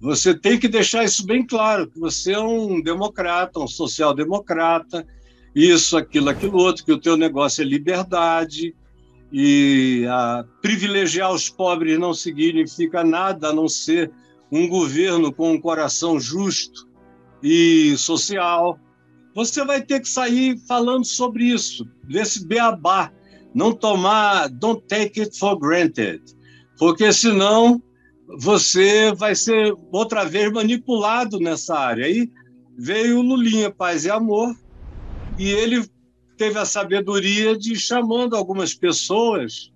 Você 0.00 0.34
tem 0.34 0.58
que 0.58 0.68
deixar 0.68 1.04
isso 1.04 1.24
bem 1.24 1.46
claro, 1.46 1.88
que 1.88 1.98
você 1.98 2.32
é 2.32 2.40
um 2.40 2.80
democrata, 2.80 3.60
um 3.60 3.68
social-democrata, 3.68 5.06
isso, 5.54 5.96
aquilo, 5.96 6.28
aquilo 6.28 6.58
outro, 6.58 6.84
que 6.84 6.92
o 6.92 7.00
teu 7.00 7.16
negócio 7.16 7.62
é 7.62 7.64
liberdade, 7.64 8.74
e 9.32 10.04
privilegiar 10.60 11.32
os 11.32 11.48
pobres 11.48 11.98
não 11.98 12.12
significa 12.12 13.02
nada 13.02 13.48
a 13.48 13.52
não 13.52 13.66
ser 13.66 14.10
um 14.50 14.68
governo 14.68 15.32
com 15.32 15.52
um 15.52 15.60
coração 15.60 16.20
justo 16.20 16.86
e 17.42 17.96
social. 17.96 18.78
Você 19.34 19.64
vai 19.64 19.80
ter 19.80 20.00
que 20.00 20.08
sair 20.08 20.58
falando 20.68 21.06
sobre 21.06 21.44
isso, 21.44 21.88
desse 22.04 22.46
beabá. 22.46 23.10
Não 23.54 23.72
tomar, 23.72 24.48
don't 24.48 24.82
take 24.86 25.20
it 25.20 25.38
for 25.38 25.58
granted, 25.58 26.22
porque 26.78 27.12
senão 27.12 27.82
você 28.38 29.12
vai 29.12 29.34
ser 29.34 29.74
outra 29.92 30.24
vez 30.24 30.50
manipulado 30.50 31.38
nessa 31.38 31.78
área. 31.78 32.06
Aí 32.06 32.30
veio 32.78 33.18
o 33.18 33.22
Lulinha 33.22 33.70
Paz 33.70 34.04
e 34.04 34.10
Amor, 34.10 34.56
e 35.38 35.50
ele 35.50 35.84
teve 36.36 36.58
a 36.58 36.64
sabedoria 36.64 37.56
de 37.56 37.76
chamando 37.76 38.34
algumas 38.34 38.74
pessoas 38.74 39.70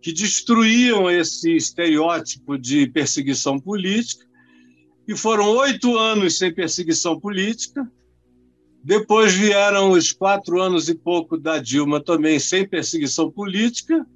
que 0.00 0.12
destruíam 0.12 1.10
esse 1.10 1.56
estereótipo 1.56 2.56
de 2.56 2.86
perseguição 2.86 3.58
política, 3.58 4.24
e 5.06 5.16
foram 5.16 5.50
oito 5.56 5.98
anos 5.98 6.38
sem 6.38 6.54
perseguição 6.54 7.18
política. 7.18 7.90
Depois 8.82 9.34
vieram 9.34 9.90
os 9.90 10.12
quatro 10.12 10.60
anos 10.60 10.88
e 10.88 10.94
pouco 10.94 11.36
da 11.36 11.58
Dilma 11.58 12.00
também 12.00 12.38
sem 12.38 12.66
perseguição 12.66 13.30
política, 13.30 14.06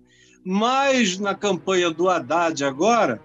mas 0.45 1.19
na 1.19 1.35
campanha 1.35 1.91
do 1.91 2.09
Haddad 2.09 2.65
agora, 2.65 3.21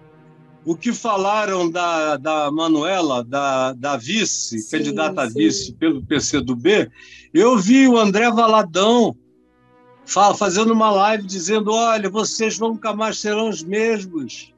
o 0.64 0.76
que 0.76 0.92
falaram 0.92 1.70
da, 1.70 2.16
da 2.16 2.50
Manuela, 2.50 3.24
da, 3.24 3.72
da 3.72 3.96
vice, 3.96 4.58
sim, 4.58 4.70
candidata 4.70 5.22
a 5.22 5.26
vice 5.26 5.72
pelo 5.74 6.04
PCdoB, 6.04 6.90
eu 7.32 7.56
vi 7.56 7.88
o 7.88 7.96
André 7.96 8.30
Valadão 8.30 9.16
fazendo 10.36 10.72
uma 10.72 10.90
live 10.90 11.26
dizendo: 11.26 11.72
olha, 11.72 12.10
vocês 12.10 12.58
nunca 12.58 12.94
mais 12.94 13.18
serão 13.18 13.48
os 13.48 13.62
mesmos. 13.62 14.52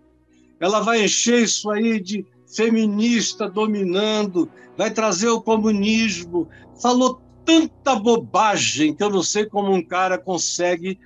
Ela 0.59 0.80
vai 0.80 1.05
encher 1.05 1.43
isso 1.43 1.70
aí 1.70 2.01
de 2.01 2.24
feminista 2.55 3.49
dominando, 3.49 4.49
vai 4.76 4.91
trazer 4.91 5.28
o 5.28 5.41
comunismo. 5.41 6.49
Falou 6.83 7.22
tanta 7.45 7.95
bobagem 7.95 8.95
que 8.95 9.03
eu 9.03 9.11
não 9.11 9.22
sei 9.22 9.47
como 9.47 9.72
um 9.72 9.83
cara 9.83 10.18
consegue 10.18 10.99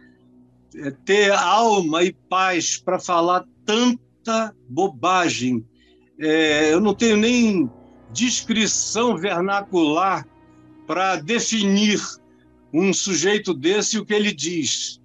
eh, 0.75 0.91
ter 1.05 1.33
alma 1.33 2.03
e 2.03 2.13
paz 2.13 2.79
para 2.79 2.99
falar 2.99 3.45
tanto 3.65 4.07
muita 4.27 4.55
bobagem. 4.69 5.65
É, 6.19 6.73
eu 6.73 6.81
não 6.81 6.95
tenho 6.95 7.17
nem 7.17 7.71
descrição 8.13 9.17
vernacular 9.17 10.27
para 10.87 11.17
definir 11.17 12.01
um 12.73 12.93
sujeito 12.93 13.55
desse 13.55 13.97
e 13.97 14.01
o 14.01 14.05
que 14.05 14.15
ele 14.15 14.33
diz. 14.33 15.01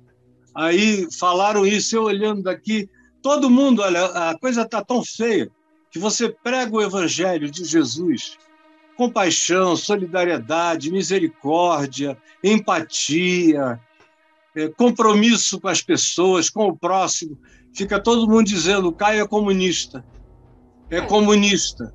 Aí 0.55 1.07
falaram 1.17 1.65
isso, 1.65 1.95
eu 1.95 2.03
olhando 2.03 2.43
daqui, 2.43 2.89
todo 3.22 3.49
mundo, 3.49 3.82
olha, 3.82 4.05
a 4.05 4.38
coisa 4.39 4.63
está 4.63 4.84
tão 4.84 5.03
feia 5.03 5.49
que 5.91 5.99
você 5.99 6.30
prega 6.30 6.76
o 6.76 6.82
evangelho 6.82 7.49
de 7.49 7.63
Jesus, 7.63 8.38
compaixão, 8.96 9.76
solidariedade, 9.76 10.92
misericórdia, 10.92 12.18
empatia, 12.44 13.80
é, 14.56 14.68
compromisso 14.68 15.60
com 15.60 15.68
as 15.68 15.82
pessoas, 15.82 16.50
com 16.50 16.68
o 16.68 16.78
próximo 16.78 17.38
fica 17.74 18.00
todo 18.00 18.28
mundo 18.28 18.46
dizendo 18.46 18.88
o 18.88 18.94
Caio 18.94 19.22
é 19.22 19.28
comunista. 19.28 20.04
É, 20.89 20.98
é 20.98 21.02
comunista. 21.02 21.94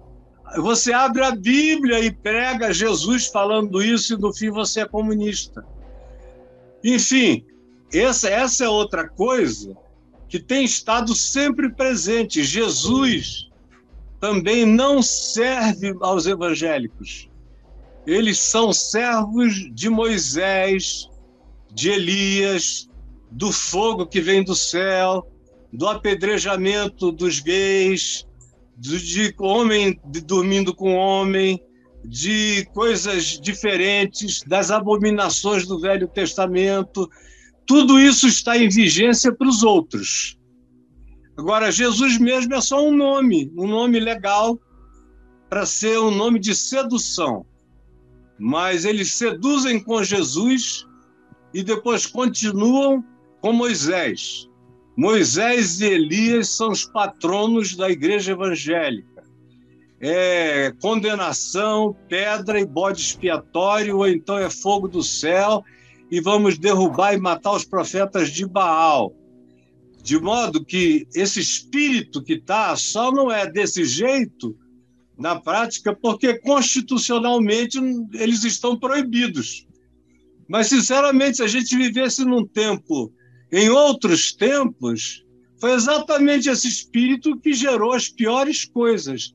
Você 0.58 0.92
abre 0.92 1.22
a 1.22 1.32
Bíblia 1.32 2.00
e 2.00 2.10
prega 2.10 2.72
Jesus 2.72 3.26
falando 3.26 3.82
isso 3.82 4.14
e 4.14 4.18
no 4.18 4.32
fim 4.32 4.50
você 4.50 4.80
é 4.80 4.86
comunista. 4.86 5.64
Enfim, 6.82 7.44
essa, 7.92 8.28
essa 8.28 8.64
é 8.64 8.68
outra 8.68 9.08
coisa 9.08 9.76
que 10.28 10.38
tem 10.38 10.64
estado 10.64 11.14
sempre 11.14 11.70
presente. 11.70 12.42
Jesus 12.42 13.45
também 14.20 14.64
não 14.64 15.02
serve 15.02 15.94
aos 16.00 16.26
evangélicos. 16.26 17.28
Eles 18.06 18.38
são 18.38 18.72
servos 18.72 19.54
de 19.74 19.88
Moisés, 19.88 21.08
de 21.72 21.90
Elias, 21.90 22.88
do 23.30 23.52
fogo 23.52 24.06
que 24.06 24.20
vem 24.20 24.44
do 24.44 24.54
céu, 24.54 25.26
do 25.72 25.88
apedrejamento 25.88 27.10
dos 27.10 27.40
gays, 27.40 28.26
de 28.78 29.34
homem 29.38 29.98
dormindo 30.24 30.74
com 30.74 30.94
homem, 30.94 31.60
de 32.04 32.64
coisas 32.72 33.40
diferentes, 33.40 34.42
das 34.46 34.70
abominações 34.70 35.66
do 35.66 35.80
Velho 35.80 36.06
Testamento. 36.06 37.10
Tudo 37.66 37.98
isso 37.98 38.28
está 38.28 38.56
em 38.56 38.68
vigência 38.68 39.34
para 39.34 39.48
os 39.48 39.62
outros. 39.62 40.35
Agora, 41.36 41.70
Jesus 41.70 42.18
mesmo 42.18 42.54
é 42.54 42.60
só 42.60 42.86
um 42.86 42.96
nome, 42.96 43.52
um 43.56 43.66
nome 43.66 44.00
legal 44.00 44.58
para 45.48 45.66
ser 45.66 45.98
um 45.98 46.10
nome 46.10 46.38
de 46.38 46.54
sedução. 46.54 47.44
Mas 48.38 48.84
eles 48.84 49.12
seduzem 49.12 49.82
com 49.82 50.02
Jesus 50.02 50.86
e 51.52 51.62
depois 51.62 52.06
continuam 52.06 53.04
com 53.40 53.52
Moisés. 53.52 54.48
Moisés 54.96 55.80
e 55.80 55.86
Elias 55.86 56.48
são 56.48 56.70
os 56.70 56.84
patronos 56.84 57.76
da 57.76 57.90
igreja 57.90 58.32
evangélica 58.32 59.16
é 60.00 60.72
condenação, 60.80 61.96
pedra 62.08 62.60
e 62.60 62.66
bode 62.66 63.00
expiatório, 63.00 63.96
ou 63.96 64.08
então 64.08 64.38
é 64.38 64.50
fogo 64.50 64.88
do 64.88 65.02
céu, 65.02 65.64
e 66.10 66.20
vamos 66.20 66.58
derrubar 66.58 67.14
e 67.14 67.18
matar 67.18 67.52
os 67.52 67.64
profetas 67.64 68.30
de 68.30 68.46
Baal. 68.46 69.12
De 70.06 70.20
modo 70.20 70.64
que 70.64 71.04
esse 71.16 71.40
espírito 71.40 72.22
que 72.22 72.34
está 72.34 72.76
só 72.76 73.10
não 73.10 73.28
é 73.28 73.50
desse 73.50 73.84
jeito 73.84 74.56
na 75.18 75.40
prática, 75.40 75.92
porque 75.92 76.38
constitucionalmente 76.38 77.76
eles 78.12 78.44
estão 78.44 78.78
proibidos. 78.78 79.66
Mas, 80.48 80.68
sinceramente, 80.68 81.38
se 81.38 81.42
a 81.42 81.48
gente 81.48 81.76
vivesse 81.76 82.24
num 82.24 82.46
tempo, 82.46 83.12
em 83.50 83.68
outros 83.68 84.32
tempos, 84.32 85.24
foi 85.60 85.72
exatamente 85.72 86.48
esse 86.48 86.68
espírito 86.68 87.36
que 87.40 87.52
gerou 87.52 87.90
as 87.90 88.08
piores 88.08 88.64
coisas 88.64 89.34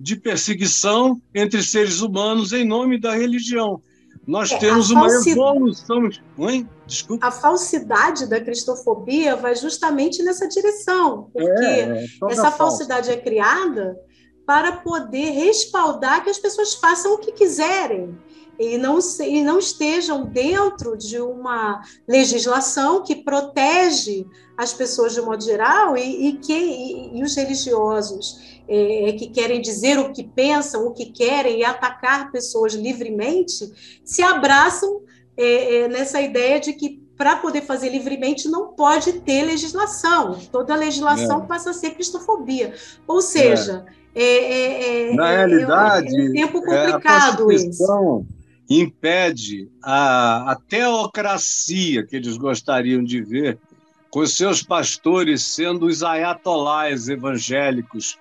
de 0.00 0.16
perseguição 0.16 1.20
entre 1.34 1.62
seres 1.62 2.00
humanos 2.00 2.54
em 2.54 2.64
nome 2.64 2.98
da 2.98 3.14
religião. 3.14 3.82
Nós 4.26 4.50
é, 4.50 4.58
temos 4.58 4.90
uma 4.90 5.06
evolução. 5.06 6.10
Oi? 6.36 6.66
Desculpa. 6.86 7.26
A 7.26 7.30
falsidade 7.30 8.26
da 8.26 8.40
cristofobia 8.40 9.36
vai 9.36 9.54
justamente 9.54 10.22
nessa 10.22 10.48
direção, 10.48 11.30
porque 11.32 11.64
é, 11.64 12.04
é 12.04 12.06
essa 12.28 12.50
falsidade 12.50 13.10
é 13.10 13.16
criada 13.16 13.96
para 14.44 14.72
poder 14.72 15.30
respaldar 15.30 16.22
que 16.22 16.30
as 16.30 16.38
pessoas 16.38 16.74
façam 16.74 17.14
o 17.14 17.18
que 17.18 17.32
quiserem 17.32 18.16
e 18.58 18.78
não, 18.78 18.98
e 19.24 19.42
não 19.42 19.58
estejam 19.58 20.24
dentro 20.24 20.96
de 20.96 21.18
uma 21.20 21.82
legislação 22.06 23.02
que 23.02 23.16
protege 23.16 24.26
as 24.56 24.72
pessoas 24.72 25.14
de 25.14 25.20
modo 25.20 25.44
geral 25.44 25.96
e, 25.96 26.28
e 26.28 26.32
que, 26.38 26.52
e, 26.52 27.18
e 27.18 27.22
os 27.22 27.34
religiosos 27.36 28.60
é, 28.68 29.12
que 29.12 29.28
querem 29.28 29.60
dizer 29.60 29.98
o 29.98 30.12
que 30.12 30.24
pensam, 30.24 30.86
o 30.86 30.92
que 30.92 31.06
querem 31.06 31.60
e 31.60 31.64
atacar 31.64 32.32
pessoas 32.32 32.74
livremente, 32.74 33.72
se 34.04 34.22
abraçam 34.22 35.02
é, 35.36 35.76
é, 35.76 35.88
nessa 35.88 36.20
ideia 36.20 36.58
de 36.58 36.72
que 36.72 37.04
para 37.16 37.36
poder 37.36 37.62
fazer 37.62 37.88
livremente 37.88 38.48
não 38.48 38.68
pode 38.68 39.20
ter 39.20 39.42
legislação. 39.42 40.38
Toda 40.52 40.74
legislação 40.74 41.44
é. 41.44 41.46
passa 41.46 41.70
a 41.70 41.74
ser 41.74 41.90
cristofobia. 41.92 42.74
Ou 43.06 43.22
seja, 43.22 43.86
é. 44.14 45.10
É, 45.10 45.14
na 45.14 45.30
realidade, 45.30 46.08
é 46.08 46.24
um 46.24 46.32
tempo 46.32 46.62
complicado 46.62 47.52
isso 47.52 48.26
impede 48.68 49.70
a, 49.82 50.52
a 50.52 50.56
teocracia 50.56 52.04
que 52.04 52.16
eles 52.16 52.36
gostariam 52.36 53.02
de 53.02 53.22
ver, 53.22 53.58
com 54.10 54.26
seus 54.26 54.62
pastores 54.62 55.42
sendo 55.42 55.86
os 55.86 56.02
ayatolás 56.02 57.08
evangélicos 57.08 58.18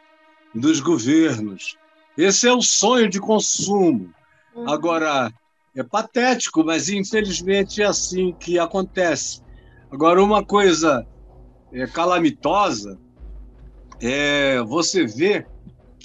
dos 0.54 0.80
governos. 0.80 1.78
Esse 2.18 2.48
é 2.48 2.54
o 2.54 2.62
sonho 2.62 3.10
de 3.10 3.20
consumo. 3.20 4.14
Uhum. 4.56 4.70
Agora, 4.70 5.32
é 5.76 5.84
patético, 5.84 6.64
mas 6.64 6.90
infelizmente 6.90 7.82
é 7.82 7.86
assim 7.86 8.34
que 8.40 8.58
acontece. 8.58 9.42
Agora, 9.92 10.24
uma 10.24 10.44
coisa 10.44 11.06
é, 11.72 11.86
calamitosa 11.88 12.98
é 14.02 14.62
você 14.64 15.06
ver 15.06 15.48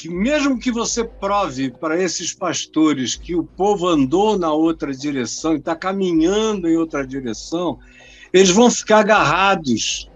que, 0.00 0.08
mesmo 0.08 0.58
que 0.58 0.72
você 0.72 1.04
prove 1.04 1.70
para 1.70 2.02
esses 2.02 2.32
pastores 2.32 3.16
que 3.16 3.36
o 3.36 3.44
povo 3.44 3.86
andou 3.86 4.38
na 4.38 4.50
outra 4.50 4.94
direção 4.94 5.52
e 5.52 5.58
está 5.58 5.76
caminhando 5.76 6.66
em 6.66 6.74
outra 6.74 7.06
direção, 7.06 7.78
eles 8.32 8.48
vão 8.48 8.70
ficar 8.70 9.00
agarrados 9.00 10.10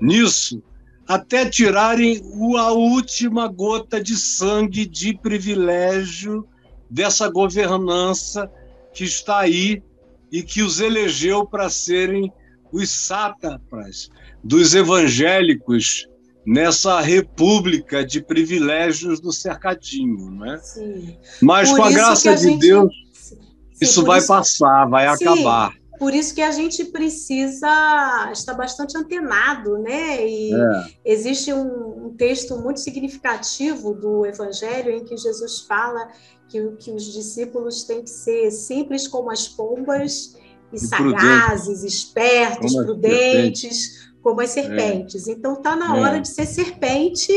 nisso 0.00 0.62
até 1.08 1.44
tirarem 1.44 2.22
a 2.56 2.70
última 2.70 3.48
gota 3.48 4.00
de 4.00 4.16
sangue 4.16 4.86
de 4.86 5.18
privilégio 5.18 6.46
dessa 6.88 7.28
governança 7.28 8.48
que 8.94 9.02
está 9.02 9.40
aí 9.40 9.82
e 10.30 10.40
que 10.40 10.62
os 10.62 10.78
elegeu 10.78 11.44
para 11.44 11.68
serem 11.68 12.32
os 12.70 12.90
sátrapas 12.90 14.08
dos 14.44 14.72
evangélicos 14.72 16.08
nessa 16.46 17.00
república 17.00 18.06
de 18.06 18.22
privilégios 18.22 19.18
do 19.18 19.32
cercadinho, 19.32 20.30
né? 20.30 20.58
Sim. 20.62 21.16
Mas 21.42 21.70
por 21.70 21.78
com 21.78 21.84
a 21.84 21.90
graça 21.90 22.30
a 22.30 22.34
de 22.34 22.42
gente... 22.42 22.60
Deus, 22.60 22.94
Sim, 23.12 23.38
isso 23.80 24.04
vai 24.04 24.18
isso... 24.18 24.28
passar, 24.28 24.88
vai 24.88 25.16
Sim. 25.16 25.26
acabar. 25.26 25.74
Por 25.98 26.14
isso 26.14 26.34
que 26.34 26.42
a 26.42 26.50
gente 26.50 26.84
precisa 26.84 28.30
estar 28.30 28.54
bastante 28.54 28.96
antenado, 28.96 29.78
né? 29.78 30.28
E 30.28 30.52
é. 30.52 30.84
existe 31.04 31.52
um, 31.52 32.06
um, 32.06 32.14
texto 32.16 32.56
muito 32.58 32.80
significativo 32.80 33.94
do 33.94 34.26
Evangelho 34.26 34.90
em 34.90 35.04
que 35.04 35.16
Jesus 35.16 35.60
fala 35.60 36.08
que, 36.48 36.60
que 36.78 36.92
os 36.92 37.04
discípulos 37.12 37.84
têm 37.84 38.02
que 38.02 38.10
ser 38.10 38.50
simples 38.50 39.08
como 39.08 39.30
as 39.30 39.48
pombas 39.48 40.36
e, 40.70 40.76
e 40.76 40.78
sagazes, 40.78 41.64
prudentes. 41.66 41.94
espertos, 41.94 42.72
como 42.72 42.84
prudentes, 42.84 44.12
como 44.26 44.40
as 44.40 44.50
serpentes. 44.50 45.28
É. 45.28 45.30
Então 45.30 45.52
está 45.52 45.76
na 45.76 45.94
hora 45.94 46.16
é. 46.16 46.20
de 46.20 46.26
ser 46.26 46.46
serpente 46.46 47.30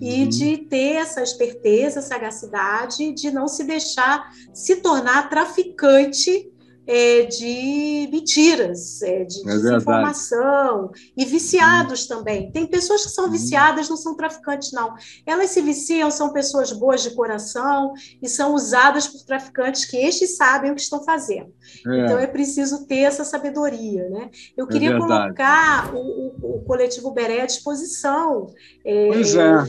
e 0.00 0.24
uhum. 0.24 0.28
de 0.28 0.56
ter 0.56 0.96
essa 0.96 1.22
esperteza, 1.22 2.02
sagacidade, 2.02 3.12
de 3.12 3.30
não 3.30 3.46
se 3.46 3.62
deixar 3.62 4.32
se 4.52 4.76
tornar 4.76 5.30
traficante 5.30 6.50
é, 6.86 7.22
de 7.24 8.08
mentiras, 8.12 9.02
é, 9.02 9.24
de 9.24 9.40
é 9.40 9.52
desinformação 9.52 10.90
e 11.16 11.24
viciados 11.24 12.02
uhum. 12.02 12.16
também. 12.18 12.50
Tem 12.50 12.66
pessoas 12.66 13.04
que 13.04 13.10
são 13.12 13.24
uhum. 13.24 13.30
viciadas, 13.30 13.88
não 13.88 13.96
são 13.96 14.16
traficantes, 14.16 14.72
não. 14.72 14.94
Elas 15.26 15.50
se 15.50 15.62
viciam, 15.62 16.10
são 16.10 16.32
pessoas 16.32 16.72
boas 16.72 17.02
de 17.02 17.10
coração 17.10 17.94
e 18.22 18.28
são 18.28 18.54
usadas 18.54 19.06
por 19.06 19.22
traficantes 19.24 19.84
que 19.84 19.96
estes 19.96 20.36
sabem 20.36 20.70
o 20.70 20.74
que 20.74 20.80
estão 20.80 21.02
fazendo. 21.04 21.52
É. 21.86 22.04
Então 22.04 22.18
é 22.18 22.26
preciso 22.26 22.86
ter 22.86 23.00
essa 23.00 23.24
sabedoria. 23.24 24.08
Né? 24.08 24.30
Eu 24.56 24.66
é 24.66 24.68
queria 24.68 24.98
colocar 24.98 25.94
o, 25.94 25.98
o, 25.98 26.56
o, 26.56 26.64
coletivo 26.64 27.10
Beré 27.12 27.42
à 27.42 27.46
disposição. 27.46 28.46
É, 28.84 29.08
pois 29.08 29.34
é. 29.34 29.64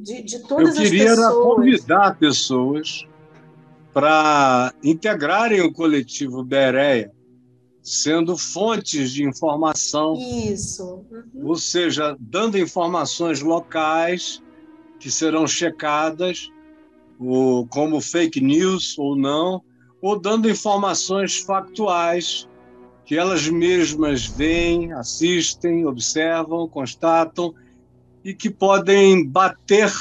De, 0.00 0.22
de 0.22 0.38
todas 0.40 0.76
Eu 0.76 0.82
queria 0.82 1.12
as 1.12 1.18
pessoas. 1.18 1.56
convidar 1.56 2.18
pessoas 2.18 3.08
para 3.98 4.72
integrarem 4.80 5.60
o 5.60 5.72
coletivo 5.72 6.44
Bereia, 6.44 7.10
sendo 7.82 8.38
fontes 8.38 9.10
de 9.10 9.24
informação. 9.24 10.14
Isso. 10.14 11.04
Uhum. 11.10 11.48
Ou 11.48 11.56
seja, 11.56 12.16
dando 12.20 12.56
informações 12.56 13.40
locais 13.40 14.40
que 15.00 15.10
serão 15.10 15.48
checadas, 15.48 16.48
ou, 17.18 17.66
como 17.66 18.00
fake 18.00 18.40
news 18.40 18.96
ou 18.96 19.16
não, 19.16 19.60
ou 20.00 20.16
dando 20.16 20.48
informações 20.48 21.38
factuais 21.38 22.48
que 23.04 23.18
elas 23.18 23.48
mesmas 23.48 24.26
veem, 24.26 24.92
assistem, 24.92 25.86
observam, 25.86 26.68
constatam 26.68 27.52
e 28.22 28.32
que 28.32 28.48
podem 28.48 29.26
bater 29.26 29.92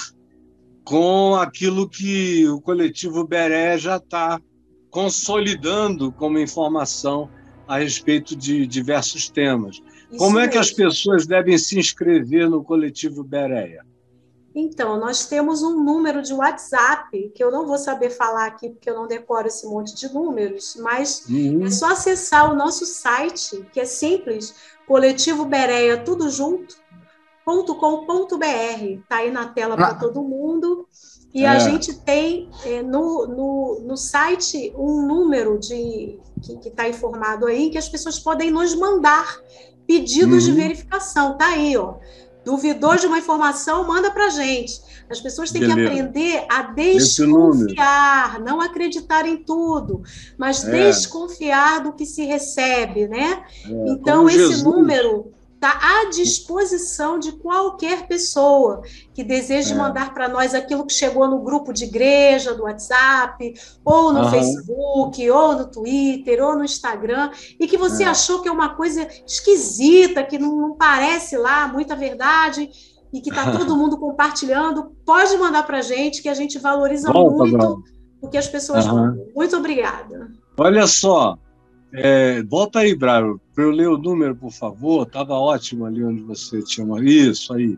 com 0.88 1.36
aquilo 1.36 1.90
que 1.90 2.48
o 2.48 2.62
coletivo 2.62 3.28
Beré 3.28 3.78
já 3.78 3.98
está 3.98 4.40
consolidando 4.90 6.14
como 6.14 6.40
informação 6.40 7.30
a 7.68 7.80
respeito 7.80 8.38
de 8.38 8.66
diversos 8.66 9.30
temas. 9.30 9.82
Isso 10.10 10.18
como 10.18 10.40
é 10.40 10.48
que 10.48 10.58
as 10.58 10.72
pessoas 10.72 11.28
devem 11.28 11.58
se 11.58 11.78
inscrever 11.78 12.50
no 12.50 12.64
coletivo 12.64 13.22
Bereia? 13.22 13.86
Então, 14.56 14.98
nós 14.98 15.28
temos 15.28 15.62
um 15.62 15.84
número 15.84 16.22
de 16.22 16.34
WhatsApp, 16.34 17.32
que 17.36 17.44
eu 17.44 17.52
não 17.52 17.68
vou 17.68 17.78
saber 17.78 18.10
falar 18.10 18.48
aqui, 18.48 18.70
porque 18.70 18.90
eu 18.90 18.96
não 18.96 19.08
decoro 19.08 19.48
esse 19.48 19.68
monte 19.68 19.94
de 19.94 20.12
números, 20.12 20.78
mas 20.80 21.26
uhum. 21.30 21.66
é 21.66 21.70
só 21.70 21.92
acessar 21.92 22.50
o 22.50 22.56
nosso 22.56 22.86
site, 22.86 23.68
que 23.74 23.82
é 23.82 23.86
simples, 23.86 24.56
coletivo 24.88 25.44
Bereia, 25.44 25.98
tudo 25.98 26.30
junto, 26.30 26.78
.com.br, 27.48 28.84
está 29.02 29.18
aí 29.18 29.32
na 29.32 29.48
tela 29.48 29.76
para 29.76 29.88
ah. 29.88 29.96
todo 29.96 30.22
mundo. 30.22 30.86
E 31.34 31.46
é. 31.46 31.48
a 31.48 31.60
gente 31.60 31.94
tem 31.94 32.50
é, 32.66 32.82
no, 32.82 33.28
no, 33.28 33.82
no 33.86 33.98
site 33.98 34.74
um 34.78 35.06
número 35.06 35.58
de 35.60 36.20
que 36.42 36.70
está 36.70 36.88
informado 36.88 37.46
aí 37.46 37.70
que 37.70 37.78
as 37.78 37.88
pessoas 37.88 38.20
podem 38.20 38.52
nos 38.52 38.76
mandar 38.76 39.40
pedidos 39.86 40.46
uhum. 40.46 40.52
de 40.54 40.60
verificação. 40.60 41.34
Está 41.34 41.48
aí, 41.48 41.78
ó. 41.78 41.96
Duvidou 42.44 42.96
de 42.96 43.08
uma 43.08 43.18
informação, 43.18 43.86
manda 43.86 44.10
para 44.12 44.26
a 44.26 44.30
gente. 44.30 44.82
As 45.10 45.22
pessoas 45.22 45.52
têm 45.52 45.62
Beleza. 45.62 45.80
que 45.80 45.88
aprender 45.88 46.46
a 46.50 46.62
desconfiar, 46.64 48.40
não 48.42 48.60
acreditar 48.60 49.26
em 49.26 49.38
tudo, 49.38 50.02
mas 50.38 50.66
é. 50.68 50.90
desconfiar 50.90 51.84
do 51.84 51.94
que 51.94 52.06
se 52.06 52.26
recebe, 52.26 53.08
né? 53.08 53.44
É, 53.66 53.90
então, 53.90 54.28
esse 54.28 54.38
Jesus. 54.38 54.64
número 54.64 55.34
está 55.58 55.72
à 55.72 56.10
disposição 56.10 57.18
de 57.18 57.32
qualquer 57.32 58.08
pessoa 58.08 58.82
que 59.14 59.24
deseje 59.24 59.74
é. 59.74 59.76
mandar 59.76 60.14
para 60.14 60.30
nós 60.30 60.54
aquilo 60.54 60.86
que 60.86 60.94
chegou 60.94 61.28
no 61.28 61.40
grupo 61.40 61.74
de 61.74 61.86
igreja, 61.86 62.54
do 62.54 62.64
WhatsApp, 62.64 63.54
ou 63.84 64.14
no 64.14 64.22
uhum. 64.22 64.30
Facebook, 64.30 65.30
ou 65.30 65.56
no 65.56 65.66
Twitter, 65.66 66.44
ou 66.44 66.56
no 66.56 66.64
Instagram, 66.64 67.32
e 67.60 67.68
que 67.68 67.76
você 67.76 68.04
é. 68.04 68.08
achou 68.08 68.42
que 68.42 68.48
é 68.48 68.52
uma 68.52 68.76
coisa 68.76 69.08
esquisita, 69.26 70.24
que 70.24 70.38
não, 70.38 70.56
não 70.56 70.76
parece 70.76 71.36
lá 71.36 71.68
muita 71.68 71.96
verdade, 71.96 72.70
e 73.12 73.20
que 73.20 73.30
está 73.30 73.50
todo 73.58 73.76
mundo 73.76 73.98
compartilhando, 73.98 74.92
pode 75.04 75.36
mandar 75.38 75.64
para 75.64 75.80
a 75.80 75.82
gente, 75.82 76.22
que 76.22 76.30
a 76.30 76.36
gente 76.36 76.60
valoriza 76.60 77.12
Volta, 77.12 77.36
muito 77.36 77.84
o 78.22 78.30
que 78.30 78.38
as 78.38 78.48
pessoas 78.48 78.86
uhum. 78.86 78.92
falam. 78.92 79.26
Muito 79.36 79.58
obrigada. 79.58 80.32
Olha 80.56 80.86
só, 80.86 81.36
é, 81.92 82.44
volta 82.44 82.80
aí, 82.80 82.96
Bravo, 82.96 83.42
para 83.58 83.66
eu 83.66 83.72
ler 83.72 83.90
o 83.90 83.98
número, 83.98 84.36
por 84.36 84.52
favor. 84.52 85.08
Estava 85.08 85.34
ótimo 85.34 85.84
ali 85.88 86.04
onde 86.04 86.22
você 86.22 86.62
tinha 86.62 86.86
uma. 86.86 87.04
Isso 87.04 87.52
aí. 87.52 87.76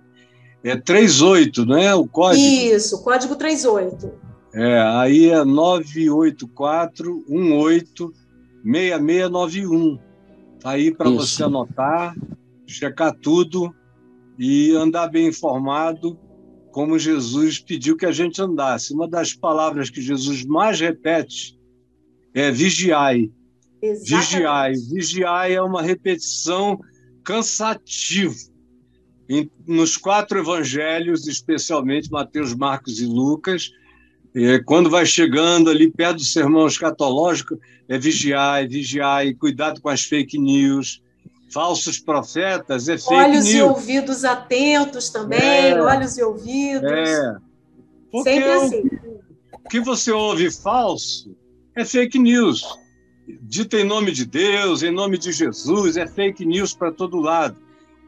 É 0.62 0.76
38, 0.76 1.66
não 1.66 1.78
é? 1.78 1.96
O 1.96 2.06
código? 2.06 2.46
Isso, 2.46 3.02
código 3.02 3.34
38. 3.38 4.12
É, 4.54 4.82
aí 4.82 5.30
é 5.30 5.42
984 5.46 7.24
18 7.30 8.14
6691. 8.62 10.00
Está 10.58 10.72
aí 10.72 10.94
para 10.94 11.10
você 11.10 11.44
anotar, 11.44 12.14
checar 12.68 13.16
tudo 13.16 13.74
e 14.38 14.74
andar 14.74 15.08
bem 15.08 15.28
informado, 15.28 16.20
como 16.74 17.00
Jesus 17.00 17.58
pediu 17.58 17.96
que 17.96 18.06
a 18.06 18.12
gente 18.12 18.42
andasse. 18.42 18.94
Uma 18.94 19.08
das 19.08 19.34
palavras 19.34 19.90
que 19.90 20.02
Jesus 20.02 20.44
mais 20.44 20.82
repete 20.82 21.58
é 22.34 22.52
vigiai. 22.52 23.32
Exatamente. 23.82 24.94
Vigiai 24.94 25.54
é 25.54 25.62
uma 25.62 25.82
repetição 25.82 26.80
cansativa. 27.24 28.36
Em, 29.28 29.50
nos 29.68 29.96
quatro 29.96 30.40
evangelhos, 30.40 31.28
especialmente 31.28 32.12
Mateus, 32.12 32.54
Marcos 32.56 33.00
e 33.00 33.06
Lucas, 33.06 33.72
é, 34.36 34.60
quando 34.60 34.90
vai 34.90 35.06
chegando 35.06 35.70
ali 35.70 35.92
perto 35.92 36.18
do 36.18 36.24
sermão 36.24 36.68
escatológico, 36.68 37.60
é 37.88 37.98
vigiai, 37.98 38.68
vigiai, 38.68 39.34
cuidado 39.34 39.82
com 39.82 39.90
as 39.90 40.04
fake 40.04 40.38
news, 40.38 41.02
falsos 41.52 42.00
profetas, 42.00 42.90
é 42.90 42.98
fake 42.98 43.14
olhos 43.14 43.46
news. 43.46 43.56
e 43.56 43.62
ouvidos 43.62 44.24
atentos 44.24 45.10
também, 45.10 45.40
é, 45.40 45.82
olhos 45.82 46.18
e 46.18 46.24
ouvidos. 46.24 46.90
É. 46.92 47.36
Porque 48.12 48.32
Sempre 48.32 48.52
assim. 48.52 48.84
O 49.54 49.70
que 49.70 49.80
você 49.80 50.12
ouve 50.12 50.50
falso 50.50 51.36
é 51.76 51.86
fake 51.86 52.18
news 52.18 52.64
dita 53.42 53.78
em 53.78 53.84
nome 53.84 54.12
de 54.12 54.26
Deus, 54.26 54.82
em 54.82 54.92
nome 54.92 55.18
de 55.18 55.32
Jesus, 55.32 55.98
é 55.98 56.08
fake 56.08 56.46
news 56.46 56.74
para 56.74 56.92
todo 56.92 57.20
lado. 57.20 57.58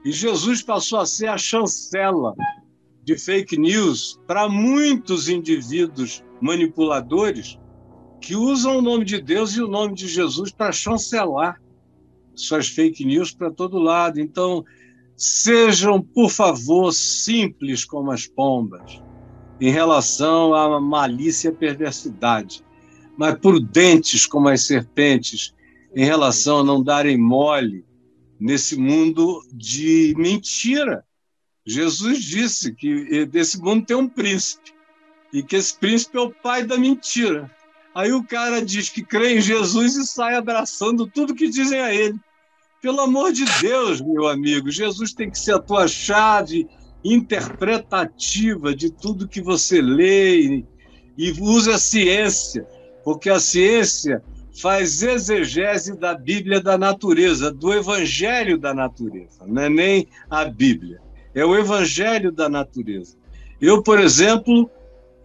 E 0.03 0.11
Jesus 0.11 0.63
passou 0.63 0.99
a 0.99 1.05
ser 1.05 1.27
a 1.27 1.37
chancela 1.37 2.33
de 3.03 3.17
fake 3.17 3.57
news 3.57 4.19
para 4.25 4.49
muitos 4.49 5.29
indivíduos 5.29 6.23
manipuladores 6.39 7.59
que 8.19 8.35
usam 8.35 8.77
o 8.77 8.81
nome 8.81 9.05
de 9.05 9.21
Deus 9.21 9.55
e 9.55 9.61
o 9.61 9.67
nome 9.67 9.93
de 9.93 10.07
Jesus 10.07 10.51
para 10.51 10.71
chancelar 10.71 11.61
suas 12.35 12.67
fake 12.67 13.05
news 13.05 13.31
para 13.31 13.51
todo 13.51 13.79
lado. 13.79 14.19
Então, 14.19 14.63
sejam, 15.15 16.01
por 16.01 16.29
favor, 16.29 16.91
simples 16.93 17.85
como 17.85 18.11
as 18.11 18.25
pombas 18.25 19.01
em 19.59 19.71
relação 19.71 20.55
à 20.55 20.79
malícia 20.79 21.49
e 21.49 21.53
perversidade 21.53 22.63
mas 23.21 23.37
prudentes 23.37 24.25
como 24.25 24.49
as 24.49 24.63
serpentes 24.63 25.53
em 25.95 26.03
relação 26.03 26.61
a 26.61 26.63
não 26.63 26.81
darem 26.81 27.19
mole 27.19 27.85
nesse 28.39 28.75
mundo 28.75 29.43
de 29.53 30.15
mentira. 30.17 31.05
Jesus 31.63 32.23
disse 32.23 32.73
que 32.73 33.23
desse 33.27 33.59
mundo 33.61 33.85
tem 33.85 33.95
um 33.95 34.09
príncipe 34.09 34.73
e 35.31 35.43
que 35.43 35.55
esse 35.55 35.77
príncipe 35.77 36.17
é 36.17 36.21
o 36.21 36.31
pai 36.31 36.63
da 36.63 36.79
mentira. 36.79 37.47
Aí 37.93 38.11
o 38.11 38.23
cara 38.23 38.59
diz 38.59 38.89
que 38.89 39.03
crê 39.03 39.37
em 39.37 39.41
Jesus 39.41 39.97
e 39.97 40.07
sai 40.07 40.33
abraçando 40.33 41.05
tudo 41.05 41.35
que 41.35 41.47
dizem 41.47 41.79
a 41.79 41.93
ele. 41.93 42.19
Pelo 42.81 43.01
amor 43.01 43.31
de 43.31 43.45
Deus, 43.61 44.01
meu 44.01 44.27
amigo, 44.29 44.71
Jesus 44.71 45.13
tem 45.13 45.29
que 45.29 45.37
ser 45.37 45.53
a 45.53 45.59
tua 45.59 45.87
chave 45.87 46.67
interpretativa 47.05 48.75
de 48.75 48.89
tudo 48.89 49.27
que 49.27 49.43
você 49.43 49.79
lê 49.79 50.65
e, 51.15 51.31
usa 51.39 51.75
a 51.75 51.77
ciência 51.77 52.67
porque 53.03 53.29
a 53.29 53.39
ciência 53.39 54.23
faz 54.59 55.01
exegese 55.01 55.97
da 55.97 56.13
Bíblia 56.13 56.61
da 56.61 56.77
natureza, 56.77 57.51
do 57.51 57.73
Evangelho 57.73 58.57
da 58.57 58.73
natureza, 58.73 59.45
não 59.45 59.61
é 59.61 59.69
nem 59.69 60.07
a 60.29 60.45
Bíblia, 60.45 60.99
é 61.33 61.45
o 61.45 61.55
Evangelho 61.55 62.31
da 62.31 62.49
natureza. 62.49 63.15
Eu, 63.59 63.81
por 63.81 63.99
exemplo, 63.99 64.69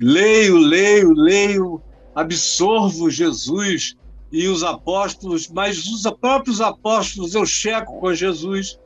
leio, 0.00 0.56
leio, 0.58 1.12
leio, 1.12 1.82
absorvo 2.14 3.10
Jesus 3.10 3.96
e 4.30 4.46
os 4.48 4.62
apóstolos, 4.62 5.48
mas 5.48 5.86
os 5.86 6.02
próprios 6.20 6.60
apóstolos 6.60 7.34
eu 7.34 7.44
checo 7.44 7.98
com 8.00 8.14
Jesus, 8.14 8.78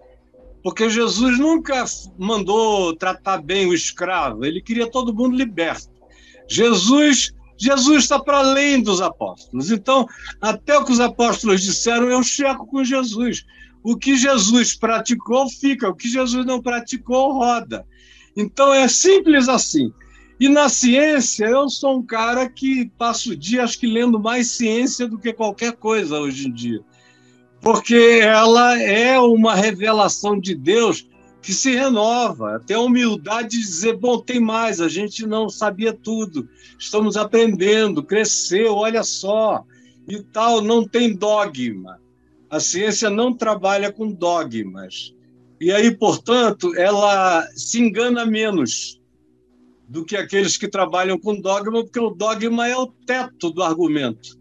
porque 0.62 0.88
Jesus 0.88 1.38
nunca 1.38 1.84
mandou 2.18 2.94
tratar 2.94 3.38
bem 3.38 3.66
o 3.66 3.74
escravo, 3.74 4.44
ele 4.44 4.60
queria 4.60 4.90
todo 4.90 5.14
mundo 5.14 5.36
liberto. 5.36 5.90
Jesus 6.48 7.32
Jesus 7.60 8.04
está 8.04 8.18
para 8.18 8.38
além 8.38 8.82
dos 8.82 9.02
apóstolos. 9.02 9.70
Então, 9.70 10.08
até 10.40 10.78
o 10.78 10.84
que 10.84 10.92
os 10.92 11.00
apóstolos 11.00 11.62
disseram, 11.62 12.08
eu 12.08 12.22
checo 12.22 12.66
com 12.66 12.82
Jesus. 12.82 13.44
O 13.82 13.96
que 13.96 14.16
Jesus 14.16 14.74
praticou, 14.74 15.46
fica. 15.48 15.90
O 15.90 15.94
que 15.94 16.08
Jesus 16.08 16.46
não 16.46 16.62
praticou, 16.62 17.34
roda. 17.34 17.84
Então, 18.34 18.72
é 18.72 18.88
simples 18.88 19.46
assim. 19.46 19.92
E 20.40 20.48
na 20.48 20.70
ciência, 20.70 21.44
eu 21.44 21.68
sou 21.68 21.98
um 21.98 22.02
cara 22.02 22.48
que 22.48 22.90
passo 22.96 23.32
o 23.32 23.36
dia, 23.36 23.62
acho 23.62 23.78
que 23.78 23.86
lendo 23.86 24.18
mais 24.18 24.52
ciência 24.52 25.06
do 25.06 25.18
que 25.18 25.34
qualquer 25.34 25.74
coisa 25.74 26.18
hoje 26.18 26.48
em 26.48 26.52
dia. 26.52 26.80
Porque 27.60 28.20
ela 28.22 28.80
é 28.80 29.20
uma 29.20 29.54
revelação 29.54 30.40
de 30.40 30.54
Deus 30.54 31.06
que 31.42 31.54
se 31.54 31.74
renova, 31.74 32.60
tem 32.66 32.76
a 32.76 32.80
humildade 32.80 33.50
de 33.50 33.60
dizer, 33.60 33.96
bom, 33.96 34.18
tem 34.18 34.38
mais, 34.38 34.80
a 34.80 34.88
gente 34.88 35.26
não 35.26 35.48
sabia 35.48 35.92
tudo, 35.92 36.48
estamos 36.78 37.16
aprendendo, 37.16 38.02
cresceu, 38.02 38.74
olha 38.74 39.02
só, 39.02 39.64
e 40.06 40.22
tal, 40.22 40.60
não 40.60 40.86
tem 40.86 41.14
dogma. 41.14 41.98
A 42.50 42.60
ciência 42.60 43.08
não 43.08 43.32
trabalha 43.32 43.92
com 43.92 44.10
dogmas. 44.10 45.14
E 45.60 45.72
aí, 45.72 45.96
portanto, 45.96 46.74
ela 46.76 47.46
se 47.54 47.80
engana 47.80 48.26
menos 48.26 49.00
do 49.88 50.04
que 50.04 50.16
aqueles 50.16 50.56
que 50.56 50.68
trabalham 50.68 51.18
com 51.18 51.40
dogma, 51.40 51.82
porque 51.82 52.00
o 52.00 52.10
dogma 52.10 52.68
é 52.68 52.76
o 52.76 52.86
teto 52.86 53.50
do 53.50 53.62
argumento. 53.62 54.38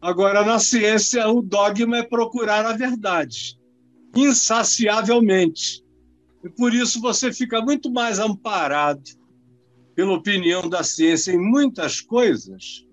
Agora, 0.00 0.44
na 0.44 0.58
ciência, 0.58 1.28
o 1.28 1.42
dogma 1.42 1.98
é 1.98 2.02
procurar 2.02 2.64
a 2.64 2.72
verdade, 2.72 3.58
insaciavelmente 4.14 5.85
e 6.44 6.48
por 6.48 6.74
isso 6.74 7.00
você 7.00 7.32
fica 7.32 7.60
muito 7.60 7.90
mais 7.90 8.18
amparado 8.18 9.02
pela 9.94 10.12
opinião 10.12 10.68
da 10.68 10.82
ciência 10.82 11.32
em 11.32 11.38
muitas 11.38 12.00
coisas 12.00 12.86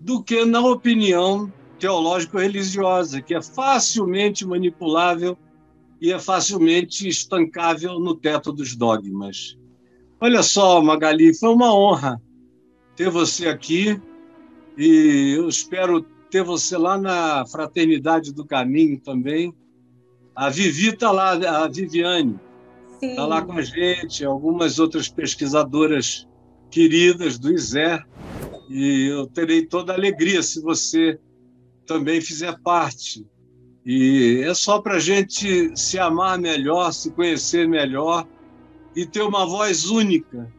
do 0.00 0.22
que 0.22 0.44
na 0.44 0.60
opinião 0.60 1.52
teológico-religiosa, 1.78 3.20
que 3.20 3.34
é 3.34 3.42
facilmente 3.42 4.46
manipulável 4.46 5.36
e 6.00 6.12
é 6.12 6.18
facilmente 6.18 7.08
estancável 7.08 7.98
no 7.98 8.14
teto 8.14 8.52
dos 8.52 8.76
dogmas. 8.76 9.58
Olha 10.20 10.42
só, 10.42 10.80
Magali, 10.80 11.34
foi 11.34 11.50
uma 11.50 11.74
honra 11.74 12.20
ter 12.94 13.10
você 13.10 13.48
aqui 13.48 14.00
e 14.76 15.34
eu 15.36 15.48
espero 15.48 16.02
ter 16.30 16.42
você 16.44 16.76
lá 16.76 16.96
na 16.98 17.44
Fraternidade 17.46 18.32
do 18.32 18.44
Caminho 18.44 19.00
também. 19.00 19.52
A 20.34 20.48
Vivi 20.48 20.90
está 20.90 21.10
lá, 21.10 21.32
a 21.32 21.68
Viviane 21.68 22.38
está 23.06 23.26
lá 23.26 23.42
com 23.42 23.52
a 23.52 23.62
gente, 23.62 24.24
algumas 24.24 24.78
outras 24.78 25.08
pesquisadoras 25.08 26.26
queridas 26.70 27.38
do 27.38 27.52
ISER, 27.52 28.04
e 28.68 29.06
eu 29.06 29.26
terei 29.26 29.64
toda 29.66 29.92
a 29.92 29.96
alegria 29.96 30.42
se 30.42 30.60
você 30.60 31.18
também 31.86 32.20
fizer 32.20 32.58
parte. 32.60 33.26
E 33.84 34.42
é 34.44 34.52
só 34.52 34.80
para 34.80 34.96
a 34.96 35.00
gente 35.00 35.72
se 35.74 35.98
amar 35.98 36.38
melhor, 36.38 36.92
se 36.92 37.10
conhecer 37.10 37.66
melhor 37.66 38.26
e 38.94 39.06
ter 39.06 39.22
uma 39.22 39.46
voz 39.46 39.86
única 39.86 40.52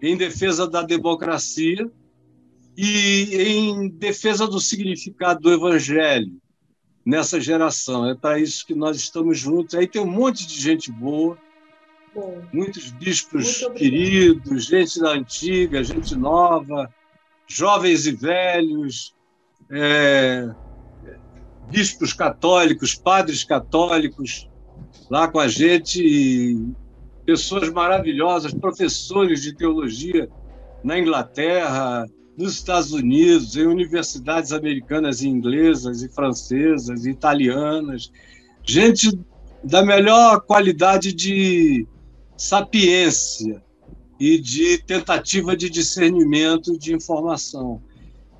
em 0.00 0.16
defesa 0.16 0.66
da 0.66 0.82
democracia 0.82 1.90
e 2.76 3.36
em 3.36 3.88
defesa 3.88 4.46
do 4.46 4.58
significado 4.58 5.40
do 5.40 5.52
evangelho 5.52 6.32
nessa 7.04 7.40
geração. 7.40 8.08
É 8.08 8.14
para 8.14 8.38
isso 8.38 8.66
que 8.66 8.74
nós 8.74 8.96
estamos 8.96 9.38
juntos. 9.38 9.74
Aí 9.74 9.86
tem 9.86 10.00
um 10.00 10.10
monte 10.10 10.46
de 10.46 10.58
gente 10.58 10.90
boa, 10.90 11.38
Bom, 12.14 12.40
muitos 12.52 12.92
bispos 12.92 13.66
queridos, 13.76 14.66
gente 14.66 15.00
da 15.00 15.10
antiga, 15.10 15.82
gente 15.82 16.14
nova, 16.14 16.88
jovens 17.44 18.06
e 18.06 18.12
velhos, 18.12 19.12
é, 19.68 20.48
bispos 21.68 22.12
católicos, 22.12 22.94
padres 22.94 23.42
católicos 23.42 24.48
lá 25.10 25.26
com 25.26 25.40
a 25.40 25.48
gente, 25.48 26.56
pessoas 27.26 27.68
maravilhosas, 27.70 28.54
professores 28.54 29.42
de 29.42 29.52
teologia 29.52 30.30
na 30.84 30.96
Inglaterra, 30.96 32.08
nos 32.38 32.54
Estados 32.54 32.92
Unidos, 32.92 33.56
em 33.56 33.66
universidades 33.66 34.52
americanas 34.52 35.20
e 35.20 35.28
inglesas 35.28 36.00
e 36.00 36.08
francesas 36.08 37.06
e 37.06 37.10
italianas, 37.10 38.12
gente 38.62 39.18
da 39.64 39.84
melhor 39.84 40.40
qualidade 40.42 41.12
de 41.12 41.88
sapiência 42.36 43.62
e 44.18 44.38
de 44.38 44.78
tentativa 44.78 45.56
de 45.56 45.68
discernimento 45.68 46.78
de 46.78 46.94
informação. 46.94 47.82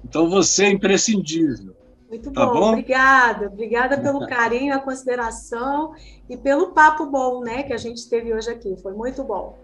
Então 0.04 0.28
você 0.28 0.64
é 0.64 0.70
imprescindível. 0.70 1.74
Muito 2.08 2.30
tá 2.30 2.46
bom, 2.46 2.52
bom, 2.52 2.68
obrigada. 2.70 3.46
Obrigada 3.46 4.00
pelo 4.00 4.26
carinho, 4.26 4.74
a 4.74 4.78
consideração 4.78 5.94
e 6.28 6.36
pelo 6.36 6.68
papo 6.68 7.06
bom, 7.06 7.42
né, 7.42 7.64
que 7.64 7.72
a 7.72 7.76
gente 7.76 8.08
teve 8.08 8.32
hoje 8.32 8.50
aqui. 8.50 8.76
Foi 8.80 8.92
muito 8.92 9.24
bom. 9.24 9.58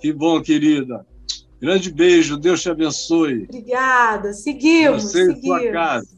Que 0.00 0.12
bom, 0.12 0.42
querida. 0.42 1.06
Grande 1.60 1.92
beijo, 1.92 2.36
Deus 2.36 2.60
te 2.60 2.68
abençoe. 2.68 3.44
Obrigada. 3.44 4.32
Seguimos, 4.32 5.04
Você 5.04 5.26
seguimos. 5.26 5.60
sua 5.60 5.72
casa. 5.72 6.08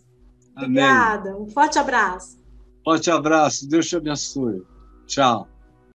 Amém. 0.57 0.83
Obrigada. 0.83 1.37
Um 1.37 1.47
forte 1.49 1.79
abraço. 1.79 2.39
Forte 2.83 3.11
abraço. 3.11 3.69
Deus 3.69 3.87
te 3.87 3.97
abençoe. 3.97 4.63
Tchau. 5.07 5.54